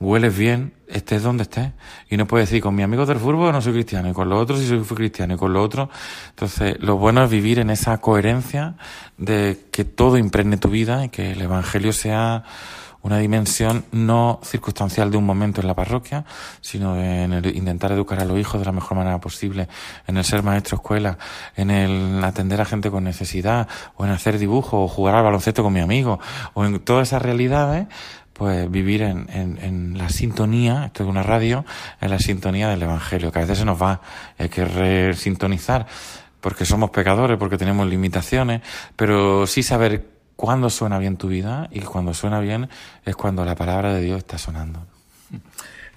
hueles 0.00 0.36
bien, 0.36 0.74
estés 0.88 1.22
donde 1.22 1.42
estés. 1.42 1.70
Y 2.08 2.16
no 2.16 2.26
puedes 2.26 2.48
decir, 2.48 2.62
con 2.62 2.74
mi 2.74 2.82
amigo 2.82 3.06
del 3.06 3.18
fútbol 3.18 3.52
no 3.52 3.60
soy 3.60 3.72
cristiano, 3.72 4.08
y 4.08 4.12
con 4.12 4.28
los 4.28 4.40
otros 4.40 4.60
sí 4.60 4.66
soy 4.66 4.80
cristiano, 4.82 5.34
y 5.34 5.36
con 5.36 5.52
los 5.52 5.64
otros. 5.64 5.88
Entonces, 6.30 6.76
lo 6.80 6.96
bueno 6.96 7.24
es 7.24 7.30
vivir 7.30 7.58
en 7.58 7.70
esa 7.70 7.98
coherencia 7.98 8.76
de 9.16 9.66
que 9.70 9.84
todo 9.84 10.18
impregne 10.18 10.56
tu 10.56 10.68
vida 10.68 11.04
y 11.04 11.08
que 11.08 11.32
el 11.32 11.40
Evangelio 11.40 11.92
sea 11.92 12.44
una 13.00 13.18
dimensión 13.18 13.84
no 13.92 14.40
circunstancial 14.42 15.10
de 15.10 15.16
un 15.16 15.24
momento 15.24 15.60
en 15.60 15.66
la 15.66 15.74
parroquia, 15.74 16.24
sino 16.60 16.96
en 16.96 17.32
el 17.32 17.56
intentar 17.56 17.92
educar 17.92 18.20
a 18.20 18.24
los 18.24 18.38
hijos 18.38 18.60
de 18.60 18.66
la 18.66 18.72
mejor 18.72 18.96
manera 18.98 19.20
posible, 19.20 19.68
en 20.06 20.16
el 20.16 20.24
ser 20.24 20.42
maestro 20.42 20.76
escuela, 20.76 21.16
en 21.56 21.70
el 21.70 22.22
atender 22.24 22.60
a 22.60 22.64
gente 22.64 22.90
con 22.90 23.04
necesidad, 23.04 23.68
o 23.96 24.04
en 24.04 24.10
hacer 24.10 24.38
dibujo, 24.38 24.82
o 24.82 24.88
jugar 24.88 25.14
al 25.14 25.24
baloncesto 25.24 25.62
con 25.62 25.72
mi 25.72 25.80
amigo, 25.80 26.18
o 26.54 26.64
en 26.64 26.80
todas 26.80 27.08
esas 27.08 27.22
realidades, 27.22 27.86
pues 28.38 28.70
vivir 28.70 29.02
en, 29.02 29.28
en, 29.30 29.58
en, 29.58 29.98
la 29.98 30.08
sintonía, 30.08 30.86
esto 30.86 31.02
es 31.02 31.08
una 31.08 31.24
radio, 31.24 31.64
en 32.00 32.10
la 32.10 32.20
sintonía 32.20 32.68
del 32.68 32.80
Evangelio, 32.80 33.32
que 33.32 33.40
a 33.40 33.42
veces 33.42 33.58
se 33.58 33.64
nos 33.64 33.82
va, 33.82 34.00
hay 34.38 34.48
que 34.48 34.64
resintonizar, 34.64 35.86
porque 36.40 36.64
somos 36.64 36.90
pecadores, 36.90 37.36
porque 37.36 37.58
tenemos 37.58 37.88
limitaciones, 37.88 38.62
pero 38.94 39.44
sí 39.48 39.64
saber 39.64 40.06
cuándo 40.36 40.70
suena 40.70 40.98
bien 40.98 41.16
tu 41.16 41.26
vida 41.26 41.68
y 41.72 41.80
cuando 41.80 42.14
suena 42.14 42.38
bien 42.38 42.68
es 43.04 43.16
cuando 43.16 43.44
la 43.44 43.56
palabra 43.56 43.92
de 43.92 44.02
Dios 44.02 44.18
está 44.18 44.38
sonando. 44.38 44.86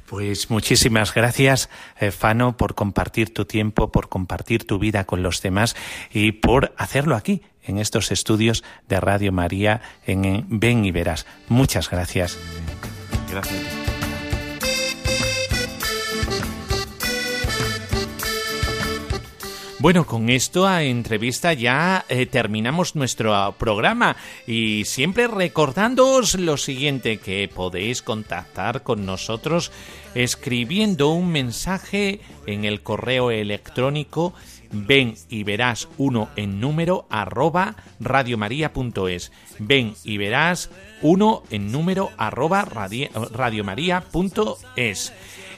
Pues 0.08 0.50
muchísimas 0.50 1.14
gracias, 1.14 1.70
eh, 2.00 2.10
Fano, 2.10 2.58
por 2.58 2.74
compartir 2.74 3.34
tu 3.34 3.46
tiempo, 3.46 3.92
por 3.92 4.10
compartir 4.10 4.66
tu 4.66 4.80
vida 4.80 5.04
con 5.04 5.22
los 5.22 5.44
demás 5.44 5.76
y 6.12 6.32
por 6.32 6.74
hacerlo 6.76 7.16
aquí, 7.16 7.44
en 7.64 7.78
estos 7.78 8.12
estudios 8.12 8.64
de 8.88 9.00
Radio 9.00 9.32
María 9.32 9.82
en 10.06 10.46
Ven 10.50 10.86
y 10.86 10.92
Verás. 10.92 11.26
Muchas 11.48 11.90
gracias. 11.90 12.38
Gracias. 13.30 13.82
Bueno, 19.82 20.06
con 20.06 20.30
esto 20.30 20.68
a 20.68 20.84
entrevista 20.84 21.54
ya 21.54 22.06
eh, 22.08 22.28
terminamos 22.28 22.96
nuestro 22.96 23.56
programa 23.58 24.16
y 24.46 24.86
siempre 24.86 25.26
recordándoos 25.26 26.36
lo 26.36 26.58
siguiente, 26.58 27.18
que 27.18 27.50
podéis 27.52 28.04
contactar 28.04 28.84
con 28.84 29.08
nosotros 29.08 29.72
escribiendo 30.14 31.10
un 31.10 31.32
mensaje 31.32 32.22
en 32.46 32.64
el 32.64 32.84
correo 32.84 33.32
electrónico 33.32 34.36
ven 34.72 35.16
y 35.30 35.44
verás 35.44 35.88
uno 35.98 36.30
en 36.36 36.60
número 36.60 37.06
arroba 37.10 37.76
radiomaria.es. 38.00 39.32
Ven 39.60 39.94
y 40.04 40.18
verás 40.18 40.70
uno 41.02 41.44
en 41.50 41.72
número 41.72 42.12
arroba 42.18 42.66
radiomaria.es. 42.66 45.14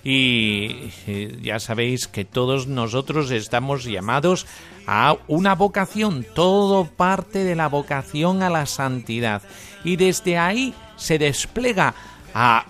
Y 0.06 0.92
eh, 1.08 1.40
ya 1.42 1.60
sabéis 1.60 2.08
que 2.08 2.26
todos 2.26 2.68
nosotros 2.68 3.32
estamos 3.32 3.86
llamados 3.86 4.46
a 4.86 5.16
una 5.28 5.56
vocación, 5.56 6.26
todo 6.36 6.84
parte 6.86 7.46
de 7.46 7.56
la 7.56 7.70
vocación 7.70 8.44
a 8.44 8.50
la 8.50 8.66
santidad. 8.66 9.42
Y 9.86 9.96
desde 9.96 10.38
ahí 10.38 10.74
se 10.98 11.18
despliega 11.18 11.96
a 12.34 12.66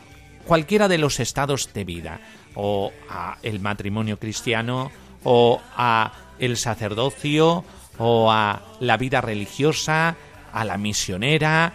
cualquiera 0.46 0.88
de 0.88 1.00
los 1.00 1.20
estados 1.20 1.74
de 1.74 1.86
vida, 1.86 2.20
o 2.54 2.92
a 3.10 3.40
el 3.42 3.60
matrimonio 3.60 4.20
cristiano, 4.20 4.92
o 5.24 5.60
a 5.76 6.12
el 6.46 6.58
sacerdocio, 6.58 7.64
o 7.98 8.32
a 8.32 8.62
la 8.80 8.98
vida 8.98 9.22
religiosa, 9.22 10.16
a 10.52 10.66
la 10.66 10.78
misionera. 10.78 11.74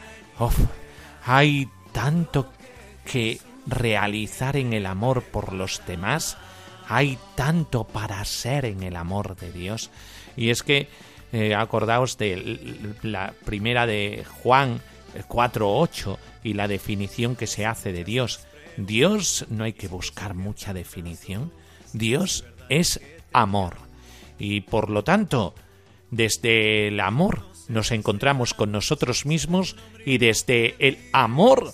hay 1.25 1.69
tanto 1.93 2.51
que 3.05 3.41
realizar 3.67 4.57
en 4.57 4.73
el 4.73 4.87
amor 4.87 5.23
por 5.23 5.53
los 5.53 5.83
demás, 5.87 6.37
hay 6.89 7.19
tanto 7.35 7.85
para 7.85 8.25
ser 8.25 8.65
en 8.65 8.83
el 8.83 8.97
amor 8.97 9.37
de 9.37 9.53
Dios. 9.53 9.91
Y 10.37 10.51
es 10.51 10.63
que 10.63 10.89
eh, 11.33 11.55
acordaos 11.55 12.17
de 12.17 12.97
la 13.03 13.35
primera 13.45 13.87
de 13.87 14.25
Juan 14.43 14.81
4.8 15.29 16.17
y 16.45 16.55
la 16.55 16.69
definición 16.69 17.37
que 17.37 17.47
se 17.47 17.67
hace 17.67 17.93
de 17.93 18.05
Dios. 18.05 18.41
Dios 18.77 19.45
no 19.51 19.65
hay 19.65 19.73
que 19.73 19.89
buscar 19.89 20.35
mucha 20.35 20.73
definición. 20.73 21.53
Dios 21.93 22.45
es 22.69 23.01
amor. 23.33 23.88
Y 24.39 24.63
por 24.63 24.91
lo 24.91 25.05
tanto, 25.05 25.55
desde 26.11 26.89
el 26.89 27.01
amor 27.01 27.45
nos 27.69 27.91
encontramos 27.91 28.55
con 28.55 28.73
nosotros 28.73 29.27
mismos 29.27 29.77
y 30.07 30.19
desde 30.19 30.75
el 30.79 30.99
amor 31.13 31.73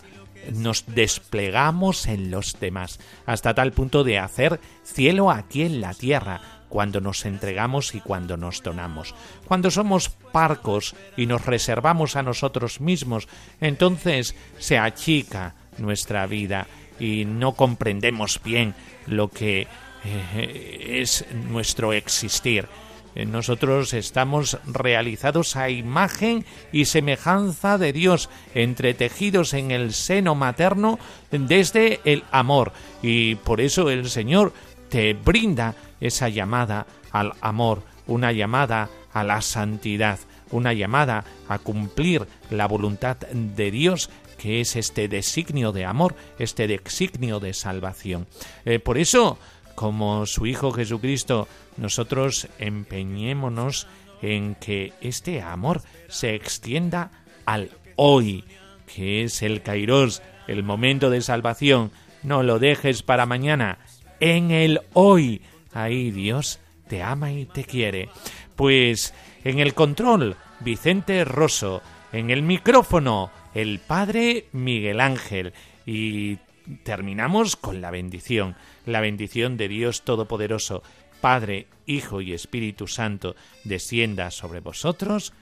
nos 0.52 0.84
desplegamos 0.86 2.06
en 2.06 2.30
los 2.30 2.58
demás, 2.60 3.00
hasta 3.26 3.54
tal 3.54 3.72
punto 3.72 4.04
de 4.04 4.18
hacer 4.18 4.60
cielo 4.82 5.30
aquí 5.30 5.62
en 5.62 5.80
la 5.80 5.94
tierra, 5.94 6.40
cuando 6.68 7.00
nos 7.00 7.24
entregamos 7.24 7.94
y 7.94 8.00
cuando 8.00 8.36
nos 8.36 8.62
donamos. 8.62 9.14
Cuando 9.46 9.70
somos 9.70 10.08
parcos 10.32 10.96
y 11.16 11.26
nos 11.26 11.46
reservamos 11.46 12.16
a 12.16 12.24
nosotros 12.24 12.80
mismos, 12.80 13.28
entonces 13.60 14.34
se 14.58 14.76
achica 14.76 15.54
nuestra 15.78 16.26
vida 16.26 16.66
y 16.98 17.26
no 17.26 17.52
comprendemos 17.52 18.40
bien 18.42 18.74
lo 19.06 19.28
que 19.28 19.68
eh, 20.04 21.00
es 21.00 21.24
nuestro 21.32 21.92
existir. 21.92 22.68
Nosotros 23.14 23.94
estamos 23.94 24.58
realizados 24.66 25.54
a 25.54 25.70
imagen 25.70 26.44
y 26.72 26.86
semejanza 26.86 27.78
de 27.78 27.92
Dios, 27.92 28.28
entretejidos 28.54 29.54
en 29.54 29.70
el 29.70 29.92
seno 29.92 30.34
materno 30.34 30.98
desde 31.30 32.00
el 32.04 32.24
amor. 32.32 32.72
Y 33.02 33.36
por 33.36 33.60
eso 33.60 33.88
el 33.88 34.10
Señor 34.10 34.52
te 34.88 35.12
brinda 35.14 35.76
esa 36.00 36.28
llamada 36.28 36.86
al 37.12 37.34
amor, 37.40 37.82
una 38.08 38.32
llamada 38.32 38.90
a 39.12 39.22
la 39.22 39.40
santidad, 39.42 40.18
una 40.50 40.72
llamada 40.72 41.24
a 41.48 41.58
cumplir 41.58 42.26
la 42.50 42.66
voluntad 42.66 43.16
de 43.16 43.70
Dios 43.70 44.10
que 44.38 44.60
es 44.60 44.76
este 44.76 45.08
designio 45.08 45.72
de 45.72 45.84
amor, 45.84 46.14
este 46.38 46.66
designio 46.66 47.40
de 47.40 47.54
salvación. 47.54 48.26
Eh, 48.64 48.78
por 48.78 48.98
eso 48.98 49.38
como 49.74 50.26
su 50.26 50.46
Hijo 50.46 50.72
Jesucristo, 50.72 51.48
nosotros 51.76 52.48
empeñémonos 52.58 53.86
en 54.22 54.54
que 54.54 54.92
este 55.00 55.42
amor 55.42 55.82
se 56.08 56.34
extienda 56.34 57.10
al 57.44 57.70
hoy, 57.96 58.44
que 58.86 59.24
es 59.24 59.42
el 59.42 59.62
Kairos, 59.62 60.22
el 60.46 60.62
momento 60.62 61.10
de 61.10 61.20
salvación. 61.20 61.90
No 62.22 62.42
lo 62.42 62.58
dejes 62.58 63.02
para 63.02 63.26
mañana, 63.26 63.78
en 64.20 64.50
el 64.50 64.80
hoy. 64.92 65.42
Ahí 65.72 66.10
Dios 66.10 66.60
te 66.88 67.02
ama 67.02 67.32
y 67.32 67.44
te 67.46 67.64
quiere. 67.64 68.08
Pues 68.56 69.12
en 69.44 69.58
el 69.58 69.74
control, 69.74 70.36
Vicente 70.60 71.24
Rosso, 71.24 71.82
en 72.12 72.30
el 72.30 72.42
micrófono, 72.42 73.30
el 73.54 73.78
Padre 73.80 74.46
Miguel 74.52 75.00
Ángel 75.00 75.52
y 75.86 76.38
terminamos 76.82 77.56
con 77.56 77.80
la 77.80 77.90
bendición, 77.90 78.56
la 78.86 79.00
bendición 79.00 79.56
de 79.56 79.68
Dios 79.68 80.02
Todopoderoso, 80.02 80.82
Padre, 81.20 81.68
Hijo 81.86 82.20
y 82.20 82.32
Espíritu 82.32 82.86
Santo, 82.86 83.34
descienda 83.64 84.30
sobre 84.30 84.60
vosotros. 84.60 85.32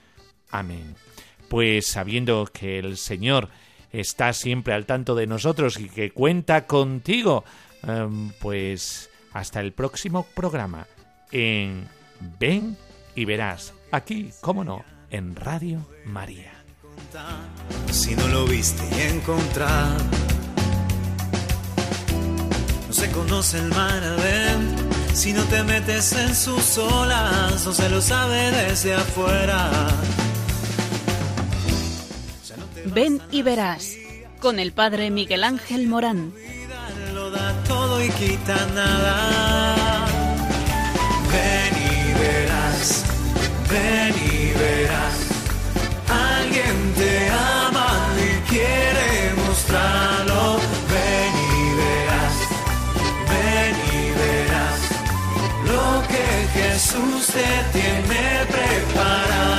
Amén. 0.51 0.95
Pues 1.49 1.89
sabiendo 1.89 2.49
que 2.53 2.79
el 2.79 2.97
Señor 2.97 3.49
está 3.91 4.33
siempre 4.33 4.75
al 4.75 4.87
tanto 4.87 5.15
de 5.15 5.27
nosotros 5.27 5.79
y 5.79 5.89
que 5.89 6.11
cuenta 6.11 6.67
contigo, 6.67 7.45
em, 7.83 8.31
pues 8.41 9.11
hasta 9.33 9.61
el 9.61 9.73
próximo 9.73 10.27
programa 10.35 10.87
en 11.31 11.89
Ven 12.39 12.77
y 13.15 13.25
verás, 13.25 13.75
aquí, 13.91 14.31
cómo 14.41 14.65
no, 14.65 14.85
en 15.11 15.37
Radio 15.37 15.87
María. 16.07 16.53
Si 17.91 18.15
no 18.15 18.27
lo 18.29 18.47
viste 18.47 18.83
y 18.97 19.15
encontrar, 19.15 19.97
no 22.93 22.99
se 23.01 23.11
conoce 23.11 23.57
el 23.57 23.71
mar 23.71 24.05
adentro. 24.05 24.85
Si 25.15 25.33
no 25.33 25.43
te 25.45 25.63
metes 25.63 26.13
en 26.13 26.35
sus 26.35 26.77
olas, 26.77 27.65
no 27.65 27.73
se 27.73 27.89
lo 27.89 28.03
sabe 28.03 28.51
desde 28.51 28.93
afuera. 28.93 29.71
No 32.59 32.93
Ven 32.93 33.23
y 33.31 33.41
verás 33.41 33.95
con 34.41 34.59
el 34.59 34.73
padre 34.73 35.11
Miguel 35.11 35.43
Ángel 35.43 35.87
Morán. 35.87 36.35
Lo 37.15 37.31
da 37.31 37.55
todo 37.67 38.05
y 38.05 38.11
quita 38.11 38.57
nada. 38.75 40.07
Ven 41.33 41.75
y 41.75 42.13
verás, 42.21 43.05
ven 43.71 44.15
y 44.17 44.53
verás. 44.59 45.15
Alguien 46.11 46.93
te 46.99 47.31
ama 47.31 48.07
y 48.19 48.51
quiere 48.51 49.33
mostrarlo. 49.47 50.72
Jesús 56.63 57.27
te 57.27 57.79
tiene 57.79 58.47
preparado. 58.47 59.52